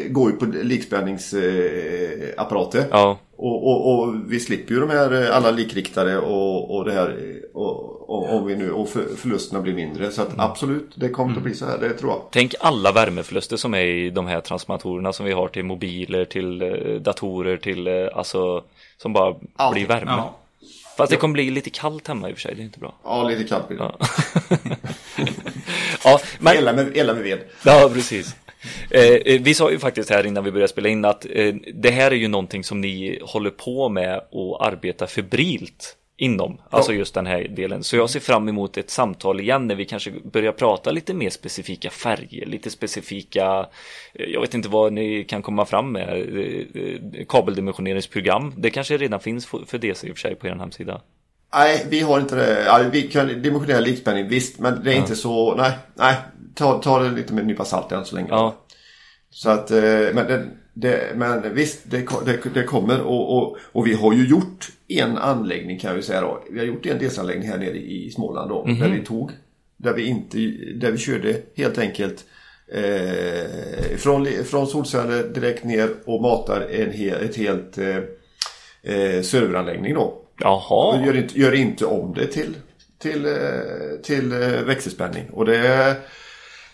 [0.10, 2.80] går ju på likspänningsapparater.
[2.80, 2.86] Eh.
[2.92, 6.92] Ja, Och, och, och vi slipper ju de här eh, alla likriktare och, och det
[6.92, 7.16] här eh,
[7.54, 10.12] och, och, och, vi nu, och för, förlusterna blir mindre.
[10.12, 12.22] Så att absolut, det kommer att bli så här, det tror jag.
[12.32, 16.60] Tänk alla värmeförluster som är i de här transformatorerna som vi har till mobiler, till
[17.04, 18.64] datorer, till alltså
[18.98, 19.74] som bara Allt.
[19.74, 20.12] blir värme.
[20.12, 20.36] Ja.
[21.00, 22.96] Fast det kommer bli lite kallt hemma i och för sig, det är inte bra.
[23.04, 23.92] Ja, lite kallt blir det.
[26.04, 27.40] Ja, men Ela med, ela med ved.
[27.66, 28.36] Ja, precis.
[28.90, 31.92] Eh, eh, vi sa ju faktiskt här innan vi började spela in att eh, det
[31.92, 37.14] här är ju någonting som ni håller på med och arbetar febrilt inom, alltså just
[37.14, 37.84] den här delen.
[37.84, 41.30] Så jag ser fram emot ett samtal igen när vi kanske börjar prata lite mer
[41.30, 43.68] specifika färger, lite specifika,
[44.14, 48.54] eh, jag vet inte vad ni kan komma fram med, eh, eh, kabeldimensioneringsprogram.
[48.58, 51.02] Det kanske redan finns för DC i och för sig på er hemsida.
[51.54, 52.64] Nej, vi har inte det.
[52.66, 54.60] Ja, vi kan dimensionera likspänning, visst.
[54.60, 56.16] Men det är inte så, nej, nej.
[56.56, 58.28] Ta, ta det lite med en nypa salt än så länge.
[58.30, 58.56] Ja,
[59.30, 63.94] Så att, men, det, det, men visst, det, det, det kommer och, och, och vi
[63.94, 66.44] har ju gjort en anläggning kan vi säga då.
[66.52, 68.64] Vi har gjort en delsanläggning här nere i Småland då.
[68.64, 69.32] Där vi tog,
[69.78, 70.38] där vi inte,
[70.76, 72.26] där vi körde helt enkelt
[72.74, 77.98] eh, från, från solceller direkt ner och matar en hel, ett helt eh,
[78.84, 80.22] eh, serveranläggning då.
[80.40, 81.06] Jaha.
[81.06, 82.56] gör inte, gör inte om det till,
[82.98, 83.32] till, eh,
[84.04, 85.30] till eh, växelspänning.
[85.30, 85.96] Och det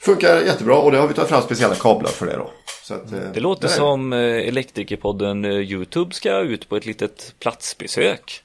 [0.05, 2.51] funkar jättebra och det har vi tagit fram speciella kablar för det då.
[2.95, 7.35] Att, eh, Det låter är som eh, Elektrikerpodden eh, Youtube ska ut på ett litet
[7.39, 8.41] platsbesök.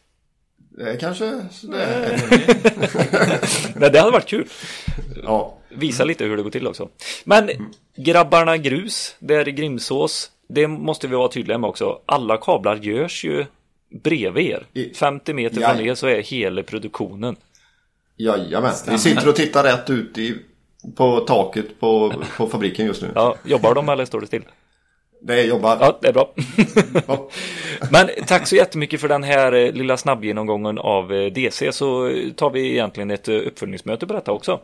[0.70, 2.20] Det kanske sådär.
[3.76, 4.48] Nej, det hade varit kul.
[5.22, 5.56] Ja.
[5.68, 6.88] Visa lite hur det går till också.
[7.24, 7.50] Men
[7.96, 12.00] Grabbarna Grus, där i Grimsås, det måste vi vara tydliga med också.
[12.06, 13.46] Alla kablar görs ju
[14.02, 14.66] bredvid er.
[14.72, 15.68] I- 50 meter Ja.
[15.74, 17.36] från er så är hela produktionen.
[18.16, 18.72] Jajamän.
[18.90, 20.38] Vi sitter och tittar rätt ut i,
[20.97, 23.12] på taket på, på fabriken just nu.
[23.14, 24.45] Ja, jobbar de eller står det still?
[25.22, 25.76] Det jobbar.
[25.81, 26.35] Ja, det är bra.
[27.07, 27.28] Ja.
[27.91, 32.51] Men tack så jättemycket för den här eh, lilla snabbgenomgången av eh, DC så tar
[32.51, 34.61] vi egentligen ett eh, uppföljningsmöte på detta också.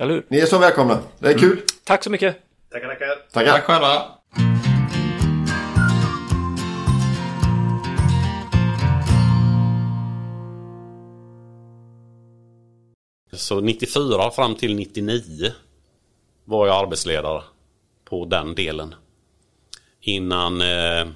[0.00, 0.26] Eller hur?
[0.28, 0.98] Ni är så välkomna.
[1.18, 1.60] Det är kul.
[1.84, 2.36] Tack så mycket!
[2.72, 3.06] Tackar, tackar.
[3.32, 3.52] Tackar.
[3.52, 4.02] Tack själva.
[13.32, 15.52] Så 94 fram till 99
[16.44, 17.42] var jag arbetsledare
[18.04, 18.94] på den delen.
[20.00, 21.06] Innan eh,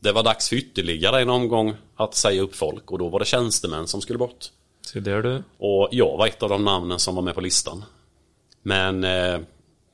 [0.00, 3.24] det var dags för ytterligare en omgång att säga upp folk och då var det
[3.24, 4.50] tjänstemän som skulle bort.
[4.82, 5.42] Så där du.
[5.58, 7.84] Och jag var ett av de namnen som var med på listan.
[8.62, 9.40] Men eh,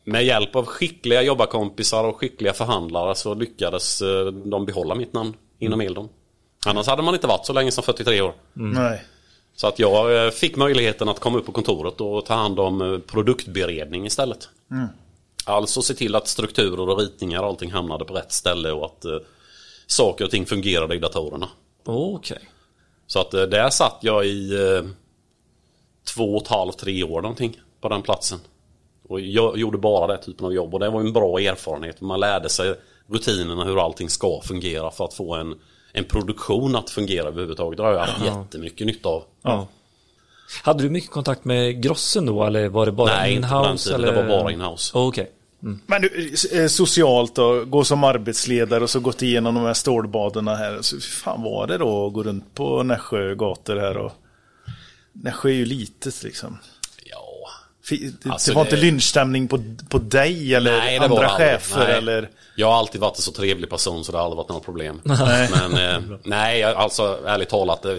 [0.05, 5.35] med hjälp av skickliga jobbarkompisar och skickliga förhandlare så lyckades eh, de behålla mitt namn
[5.59, 6.09] inom Eldon.
[6.67, 8.35] Annars hade man inte varit så länge som 43 år.
[8.53, 9.03] Nej.
[9.61, 12.83] Så att jag eh, fick möjligheten att komma upp på kontoret och ta hand om
[12.83, 14.49] eh, produktberedning istället.
[15.45, 19.05] Alltså se till att strukturer och ritningar och allting hamnade på rätt ställe och att
[19.05, 19.19] eh,
[19.87, 21.49] saker och ting fungerade i datorerna.
[21.85, 22.49] Okej.
[23.07, 24.91] Så att eh, där satt jag i eh,
[26.15, 28.39] två och ett halvt, tre år någonting på den platsen.
[29.09, 32.01] Och jag gjorde bara den typen av jobb och det var en bra erfarenhet.
[32.01, 32.75] Man lärde sig
[33.07, 35.61] rutinerna hur allting ska fungera för att få en,
[35.93, 37.77] en produktion att fungera överhuvudtaget.
[37.77, 39.25] Det har jag haft jättemycket nytta av.
[39.43, 39.69] Ja.
[40.63, 43.95] Hade du mycket kontakt med Grossen då eller var det bara Nej, inhouse?
[43.95, 44.13] Eller?
[44.13, 44.99] Det var bara inhouse.
[44.99, 45.31] Okej.
[45.61, 50.57] Men du, eh, socialt då, gå som arbetsledare och så gått igenom de här stålbaderna
[50.57, 50.79] här.
[50.83, 54.13] Så, fan var det då att gå runt på Nässjö gator här och...
[55.13, 56.59] Nässjö är ju litet liksom.
[57.91, 61.85] Ja, Det, Alltså, det var det- inte lynchstämning på, på dig eller Nej, andra chefer
[61.89, 61.97] Nej.
[61.99, 62.29] eller...
[62.57, 65.01] Jag har alltid varit en så trevlig person så det har aldrig varit några problem.
[65.05, 67.85] Men eh, nej, jag- alltså ärligt talat.
[67.85, 67.93] eh,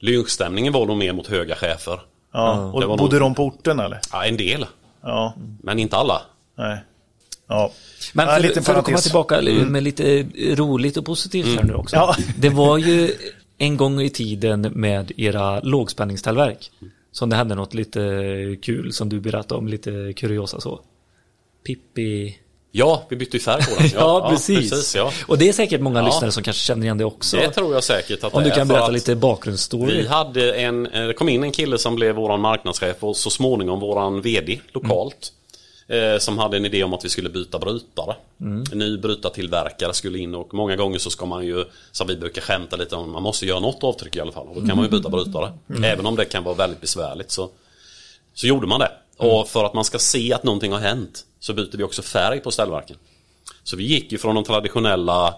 [0.00, 2.00] Lynchstämningen var nog mer mot höga chefer.
[2.32, 4.00] Ja, och bodde nog- de på orten eller?
[4.12, 4.66] Ja, en del.
[5.02, 6.22] Ja, Men inte alla.
[6.58, 6.78] nej.
[7.48, 7.70] Ja.
[8.12, 10.22] Men Ja, för, liten för att komma tillbaka med lite
[10.54, 11.96] roligt och positivt här nu också.
[11.96, 12.16] Ja.
[12.38, 13.10] Det var ju
[13.58, 16.70] en gång i tiden med era lågspänningsställverk.
[17.18, 18.00] Som det hände något lite
[18.62, 20.80] kul som du berättade om, lite kuriosa så.
[21.66, 22.38] Pippi...
[22.72, 23.90] Ja, vi bytte ju färg på den.
[23.94, 24.94] Ja, precis.
[24.96, 25.12] ja.
[25.26, 26.06] Och det är säkert många Ja.
[26.06, 27.36] lyssnare som kanske känner igen det också.
[27.36, 29.96] Det tror jag säkert att Om det du kan berätta lite bakgrundsstory.
[29.96, 33.30] Vi hade en, eh, det kom in en kille som blev våran marknadschef och så
[33.30, 35.32] småningom våran VD lokalt.
[35.88, 38.16] Eh, som hade en idé om att vi skulle byta brytare.
[38.72, 42.42] En ny brytartillverkare skulle in och många gånger så ska man ju, som vi brukar
[42.42, 44.46] skämta lite om, man måste göra något avtryck i alla fall.
[44.48, 45.52] Och då kan man ju byta brytare.
[45.84, 47.50] Även om det kan vara väldigt besvärligt så,
[48.34, 48.90] så gjorde man det.
[49.16, 52.40] Och för att man ska se att någonting har hänt så byter vi också färg
[52.40, 52.96] på ställverken.
[53.64, 55.34] Så vi gick ju från de traditionella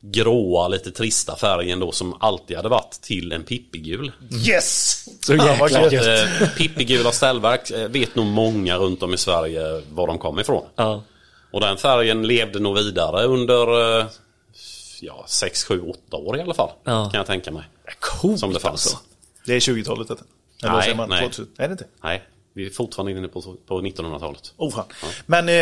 [0.00, 4.12] gråa, lite trista färgen då som alltid hade varit till en pippigul.
[4.48, 5.04] Yes!
[5.20, 6.06] Så jäkla gött.
[6.40, 10.64] Eh, Pippigula ställverk eh, vet nog många runt om i Sverige var de kom ifrån.
[10.76, 11.02] Ja.
[11.50, 14.06] Och den färgen levde nog vidare under eh,
[15.00, 16.70] ja, 6, 7, 8 år i alla fall.
[16.84, 17.10] Ja.
[17.10, 17.62] Kan jag tänka mig.
[18.00, 18.72] Coolt Som det fanns.
[18.72, 18.98] alltså.
[19.46, 20.24] Det är 20-talet detta.
[20.62, 21.08] Eller Nej, man?
[21.08, 21.20] nej.
[21.20, 21.46] 2000?
[21.58, 21.86] Är det inte?
[22.02, 22.22] Nej,
[22.54, 24.52] vi är fortfarande inne på, på 1900-talet.
[24.56, 24.84] Oh, fan.
[25.26, 25.54] Men eh,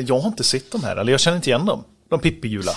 [0.00, 1.84] jag har inte sett de här, eller jag känner inte igen dem.
[2.08, 2.72] De pippigula.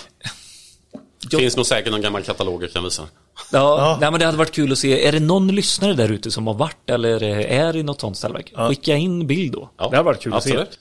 [1.31, 3.03] Det finns nog säkert någon gammal katalog jag kan visa.
[3.51, 5.07] Ja, Nej, men det hade varit kul att se.
[5.07, 8.53] Är det någon lyssnare där ute som har varit eller är i något sånt ställverk?
[8.69, 9.69] Skicka in bild då.
[9.77, 10.49] Ja, Det hade varit kul att se.
[10.51, 10.79] absolut.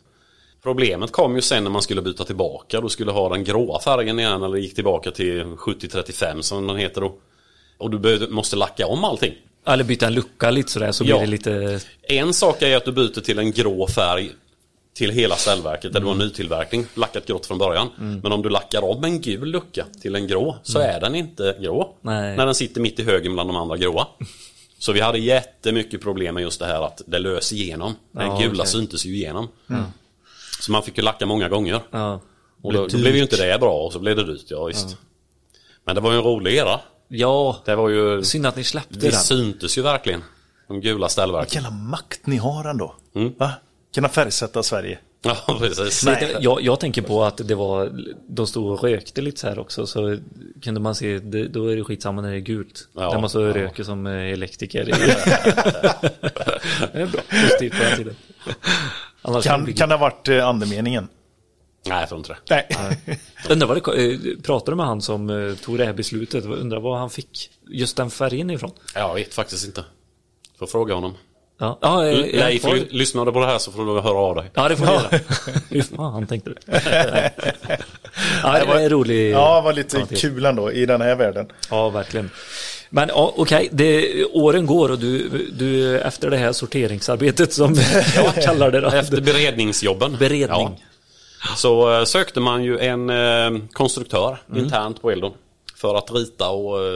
[0.63, 2.81] Problemet kom ju sen när man skulle byta tillbaka.
[2.81, 7.01] Du skulle ha den gråa färgen igen eller gick tillbaka till 7035 som den heter
[7.01, 7.15] då.
[7.79, 9.35] Och du måste lacka om allting.
[9.67, 11.17] Eller byta en lucka lite sådär så Ja.
[11.17, 11.81] blir det lite...
[12.03, 14.31] En sak är att du byter till en grå färg
[14.97, 17.89] till hela ställverket där du har nytillverkning, lackat grått från början.
[18.23, 21.57] Men om du lackar om en gul lucka till en grå så är den inte
[21.61, 21.95] grå.
[22.01, 22.37] Nej.
[22.37, 24.07] När den sitter mitt i högen bland de andra gråa.
[24.79, 27.95] Så vi hade jättemycket problem med just det här att det lös igenom.
[28.13, 28.67] Den Ja, gula okej.
[28.67, 29.49] syntes ju igenom.
[30.61, 31.81] Så man fick ju lacka många gånger.
[31.91, 32.21] Ja.
[32.63, 34.97] Och då, då blev ju inte det bra och så blev det dyrt, ja visst.
[35.85, 36.81] Men det var ju en rolig era.
[37.09, 38.25] ja, Det var ju...
[38.25, 39.21] synd att ni släppte Det den.
[39.21, 40.23] syntes ju verkligen.
[40.69, 41.45] De gula ställverken.
[41.47, 42.95] Vilken jävla makt ni har ändå.
[43.15, 43.33] Mm.
[43.39, 43.51] Va?
[43.97, 44.99] Kunna färgsätta Sverige.
[45.23, 46.05] Ja, precis.
[46.05, 49.59] Nej, jag, jag tänker på att det var, de stod och rökte lite så här
[49.59, 50.19] också så
[50.63, 52.89] kunde man se, det, då är det skitsamma när det är gult.
[52.93, 53.55] Ja, när man så ja.
[53.55, 54.85] röker som eh, elektriker.
[56.93, 58.17] det är bra, positivt på den tiden.
[59.23, 61.09] Annars Kan, kan det ha varit eh, andemeningen?
[61.87, 62.51] Nej, jag tror inte det.
[62.51, 62.69] Nej.
[63.51, 66.45] Undrar vad det, eh, pratade du med han som tog det här beslutet?
[66.45, 68.73] Undrar vad han fick just den färgen ifrån?
[68.95, 69.85] Jag vet faktiskt inte.
[70.59, 71.15] Får fråga honom.
[71.59, 74.19] Ja, ja, är han Leif, ly- lyssnar du på det här så får du höra
[74.19, 74.51] av dig.
[74.55, 75.09] Ja, det får du göra.
[75.69, 76.57] Hur fan tänkte du?
[78.43, 79.31] ja, det var en rolig...
[79.31, 80.21] Ja, det var lite parentes.
[80.21, 81.47] kul ändå i den här världen.
[81.71, 82.31] Ja, verkligen.
[82.91, 85.29] Men ja, okej, det- åren går och du,
[85.59, 87.75] du efter det här sorteringsarbetet som
[88.17, 88.89] jag kallar det då.
[88.89, 90.17] Efter beredningsjobben.
[90.19, 90.49] Beredning.
[91.49, 94.65] Ja, så eh, sökte man ju en eh, konstruktör Mm.
[94.65, 95.33] internt på Eldon.
[95.77, 96.89] För att rita och eh,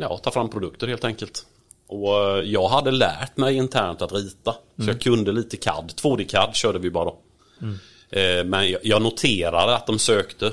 [0.00, 1.42] ja, ta fram produkter helt enkelt.
[1.88, 4.52] Och eh, jag hade lärt mig internt att rita.
[4.52, 4.88] Så Mm.
[4.94, 5.92] jag kunde lite CAD.
[5.96, 7.18] 2D-CAD körde vi bara då.
[7.62, 7.78] Mm.
[8.10, 10.52] Eh, men jag, noterade att de sökte.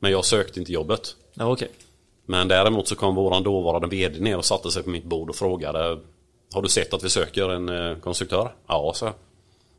[0.00, 1.16] Men jag sökte inte jobbet.
[1.34, 1.70] Ja, okej.
[2.26, 5.36] Men däremot så kom våran dåvarande VD ner och satte sig på mitt bord och
[5.36, 5.98] frågade
[6.54, 8.54] Har du sett att vi söker en eh, konstruktör?
[8.66, 9.06] Ja, så.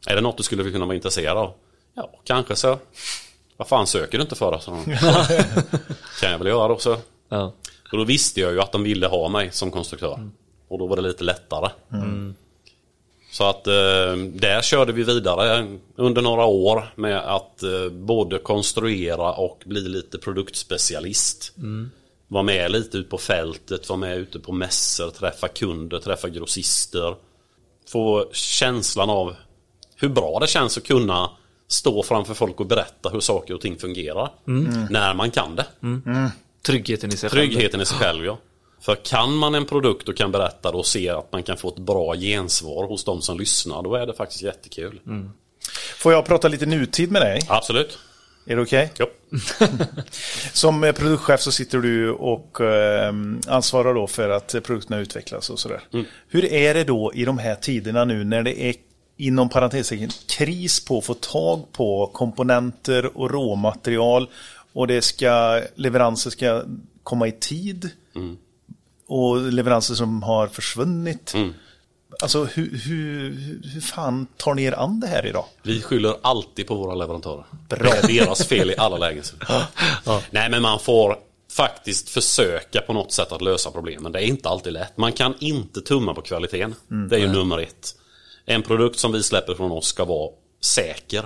[0.08, 1.54] Är det något du skulle kunna vara intresserad av?
[1.94, 2.78] Ja, kanske så.
[3.58, 4.60] Vad fan söker du inte för?
[4.60, 4.72] Så.
[6.22, 6.98] kan jag väl göra då så.
[7.30, 7.54] Ja.
[7.92, 10.30] Och då visste jag ju att de ville ha mig som konstruktör.
[10.68, 11.70] Och då var det lite lättare.
[13.32, 19.34] Så att eh, där körde vi vidare under några år med att eh, både konstruera
[19.34, 21.54] och bli lite produktspecialist.
[22.28, 27.16] Var med lite ut på fältet, var med ute på mässor, träffa kunder, träffa grossister.
[27.90, 29.36] Få känslan av
[29.96, 31.30] hur bra det känns att kunna
[31.68, 34.32] stå framför folk och berätta hur saker och ting fungerar.
[34.90, 35.66] När man kan det.
[36.66, 37.42] Tryggheten i sig själv.
[37.42, 38.38] Tryggheten i sig själv ja.
[38.80, 41.70] För kan man en produkt och kan berätta det och se att man kan få
[41.70, 45.00] ett bra gensvar hos de som lyssnar, då är det faktiskt jättekul.
[45.98, 47.40] Får jag prata lite nutid med dig?
[47.48, 48.00] Absolut.
[48.46, 48.92] Är det okej?
[49.00, 49.06] Jo.
[50.54, 53.14] Som eh, produktchef så sitter du och eh,
[53.48, 55.82] ansvarar då för att produkterna utvecklas och sådär.
[56.28, 58.76] Hur är det då i de här tiderna nu när det är
[59.18, 64.30] inom parentestecken kris på att få tag på komponenter och råmaterial
[64.74, 66.64] och det ska, leveranser ska
[67.04, 67.90] komma i tid
[69.08, 71.34] och leveranser som har försvunnit.
[72.22, 73.30] Alltså hur, hur,
[73.74, 75.46] hur fan tar ni er an det här idag?
[75.64, 77.46] Vi skyller alltid på våra leverantörer.
[77.70, 77.92] Bra.
[78.08, 79.24] Det är deras fel i alla lägen.
[80.32, 81.18] Nej men man får
[81.52, 84.12] faktiskt försöka på något sätt att lösa problemen.
[84.12, 84.98] Det är inte alltid lätt.
[84.98, 86.76] Man kan inte tumma på kvaliteten.
[87.10, 87.96] Det är ju nummer ett.
[88.46, 90.30] En produkt som vi släpper från oss ska vara
[90.62, 91.26] säker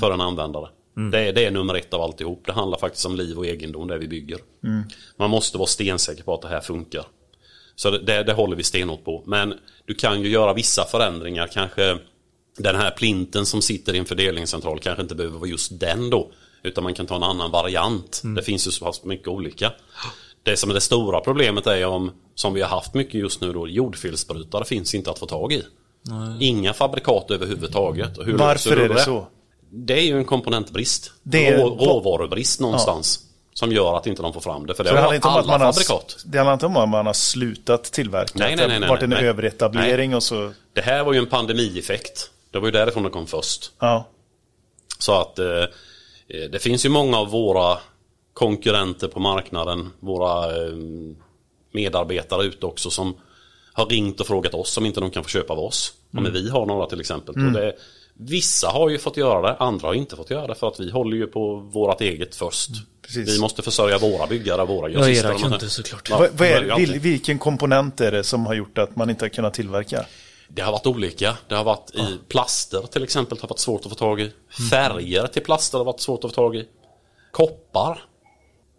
[0.00, 0.68] för en användare.
[1.12, 2.42] Det, är, det är nummer ett av alltihop.
[2.46, 4.38] Det handlar faktiskt om liv och egendom, det vi bygger.
[5.16, 7.04] Man måste vara stensäker på att det här funkar.
[7.76, 9.22] Så det, det, det håller vi stenhårt på.
[9.26, 9.54] Men
[9.86, 11.46] du kan ju göra vissa förändringar.
[11.52, 11.98] Kanske
[12.58, 16.30] den här plinten som sitter i en fördelningscentral kanske inte behöver vara just den då.
[16.62, 18.22] Utan man kan ta en annan variant.
[18.36, 19.72] Det finns ju så pass mycket olika.
[20.42, 23.52] Det som är det stora problemet är om, som vi har haft mycket just nu
[23.52, 25.62] då, jordfelsbrytare finns inte att få tag i.
[26.40, 28.18] Inga fabrikat överhuvudtaget.
[28.18, 29.26] Hur Varför är det så?
[29.70, 31.12] Det är ju en komponentbrist.
[31.22, 33.20] Det är- Rå, råvarubrist någonstans.
[33.54, 34.74] Som gör att inte de får fram det.
[34.74, 36.16] För det, Så det har handlar inte om att man har, fabrikat.
[36.24, 38.32] det handlar inte om att man har slutat tillverka.
[38.34, 39.26] Nej, Att nej, det nej, har nej, varit en nej.
[39.26, 40.52] överetablering och så...
[40.72, 42.30] Det här var ju en pandemieffekt.
[42.50, 43.70] Det var ju därifrån det kom först.
[43.78, 44.08] Ja.
[44.98, 45.46] Så att eh,
[46.28, 47.78] eh, det finns ju många av våra
[48.32, 50.72] konkurrenter på marknaden, våra eh,
[51.72, 53.16] medarbetare ute också som
[53.72, 55.92] har ringt och frågat oss om inte de kan få köpa av oss.
[56.10, 57.34] Ja, men vi har några till exempel.
[57.46, 57.72] Och det,
[58.18, 60.90] vissa har ju fått göra det, andra har inte fått göra det för att vi
[60.90, 62.70] håller ju på vårat eget först.
[63.02, 63.28] precis.
[63.28, 65.24] Vi måste försörja våra byggare, våra Ja, grossister.
[65.28, 66.08] era och man- kunder såklart.
[66.10, 69.24] Ja, Vad, det är, vil, vilken komponent är det som har gjort att man inte
[69.24, 70.06] har kunnat tillverka?
[70.48, 71.36] Det har varit olika.
[71.48, 74.32] Det har varit i plaster till exempel har varit svårt att få tag i.
[74.70, 76.68] Färger till plaster har varit svårt att få tag i.
[77.30, 78.04] Koppar.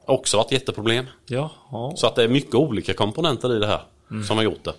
[0.06, 1.06] Också varit jätteproblem.
[1.26, 1.96] Jaha.
[1.96, 3.82] Så att det är mycket olika komponenter i det här
[4.28, 4.74] som har gjort det.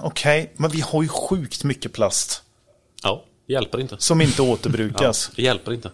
[0.00, 2.42] Okej, men vi har ju sjukt mycket plast
[3.02, 3.96] Ja, det hjälper inte.
[3.98, 5.30] som inte återbrukas.
[5.36, 5.90] Det hjälper inte.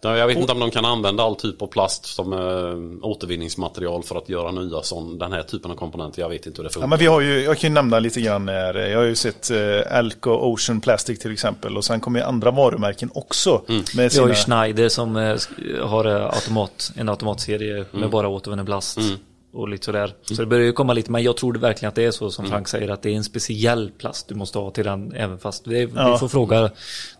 [0.00, 4.02] Ja, Jag vet inte om de kan använda all typ av plast som eh, återvinningsmaterial
[4.02, 6.22] för att göra nya sån, den här typen av komponenter.
[6.22, 6.88] Jag vet inte hur det Ja, funkar.
[6.88, 8.74] men vi har ju, jag kan ju nämna lite grann här.
[8.74, 11.76] Jag har ju sett eh, Alco Ocean Plastic till exempel.
[11.76, 13.62] Och sen kommer ju andra varumärken också.
[13.66, 15.36] Med Vi har sina, ju Schneider som eh,
[15.82, 18.98] har eh, automat, en automatserie med bara återvunnen plast.
[19.52, 20.14] Och lite sådär.
[20.22, 22.30] Så det börjar ju komma lite, men jag tror det verkligen att det är så
[22.30, 25.38] som Frank säger, att det är en speciell plast du måste ha till den, även
[25.38, 26.18] fast det, vi Ja.
[26.18, 26.70] får fråga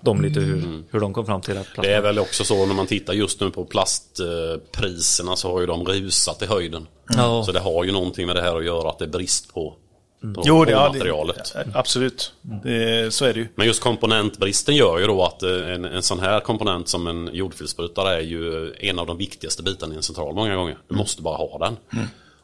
[0.00, 1.88] dem lite hur, hur de kom fram till rätt plast.
[1.88, 5.66] Det är väl också så när man tittar just nu på plastpriserna så har ju
[5.66, 6.86] de rusat i höjden.
[7.16, 7.42] Ja.
[7.46, 9.74] Så det har ju någonting med det här att göra att det är brist på,
[10.20, 11.52] på, Jo, på det, ja, materialet.
[11.54, 12.32] det, absolut.
[12.42, 13.48] Det, så är det ju.
[13.54, 17.30] Men just komponentbristen gör ju då att eh, en, en sån här komponent som en
[17.32, 20.78] jordfelsbrytare är ju en av de viktigaste bitarna i en central många gånger.
[20.88, 21.76] Du måste bara ha den.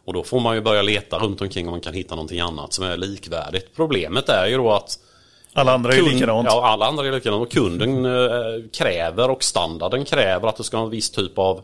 [0.05, 2.73] Och då får man ju börja leta runt omkring om man kan hitta någonting annat
[2.73, 3.77] som är likvärdigt.
[3.77, 4.99] Problemet är ju då att
[5.53, 6.49] Alla andra är likadant.
[6.51, 7.43] Ja, alla andra är likadant.
[7.47, 8.11] Och kunden eh,
[8.73, 11.63] kräver och standarden kräver att det ska ha en viss typ av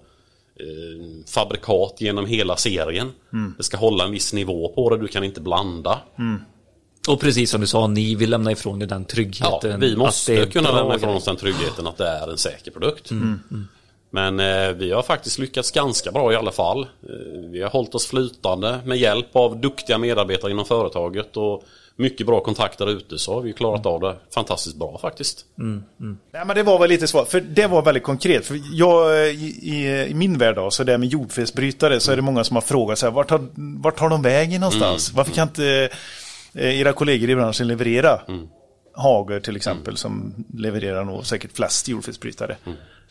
[0.61, 3.13] eh, fabrikat genom hela serien.
[3.33, 3.55] Mm.
[3.57, 5.99] Det ska hålla en viss nivå på det, du kan inte blanda.
[7.09, 9.81] Och precis som du sa, ni vill lämna ifrån er den Ja, tryggheten.
[9.81, 13.11] vi att måste kunna lämna ifrån oss den tryggheten att det är en säker produkt.
[14.11, 16.83] Men eh, vi har faktiskt lyckats ganska bra i alla fall.
[16.83, 21.65] Eh, vi har hållit oss flytande med hjälp av duktiga medarbetare inom företaget och
[21.97, 25.45] mycket bra kontakter ute så har vi klarat av det fantastiskt bra faktiskt.
[26.33, 28.47] Nej, men det var väl lite svårt, för det var väldigt konkret.
[28.47, 32.45] För jag, i, i, min värld då, så det med jordfelsbrytare, så är det många
[32.45, 33.47] som har frågat så här, vart tar,
[33.83, 35.13] vart tar de vägen någonstans?
[35.13, 35.89] Varför kan inte
[36.55, 38.21] eh, era kollegor i branschen leverera?
[38.95, 42.57] Hager till exempel, som levererar nog säkert flest jordfelsbrytare.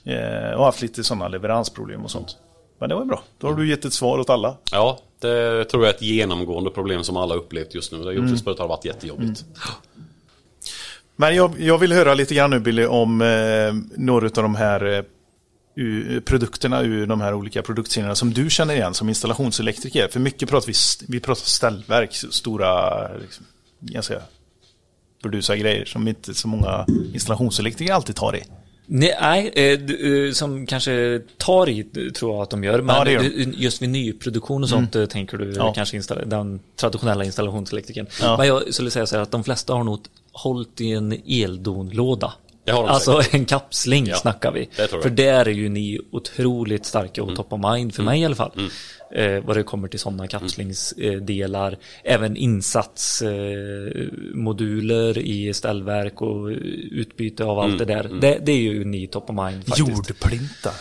[0.09, 2.37] Eh, och haft lite sådana leveransproblem och sånt.
[2.79, 4.57] Men det var bra, då har du gett ett svar åt alla.
[4.71, 8.03] Ja, det tror jag är ett genomgående problem som alla upplevt just nu.
[8.03, 9.45] Det jordfelsbrytare har varit jättejobbigt.
[11.15, 14.85] Men jag, jag vill höra lite grann nu Billy om eh, några av de här
[14.85, 15.03] eh,
[15.75, 20.07] u- produkterna ur de här olika produktserierna som du känner igen som installationselektriker.
[20.07, 20.73] För mycket pratar vi,
[21.07, 23.45] vi pratar ställverk, stora, liksom,
[23.79, 24.21] ganska
[25.23, 28.43] burdusa grejer som inte så många installationselektriker alltid tar i.
[28.91, 29.65] Nej, eh,
[30.25, 31.83] eh, som kanske tar i
[32.15, 32.81] tror jag att de gör.
[32.81, 33.53] Men Ja, gör de.
[33.57, 35.73] just vid nyproduktion och sånt eh, tänker du Ja.
[35.73, 38.07] kanske installa- den traditionella installationselektrikern.
[38.21, 38.37] Ja.
[38.37, 39.99] Men jag skulle säga så här att de flesta har nog
[40.31, 42.33] hållit i en eldonlåda.
[42.71, 43.33] Alltså säkert.
[43.33, 44.69] en kapsling Ja, snackar vi.
[45.01, 47.31] För där är ju ni otroligt starka Mm.
[47.31, 48.51] och top of mind, för mig i alla fall.
[49.15, 51.77] Eh, vad det kommer till sådana kapslingsdelar.
[52.03, 56.45] Även insatsmoduler eh, moduler i ställverk och
[56.91, 58.03] utbyte av allt det där.
[58.21, 59.79] Det, det är ju ni top of mind faktiskt.
[59.89, 60.71] Jordplinta.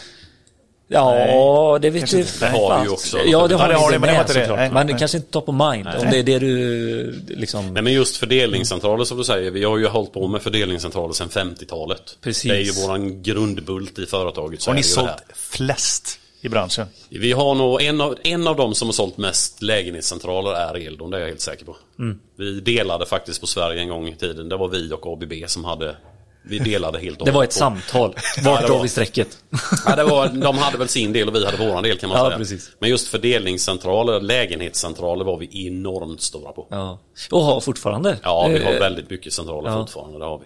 [0.91, 2.25] Ja, det vet kanske du.
[2.41, 3.19] Det har vi ju också.
[3.19, 4.41] Ja, det Ja, har det ni ni, men det var inte det.
[4.41, 4.59] såklart.
[4.59, 4.97] Nej, Men nej.
[4.99, 5.89] kanske inte top of mind.
[5.99, 7.75] Om det är det du liksom...
[7.75, 11.29] Nej men just fördelningscentraler som du säger, vi har ju hållit på med fördelningscentraler sedan
[11.29, 12.19] 50-talet.
[12.23, 12.51] Precis.
[12.51, 14.63] Det är ju våran grundbult i företaget.
[14.63, 16.87] så Har är ni det det sålt flest i branschen?
[17.09, 21.11] Vi har nog en av, en av dem som har sålt mest lägenhetscentraler är Eldon,
[21.11, 21.77] det är jag helt säker på.
[21.99, 22.19] Mm.
[22.37, 24.49] Vi delade faktiskt på Sverige en gång i tiden.
[24.49, 25.97] Det var vi och ABB som hade
[26.45, 28.15] Vi delade helt och Det var ett på- samtal.
[28.45, 29.39] Vart drar vi strecket?
[29.87, 32.19] Ja, det var, de hade väl sin del och vi hade våran del kan man
[32.19, 32.39] Ja, säga.
[32.39, 32.71] precis.
[32.79, 36.67] Men just fördelningscentraler, lägenhetscentraler var vi enormt stora på.
[36.71, 36.99] Ja.
[37.31, 38.19] Och har fortfarande.
[38.23, 39.77] Ja, vi har Eh, väldigt mycket centraler ja.
[39.79, 40.45] fortfarande, det har vi.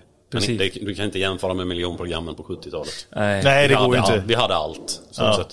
[0.53, 3.07] Inte, du kan inte jämföra med miljonprogrammen på 70-talet.
[3.17, 3.43] Nej.
[3.45, 4.27] Nej, det vi, går hade, inte.
[4.27, 5.45] vi hade allt, så Ja.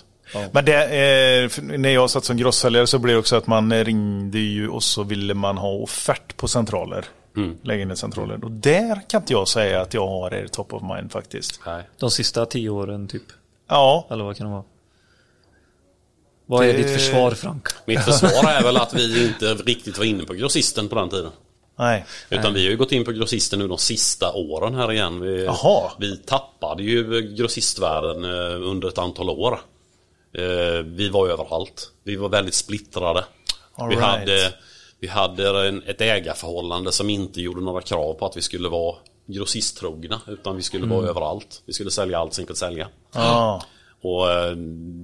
[0.51, 4.39] Men det, eh, när jag satt som grossäljare så blev det också att man ringde
[4.39, 7.05] ju och så ville man ha offert på centraler.
[7.63, 8.43] Lägenhetscentraler.
[8.43, 11.59] Och där kan inte jag säga att jag har er top of mind faktiskt.
[11.65, 11.83] Nej.
[11.97, 13.23] De sista tio åren typ.
[13.69, 14.63] Ja, Eller vad kan det vara?
[16.45, 17.67] Vad är Det- ditt försvar Frank?
[17.85, 21.31] Mitt försvar är väl att vi inte riktigt var inne på grossisten på den tiden.
[21.75, 22.05] Nej.
[22.29, 25.19] Utan vi har ju gått in på grossister nu de sista åren här igen.
[25.21, 25.91] Vi, Jaha.
[25.99, 29.59] vi tappade ju grossistvärlden eh, under ett antal år.
[30.33, 31.91] Eh, Vi var överallt.
[32.03, 33.25] Vi var väldigt splittrade.
[33.73, 34.05] All vi, right.
[34.05, 34.53] hade,
[34.99, 38.95] vi hade en, ett ägarförhållande som inte gjorde några krav på att vi skulle vara
[39.27, 40.21] grossisttrogna.
[40.27, 40.97] Utan vi skulle Mm.
[40.97, 41.61] vara överallt.
[41.65, 42.87] Vi skulle sälja allt som att sälja.
[43.13, 43.61] Ja.
[44.01, 44.51] Och eh,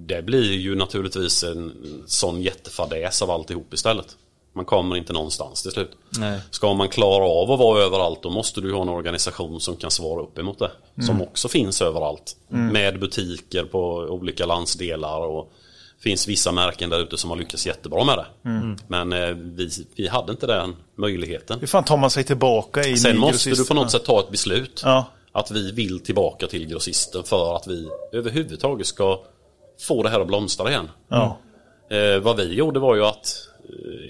[0.08, 1.74] det blir ju naturligtvis en
[2.08, 4.18] sån jättefadäs av alltihop istället.
[4.56, 5.92] Man kommer inte någonstans till slut.
[6.20, 6.40] Nej.
[6.52, 9.92] Ska man klara av att vara överallt då måste du ha en organisation som kan
[9.92, 10.72] svara upp emot det.
[11.06, 12.36] Som också finns överallt.
[12.48, 15.52] Med butiker på olika landsdelar och
[16.00, 18.26] finns vissa märken där ute som har lyckats jättebra med det.
[18.88, 21.60] Men eh, vi, vi hade inte den möjligheten.
[21.60, 24.32] Hur fan tar man sig tillbaka i Sen måste du på något sätt ta ett
[24.32, 24.82] beslut.
[24.86, 25.06] Ja.
[25.32, 29.20] Att vi vill tillbaka till grossisten för att vi överhuvudtaget ska
[29.80, 30.90] få det här att blomstra igen.
[31.08, 31.38] Ja.
[31.90, 33.50] Eh, vad vi gjorde var ju att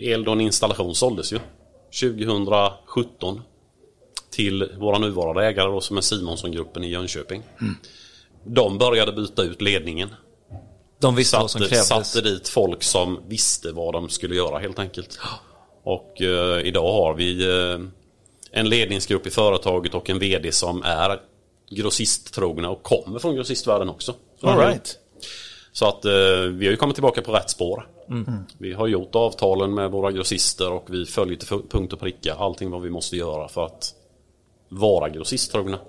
[0.01, 1.39] Eldon installation såldes ju
[2.01, 3.41] 2017
[4.32, 7.43] till våra nuvarande ägare då, som är Simonsson-gruppen i Jönköping.
[8.43, 10.10] De började byta ut ledningen.
[10.99, 11.88] De visste vad som Satte, krävdes.
[11.88, 15.20] satte dit folk som visste vad de skulle göra helt enkelt.
[15.84, 17.80] Och eh, idag har vi eh,
[18.51, 21.20] en ledningsgrupp i företaget och en VD som är
[21.70, 24.16] grossisttrogna och kommer från grossistvärlden också.
[24.41, 24.97] Så All right.
[25.72, 26.12] så att eh,
[26.51, 27.88] vi har ju kommit tillbaka på rätt spår.
[28.58, 32.72] Vi har gjort avtalen med våra grossister och vi följer till punkt och pricka allting
[32.72, 33.93] vad vi måste göra för att
[34.70, 35.80] vara grossisttrogna.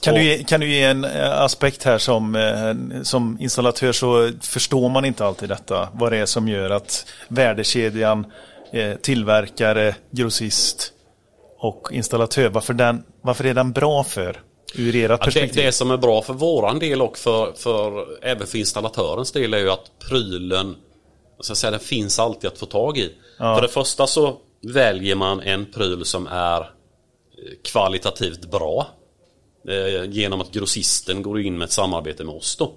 [0.00, 4.30] Kan, du ge, kan du ge en eh, aspekt här som, eh, som installatör så
[4.40, 5.88] förstår man inte alltid detta.
[5.94, 8.26] Vad det är som gör att värdekedjan,
[8.72, 10.92] eh, tillverkare, grossist
[11.58, 14.42] och installatör, varför, den, varför är den bra för?
[14.74, 15.64] Ur ert Ja, det, perspektiv?
[15.64, 19.58] det som är bra för våran del och för, för även för installatörens del är
[19.58, 20.76] ju att prylen
[21.40, 23.12] så att säga, den finns alltid att få tag i.
[23.38, 26.64] För det första så väljer man en pryl som är eh,
[27.64, 28.86] kvalitativt bra.
[29.68, 32.72] Eh, genom att grossisten går in med ett samarbete med oss då.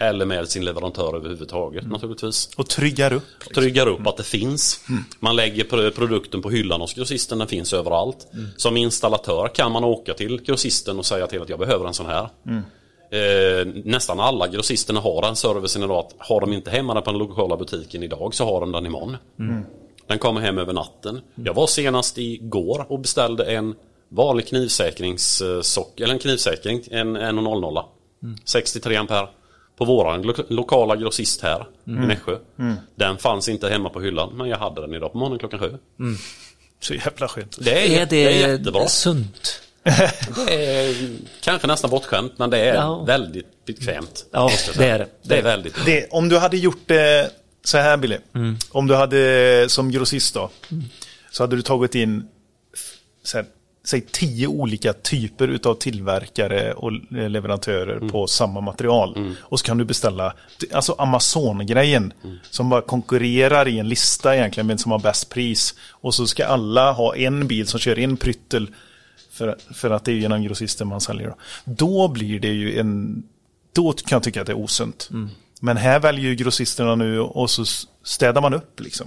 [0.00, 2.50] Eller med sin leverantör överhuvudtaget naturligtvis.
[2.56, 3.54] Och tryggar upp.
[3.54, 4.80] Tryggar upp att det finns.
[5.20, 8.26] Man lägger pro- produkten på hyllan hos grossisten, den finns överallt.
[8.56, 12.06] Som installatör kan man åka till grossisten och säga till att jag behöver en sån
[12.06, 12.28] här.
[13.12, 15.98] Eh, nästan alla grossisterna har den servicen idag.
[15.98, 18.86] att Har de inte hemma den på den lokala butiken idag så har de den
[18.86, 19.16] imorgon.
[20.06, 21.20] Den kommer hem över natten.
[21.34, 23.74] Jag var senast igår och beställde en
[24.08, 27.84] vanlig knivsäkringssock, eller en knivsäkring, en 1.00.
[28.44, 29.28] 63 ampere.
[29.76, 32.38] På våran lo- lokala grossist här i Nässjö.
[32.94, 35.78] Den fanns inte hemma på hyllan men jag hade den idag på morgonen klockan sju.
[36.80, 37.56] Så jävla skönt.
[37.64, 38.88] Det är, Är det det, är jättebra.
[38.88, 39.60] sunt?
[40.46, 40.94] Det är
[41.40, 43.02] kanske nästan bortskämt men det är Ja.
[43.04, 44.26] väldigt bekvämt.
[44.32, 45.06] Ja, det är det.
[45.22, 47.30] Det är väldigt Det, om du hade gjort det
[47.64, 48.16] så här Billy.
[48.70, 50.50] Om du hade som grossist då.
[51.30, 52.28] Så hade du tagit in
[53.34, 53.44] här,
[53.84, 59.34] säg tio olika typer utav tillverkare och leverantörer på samma material.
[59.40, 60.34] Och så kan du beställa,
[60.72, 62.12] alltså Amazon-grejen.
[62.50, 65.74] Som bara konkurrerar i en lista egentligen, vem som har bäst pris.
[65.90, 68.68] Och så ska alla ha en bil som kör en pryttel.
[69.32, 71.28] För, för att det är genom grossisten man säljer.
[71.28, 71.34] Då.
[71.64, 73.22] då blir det ju en
[73.74, 75.08] då kan jag tycka att det är osunt.
[75.60, 77.64] Men här väljer ju grossisterna nu och så
[78.04, 79.06] städar man upp liksom.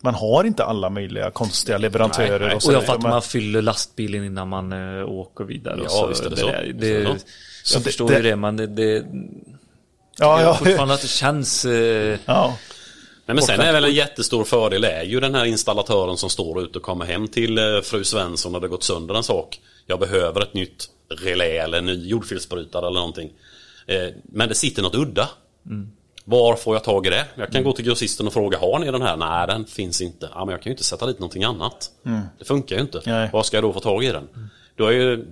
[0.00, 2.38] Man har inte alla möjliga konstiga leverantörer.
[2.38, 2.56] Nej, nej.
[2.56, 5.80] Och, så Och jag fattar Man- man fyller lastbilen innan man eh, åker vidare.
[5.88, 6.46] Ja, visst är det så.
[6.46, 7.04] där- det,
[7.62, 7.74] Så.
[7.76, 9.04] jag det- förstår det- ju det, men det, det,
[10.18, 11.64] ja, jag ja, fortfarande att det känns...
[11.64, 12.56] Eh, ja.
[13.26, 16.62] Nej, men sen är väl en jättestor fördel är ju den här installatören som står
[16.62, 19.60] ute och kommer hem till eh, fru Svensson när det gått sönder en sak.
[19.86, 23.30] Jag behöver ett nytt relä eller en ny jordfelsbrytare eller någonting.
[23.86, 25.28] Eh, Men det sitter något udda.
[26.24, 27.24] Var får jag tag i det?
[27.34, 29.16] Jag kan gå till grossisten och fråga, har ni den här?
[29.16, 30.28] Nej, den finns inte.
[30.34, 31.90] Ja, men jag kan ju inte sätta dit någonting annat.
[32.38, 33.00] Det funkar ju inte.
[33.06, 33.30] Nej.
[33.32, 34.28] Var ska jag då få tag i den?
[34.76, 35.26] Då är ju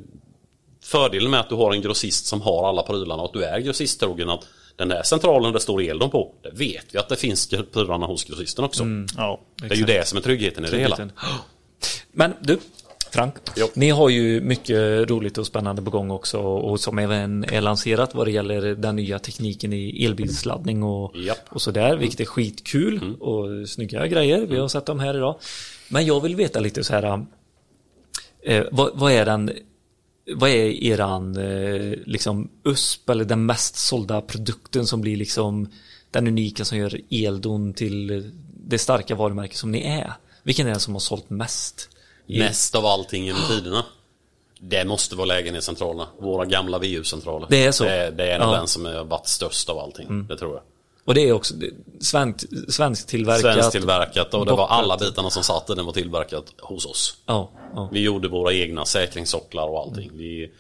[0.82, 3.58] fördelen med att du har en grossist som har alla prylarna och att du är
[3.58, 4.46] grossisttrogen att
[4.76, 8.24] den där centralen det står Eldon på, det vet vi att det finns prylarna hos
[8.24, 8.84] grossisten också.
[9.16, 9.40] ja.
[9.56, 10.96] Det är ju det som är tryggheten i det hela.
[10.96, 11.18] tryggheten.
[12.12, 12.58] Men du,
[13.10, 13.34] Frank.
[13.56, 13.66] Jo.
[13.74, 18.14] Ni har ju mycket roligt och spännande på gång också och som även är lanserat
[18.14, 21.14] vad det gäller den nya tekniken i elbilsladdning och,
[21.48, 24.46] och sådär, vilket är skitkul och snygga grejer.
[24.46, 25.36] Vi har sett dem här idag.
[25.88, 27.24] Men jag vill veta lite så här,
[28.42, 29.50] eh, vad, vad är den
[30.34, 35.70] vad är eran eh, liksom USP eller den mest sålda produkten som blir liksom
[36.10, 38.30] den unika som gör Eldon till
[38.66, 40.12] det starka varumärke som ni är?
[40.42, 41.88] Vilken är den som har sålt mest?
[42.26, 43.84] Mest av allting genom tiderna.
[44.60, 46.08] Det måste vara lägenhetscentralerna.
[46.18, 47.46] Våra gamla VU-centraler.
[47.50, 47.84] Det är så?
[47.84, 48.56] Det, det är nog Ja.
[48.56, 50.26] den som har varit störst av allting.
[50.28, 50.62] Det tror jag.
[51.04, 51.54] Och det är också
[52.00, 53.54] svensk, svensk tillverkat.
[53.54, 57.16] Svensktillverkat och det var alla bitarna som satt i den var tillverkat hos oss.
[57.26, 57.88] Ja, ja.
[57.92, 60.10] Vi gjorde våra egna säkringssocklar och allting.
[60.14, 60.50] Vi,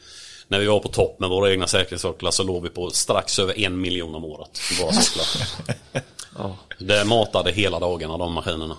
[0.48, 3.58] när vi var på topp med våra egna säkringssocklar så låg vi på strax över
[3.58, 4.60] en miljon om året.
[4.80, 5.48] Våra socklar.
[6.38, 6.56] ja.
[6.78, 8.76] Det matade hela dagarna de maskinerna.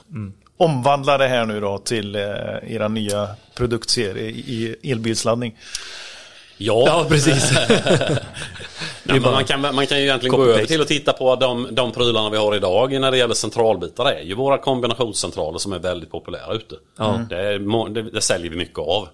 [0.58, 2.22] Omvandla det här nu då till eh,
[2.68, 5.56] era nya produktserie i elbilsladdning.
[6.58, 7.52] Ja, ja, precis.
[9.04, 11.92] Nej, man, kan, man kan ju egentligen gå över till att titta på de, de
[11.92, 14.06] prylarna vi har idag när det gäller centralbitar.
[14.06, 16.76] Det är ju våra kombinationscentraler som är väldigt populära ute.
[17.30, 19.08] Det, är, det, det säljer vi mycket av.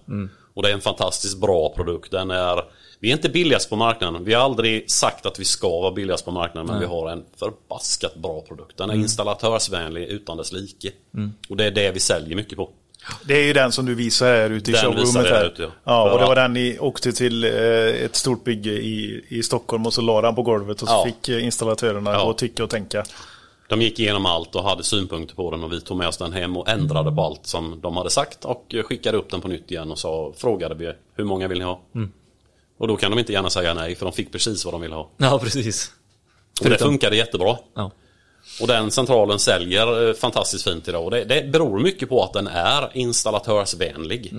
[0.54, 2.10] Och det är en fantastiskt bra produkt.
[2.10, 2.62] Den är,
[3.00, 4.24] vi är inte billigast på marknaden.
[4.24, 6.66] Vi har aldrig sagt att vi ska vara billigast på marknaden.
[6.66, 8.76] Men vi har en förbaskat bra produkt.
[8.76, 10.90] Den är installatörsvänlig utan dess like.
[11.48, 12.70] Och det är det vi säljer mycket på.
[13.24, 15.46] Det är ju den som du visar här ute i Den showroomet här.
[15.46, 15.70] ute, ja.
[15.84, 17.50] ja, och det var den ni åkte till eh,
[18.04, 21.04] ett stort bygge i, i Stockholm och så la den på golvet och så Ja.
[21.04, 22.24] fick eh, installatörerna Ja.
[22.24, 23.04] gå och tycka och tänka.
[23.68, 26.32] De gick igenom allt och hade synpunkter på den och vi tog med oss den
[26.32, 29.70] hem och ändrade på allt som de hade sagt och skickade upp den på nytt
[29.70, 31.80] igen och sa, frågade vi hur många vill ni ha?
[32.78, 34.94] Och då kan de inte gärna säga nej för de fick precis vad de ville
[34.94, 35.10] ha.
[35.16, 35.90] ja, precis.
[36.64, 37.56] Och det funkade jättebra.
[37.74, 37.90] Ja.
[38.60, 42.32] Och den centralen säljer eh, fantastiskt fint idag och det, det beror mycket på att
[42.32, 44.32] den är installatörsvänlig.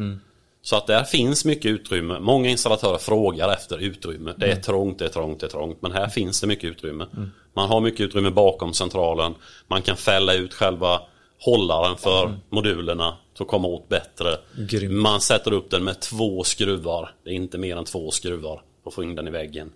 [0.63, 2.19] Så att där finns mycket utrymme.
[2.19, 4.33] Många installatörer frågar efter utrymme.
[4.37, 5.81] Det är trångt, det är trångt, det är trångt.
[5.81, 7.05] Men här finns det mycket utrymme.
[7.53, 9.35] Man har mycket utrymme bakom centralen.
[9.67, 11.01] Man kan fälla ut själva
[11.39, 14.37] hållaren för modulerna så kommer åt bättre.
[14.57, 14.93] Grymt.
[14.93, 17.11] Man sätter upp den med två skruvar.
[17.23, 18.61] Det är inte mer än två skruvar.
[18.83, 19.71] Och få in den i väggen.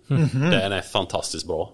[0.52, 1.72] Den är fantastiskt bra.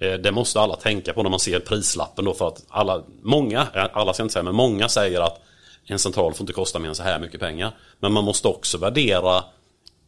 [0.00, 3.60] Eh, Det måste alla tänka på när man ser prislappen då för att alla, många,
[3.74, 5.40] eh, alla ska inte säga, men många säger att
[5.86, 7.72] en central får inte kosta mer än så här mycket pengar.
[8.00, 9.44] Men man måste också värdera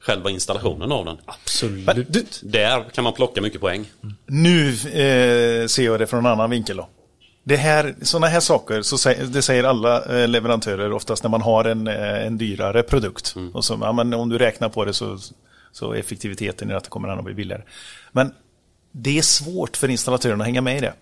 [0.00, 1.16] själva installationen av den.
[1.24, 2.06] Absolut.
[2.12, 3.90] Du, Där kan man plocka mycket poäng.
[4.26, 6.88] nu eh, ser jag det från en annan vinkel då.
[7.44, 11.42] Det här, sådana här saker, så säger, det säger alla eh, leverantörer oftast när man
[11.42, 13.34] har en, en dyrare produkt.
[13.54, 15.18] Och så, ja, men om du räknar på det så,
[15.72, 17.62] så effektiviteten i att det kommer att bli billigare.
[18.12, 18.34] Men
[18.92, 20.94] det är svårt för installatörerna att hänga med i det.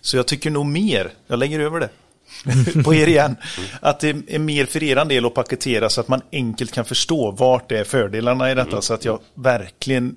[0.00, 1.90] Så jag tycker nog mer, jag lägger över det
[2.84, 3.36] på er igen,
[3.80, 7.30] att det är mer för er del att paketera så att man enkelt kan förstå
[7.30, 8.82] vart det är fördelarna i detta.
[8.82, 10.16] Så att jag verkligen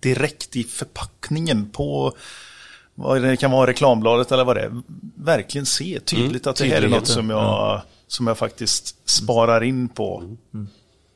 [0.00, 2.12] direkt i förpackningen på
[2.94, 4.82] vad det kan vara reklambladet eller vad det är,
[5.14, 9.88] verkligen se tydligt att det här är något som jag, som jag faktiskt sparar in
[9.88, 10.36] på.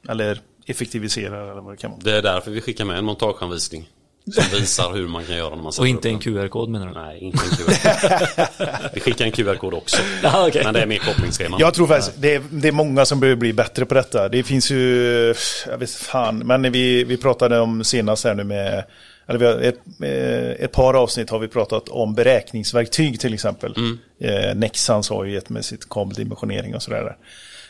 [0.09, 2.01] Eller effektiviserar eller vad det kan vara.
[2.03, 3.89] Det är därför vi skickar med en montageanvisning.
[4.33, 6.19] Som visar hur man kan göra när man Och inte en.
[6.19, 6.93] QR-kod menar du?
[6.95, 8.89] Nej, inte en QR-kod.
[8.95, 9.97] vi skickar en QR-kod också.
[10.23, 10.65] Ja, okej.
[10.65, 11.57] Men det är mer kopplingsschema.
[11.61, 14.29] Jag tror faktiskt det är, det är många som behöver bli bättre på detta.
[14.29, 15.35] Det finns ju,
[15.67, 18.85] jag vet fan, men vi, vi pratade om senast här nu med,
[19.27, 23.75] eller vi har ett, eh, ett par avsnitt har vi pratat om beräkningsverktyg till exempel.
[24.21, 27.17] Eh, Nexans har ju ett med sitt kabeldimensionering och sådär.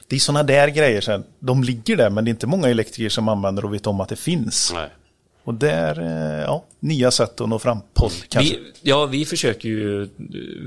[0.09, 1.25] Det är sådana där grejer sen.
[1.39, 4.09] De ligger där men det är inte många elektriker som använder och vet om att
[4.09, 4.73] det finns.
[4.75, 4.89] Nej.
[5.45, 8.55] Och där, eh, ja, nya sätt att nå fram på kanske.
[8.55, 10.09] Vi, ja, vi försöker ju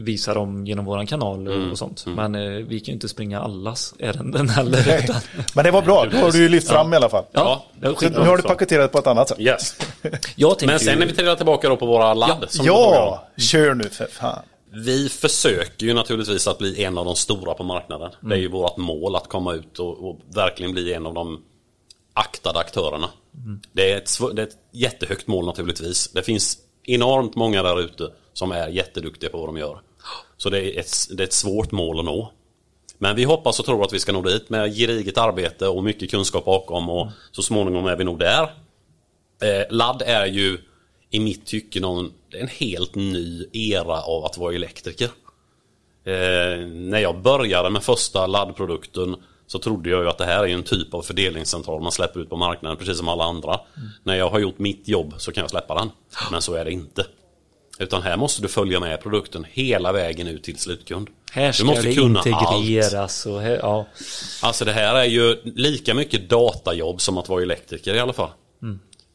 [0.04, 2.06] visa dem genom våran kanal Mm, och sånt.
[2.06, 5.04] Men eh, vi kan ju inte springa allas ärenden heller.
[5.04, 5.16] Utan,
[5.56, 7.24] Men det var bra, då har du ju lyft fram i alla fall.
[7.32, 9.40] ja, det var Så nu har du paketerat på ett annat sätt.
[9.40, 9.76] Yes.
[10.66, 12.46] Men sen när vi trillar tillbaka då på våra ladd.
[12.50, 12.76] frågar om.
[12.78, 14.40] Ja, kör nu för fan.
[14.86, 18.12] Vi försöker ju naturligtvis att bli en av de stora på marknaden.
[18.22, 18.38] Det Mm.
[18.38, 21.44] är ju vårt mål att komma ut och, och verkligen bli en av de
[22.14, 23.10] aktade aktörerna.
[23.38, 23.62] Mm.
[23.72, 26.08] Det, är ett, det är ett jättehögt mål naturligtvis.
[26.08, 29.82] Det finns enormt många där ute som är jätteduktiga på vad de gör.
[30.38, 32.34] Så det är, ett, det är ett svårt mål att nå.
[32.98, 36.12] Men vi hoppas och tror att vi ska nå dit med gediget arbete och mycket
[36.12, 38.44] kunskap bakom och så småningom är vi nog där.
[39.42, 40.58] Eh, ladd är ju
[41.10, 45.10] i mitt tycke någon, det är en helt ny era av att vara elektriker.
[46.04, 49.16] Eh, när jag började med första laddprodukten
[49.48, 52.30] så trodde jag ju att det här är en typ av fördelningscentral man släpper ut
[52.30, 53.60] på marknaden precis som alla andra.
[54.04, 55.90] När jag har gjort mitt jobb så kan jag släppa den.
[56.32, 57.06] Men så är det inte.
[57.80, 61.08] Utan här måste du följa med produkten hela vägen ut till slutkund.
[61.32, 62.28] Här du ska måste det kunna allt.
[62.62, 63.88] integreras och här, ja.
[64.42, 68.30] Alltså det här är ju lika mycket datajobb som att vara elektriker i alla fall.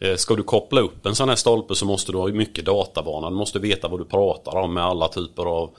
[0.01, 3.31] Eh, Ska du koppla upp en sån här stolpe så måste du ha mycket databana.
[3.31, 5.71] Du måste veta vad du pratar om med alla typer av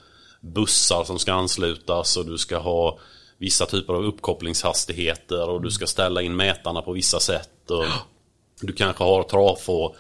[0.42, 3.00] bussar som ska anslutas och du ska ha
[3.38, 7.50] vissa typer av uppkopplingshastigheter och du ska ställa in mätarna på vissa sätt.
[7.72, 7.86] Och
[8.62, 9.96] du kanske har trafo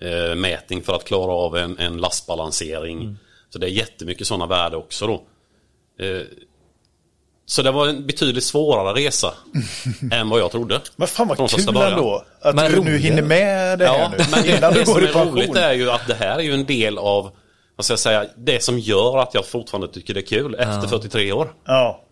[0.00, 3.16] eh, mätning för att klara av en, en lastbalansering.
[3.50, 5.22] Så det är jättemycket sådana värden också då.
[6.04, 6.22] Eh,
[7.46, 9.34] så det var en betydligt svårare resa
[10.12, 10.80] än vad jag trodde.
[10.96, 12.24] Men fan vad Från kul ändå.
[12.40, 12.98] Att Men du nu roligare.
[12.98, 14.24] hinner med det här Ja, nu.
[14.30, 15.28] men det, innan det du som är pension.
[15.28, 17.30] roligt är ju att det här är ju en del av
[17.76, 20.88] vad ska jag säga, det som gör att jag fortfarande tycker det är kul efter
[20.88, 21.54] 43 år.
[21.64, 22.04] Ja.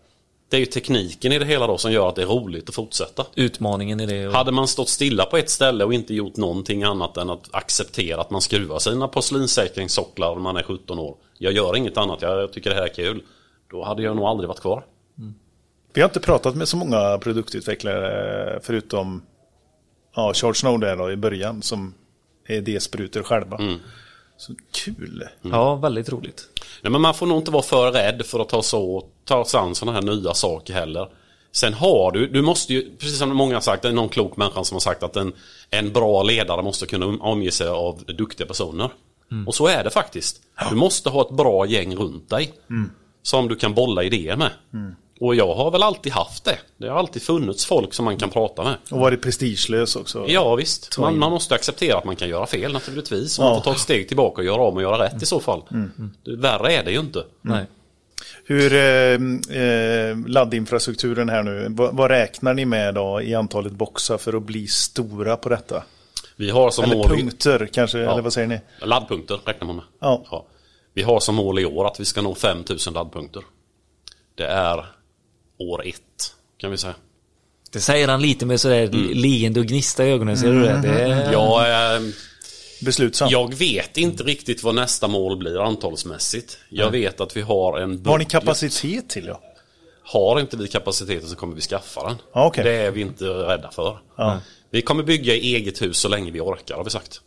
[0.51, 2.75] Det är ju tekniken i det hela då som gör att det är roligt att
[2.75, 3.25] fortsätta.
[3.35, 4.27] Utmaningen i det.
[4.27, 4.33] Och...
[4.33, 8.21] Hade man stått stilla på ett ställe och inte gjort någonting annat än att acceptera
[8.21, 11.17] att man skruvar sina porslinssäkringssocklar när man är 17 år.
[11.37, 13.23] Jag gör inget annat, jag tycker det här är kul.
[13.71, 14.85] Då hade jag nog aldrig varit kvar.
[15.93, 19.21] Vi har inte pratat med så många produktutvecklare förutom
[20.15, 21.93] ja, Charles Snow där då, i början som
[22.47, 23.59] är D-sprutor själva.
[24.37, 25.23] Så kul.
[25.41, 26.50] Ja, väldigt roligt.
[26.81, 29.59] Nej, men man får nog inte vara för rädd för att ta, så, ta sig
[29.59, 31.07] an sådana här nya saker heller.
[31.51, 34.37] Sen har du, du måste ju, precis som många har sagt, det är någon klok
[34.37, 35.33] människa som har sagt att en,
[35.69, 38.89] en bra ledare måste kunna omge sig av duktiga personer.
[39.47, 40.41] Och så är det faktiskt.
[40.69, 42.53] Du måste ha ett bra gäng runt dig.
[43.23, 44.51] Som du kan bolla idéer med.
[45.21, 46.57] Och jag har väl alltid haft det.
[46.77, 48.75] Det har alltid funnits folk som man kan prata med.
[48.91, 50.25] Och varit prestigelös också.
[50.27, 53.39] Ja visst, man, man måste acceptera att man kan göra fel naturligtvis.
[53.39, 55.39] Och man får ta ett steg tillbaka och göra om och göra rätt i så
[55.39, 55.61] fall.
[56.23, 57.23] Det, värre är det ju inte.
[57.41, 57.65] Nej.
[58.45, 64.17] Hur eh, eh, laddinfrastrukturen här nu, vad, vad räknar ni med då i antalet boxar
[64.17, 65.83] för att bli stora på detta?
[66.35, 67.07] Vi har som Eller mål...
[67.07, 68.59] punkter kanske, eller vad säger ni?
[68.81, 69.85] Laddpunkter räknar man med.
[69.99, 70.45] Ja.
[70.93, 73.43] Vi har som mål i år att vi ska nå 5000 laddpunkter.
[74.35, 74.85] Det är
[75.69, 76.95] år ett, kan vi säga.
[77.71, 80.81] Det säger han lite med sådär leende och gnista i ögonen, ser du det?
[80.81, 81.31] det är...
[81.31, 82.01] Jag, eh,
[82.85, 83.29] Beslutsam.
[83.31, 86.57] jag vet inte riktigt vad nästa mål blir antalsmässigt.
[86.69, 88.29] Jag vet att vi har en Har ni budget.
[88.31, 89.41] kapacitet till ja?
[90.03, 92.15] Har inte vi kapaciteten så kommer vi skaffa den.
[92.33, 92.63] Ja, okej.
[92.63, 93.97] Det är vi inte rädda för.
[94.71, 97.21] Vi kommer bygga i eget hus så länge vi orkar har vi sagt.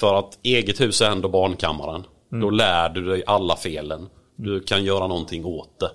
[0.00, 2.04] För att eget hus är ändå barnkammaren.
[2.30, 4.08] Då lär du dig alla felen.
[4.36, 5.90] Du kan göra någonting åt det.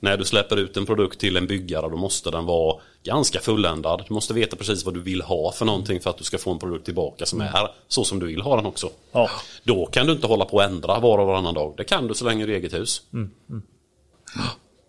[0.00, 4.04] När du släpper ut en produkt till en byggare då måste den vara ganska fulländad.
[4.08, 6.50] Du måste veta precis vad du vill ha för någonting för att du ska få
[6.52, 8.90] en produkt tillbaka som är så som du vill ha den också.
[9.12, 9.30] Ja.
[9.62, 11.74] Då kan du inte hålla på och ändra var och varannan dag.
[11.76, 13.02] Det kan du så länge du är eget hus.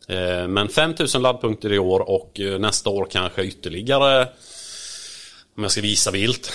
[0.08, 4.28] Eh, Men 5000 laddpunkter i år och eh, nästa år kanske ytterligare,
[5.58, 6.52] om jag ska visa vilt,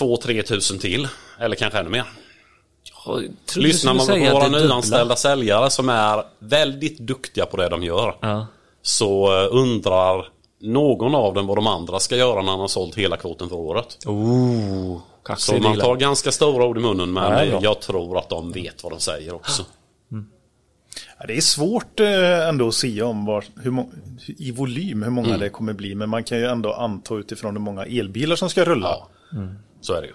[0.00, 1.08] 2-3 tusen till.
[1.38, 2.04] Eller kanske ännu mer.
[3.56, 8.16] Lyssnar man på våra nyanställda säljare som är väldigt duktiga på det de gör.
[8.20, 8.46] Ja.
[8.82, 10.28] Så eh, undrar
[10.60, 13.56] någon av dem vad de andra ska göra när han har sålt hela kvoten för
[13.56, 13.98] året.
[14.06, 14.98] Oh,
[15.36, 17.58] Så man tar ganska stora ord i munnen men ja.
[17.62, 19.64] jag tror att de vet vad de säger också.
[21.18, 23.84] Ja, Det är svårt eh, ändå att säga om var, hur
[24.38, 25.40] i volym hur många Mm.
[25.40, 25.94] det kommer bli.
[25.94, 28.88] Men man kan ju ändå anta utifrån hur många elbilar som ska rulla.
[28.88, 29.08] Ja,
[29.80, 30.14] så är det ju.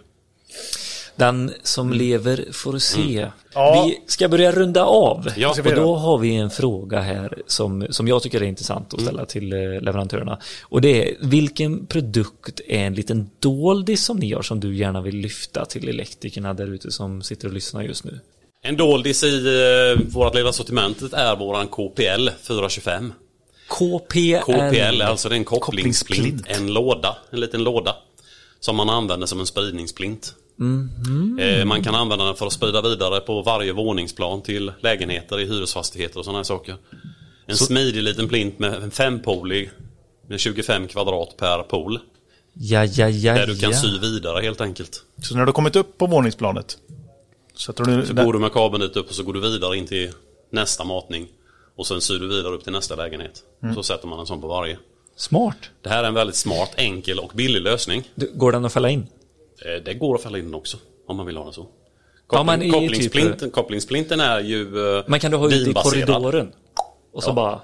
[1.16, 3.28] Den som lever får se.
[3.54, 3.86] Ja.
[3.86, 5.28] Vi ska börja runda av.
[5.38, 5.50] Ja.
[5.50, 9.26] och då har vi en fråga här som, som jag tycker är intressant att ställa
[9.26, 10.40] till eh, leverantörerna.
[10.64, 15.02] Och det är, vilken produkt är en liten doldis som ni har som du gärna
[15.02, 18.20] vill lyfta till elektrikerna där ute som sitter och lyssnar just nu?
[18.62, 23.14] En doldis i eh, vårt lilla sortimentet är våran KPL 425.
[23.68, 24.36] KPL.
[24.42, 26.22] KPL, alltså det är en kopplingsplint.
[26.22, 26.62] Kopplingsplint.
[26.62, 27.96] En låda, en liten låda.
[28.60, 30.34] Som man använder som en spridningsplint.
[31.40, 35.46] Eh, man kan använda den för att sprida vidare på varje våningsplan till lägenheter i
[35.46, 36.76] hyresfastigheter och sådana här saker.
[37.46, 39.72] En smidig liten plint med en fempolig
[40.28, 42.00] med 25 kvadrat per pool.
[42.54, 43.78] Ja, ja, ja, Där du kan ja.
[43.78, 45.04] sy vidare helt enkelt.
[45.24, 46.78] Så när du har kommit upp på våningsplanet.
[47.58, 49.88] Sätter du Så går du med kabeln dit upp och så går du vidare in
[49.88, 50.12] till
[50.50, 51.28] nästa matning.
[51.76, 53.44] Och sen syr du vidare upp till nästa lägenhet.
[53.76, 54.78] Så sätter man en sån på varje.
[55.16, 55.58] Smart.
[55.82, 58.04] Det här är en väldigt smart, enkel och billig lösning.
[58.16, 59.08] Du, går den att fälla in?
[59.62, 60.78] Eh, Det går att fälla in den också.
[61.08, 61.68] Om man vill ha den så.
[62.32, 64.62] Ja, men Koppling, i kopplingsplinten, kopplingsplinten är ju
[64.98, 66.52] eh, Men kan du ha ute i korridoren?
[67.14, 67.34] Och så Ja.
[67.34, 67.62] bara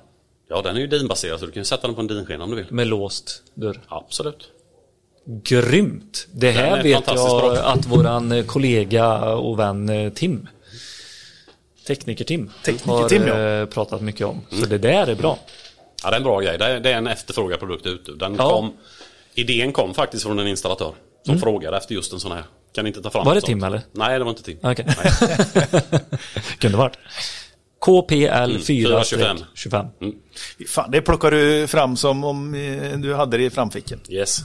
[0.49, 2.55] Ja, den är ju dinbaserad så du kan sätta den på en dinskena om du
[2.55, 2.65] vill.
[2.69, 3.81] med låst dörr.
[3.87, 4.49] Absolut.
[5.43, 6.27] Grymt!
[6.31, 7.57] Det här är vet jag bra.
[7.57, 10.47] att våran eh, kollega och vän Tim
[11.87, 13.61] Tekniker-Tim Tekniker-Tim, har ja.
[13.61, 14.41] eh, pratat mycket om.
[14.51, 14.63] Mm.
[14.63, 15.39] Så det där är bra.
[16.03, 16.57] Ja, det är en bra grej.
[16.57, 18.11] Det är, det är en efterfrågad produkt ute.
[18.11, 18.49] Den Ja.
[18.49, 18.73] kom,
[19.33, 20.93] idén kom faktiskt från en installatör.
[21.25, 22.43] Som frågade efter just en sån här.
[22.75, 23.67] Kan ni inte ta fram Var det Tim, sånt?
[23.73, 23.81] eller?
[23.91, 24.57] Nej, det var inte Tim.
[24.63, 24.85] Okej.
[24.87, 25.71] Nej.
[26.59, 26.97] Kunde varit.
[27.79, 29.37] KPL 425.
[29.37, 29.85] 425.
[30.67, 33.99] Fan, det plockar du fram som om eh, du hade det i framfickan.
[34.09, 34.39] Yes.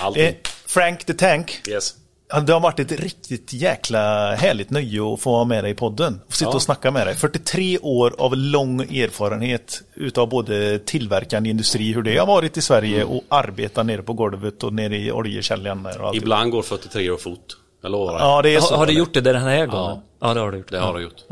[0.00, 0.24] Alltid.
[0.24, 0.34] Eh,
[0.66, 1.60] Frank the Tank.
[1.68, 1.94] Yes.
[2.30, 5.74] Ja, Det har varit ett riktigt jäkla härligt nöje att få ha med dig i
[5.74, 6.20] podden.
[6.28, 6.54] Få sitta Ja.
[6.54, 7.14] och snacka med dig.
[7.14, 13.04] 43 år av lång erfarenhet utav både tillverkande industri, hur det har varit i Sverige
[13.04, 15.86] och arbeta nere på golvet och nere i oljekällan.
[16.00, 16.14] Och.
[16.16, 17.56] Ibland går 43 år fort.
[17.82, 18.18] Jag lovar.
[18.18, 18.70] Ja, det är så.
[18.74, 19.84] Har, har du gjort det den här gången?
[19.84, 20.02] Ja.
[20.20, 20.70] Ja, det har du gjort.
[20.70, 21.24] Det har du gjort.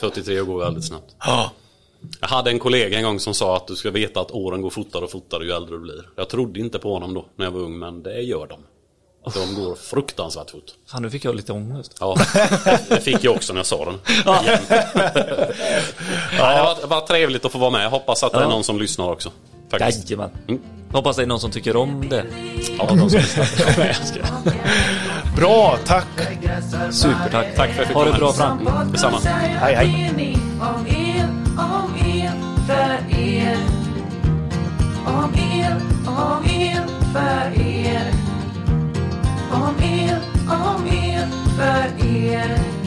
[0.00, 1.14] 43 år går väldigt snabbt.
[1.18, 1.50] Ja.
[2.20, 4.70] Jag hade en kollega en gång som sa att du ska veta att åren går
[4.70, 6.08] fortare och fortare ju äldre du blir.
[6.16, 8.60] Jag trodde inte på honom då när jag var ung, men det gör de.
[9.34, 10.64] De går fruktansvärt fort.
[10.86, 11.96] Fan, nu fick jag lite ångest.
[12.00, 12.16] Ja,
[12.88, 13.94] det fick jag också när jag sa den.
[14.08, 14.58] Igen.
[16.38, 17.90] ja, det, var, var trevligt att få vara med.
[17.90, 18.48] Hoppas att det är Ja.
[18.48, 19.30] någon som lyssnar också.
[19.70, 20.10] Faktiskt.
[20.10, 20.30] Jajamän.
[20.48, 20.60] Mm.
[20.92, 22.24] Hoppas det är någon som tycker om det.
[22.78, 23.46] Ja, de som lyssnar.
[25.36, 26.06] Bra, tack!
[26.90, 27.46] Supertack.
[27.56, 28.32] Tack för att jag fick Ha det bra.
[28.32, 28.68] Frank.
[28.92, 29.18] Detsamma.
[29.24, 30.14] Hej, hej.
[30.60, 31.28] Om el,
[36.06, 36.82] om el,
[37.12, 38.19] för er
[39.50, 42.79] om er, om er, för er.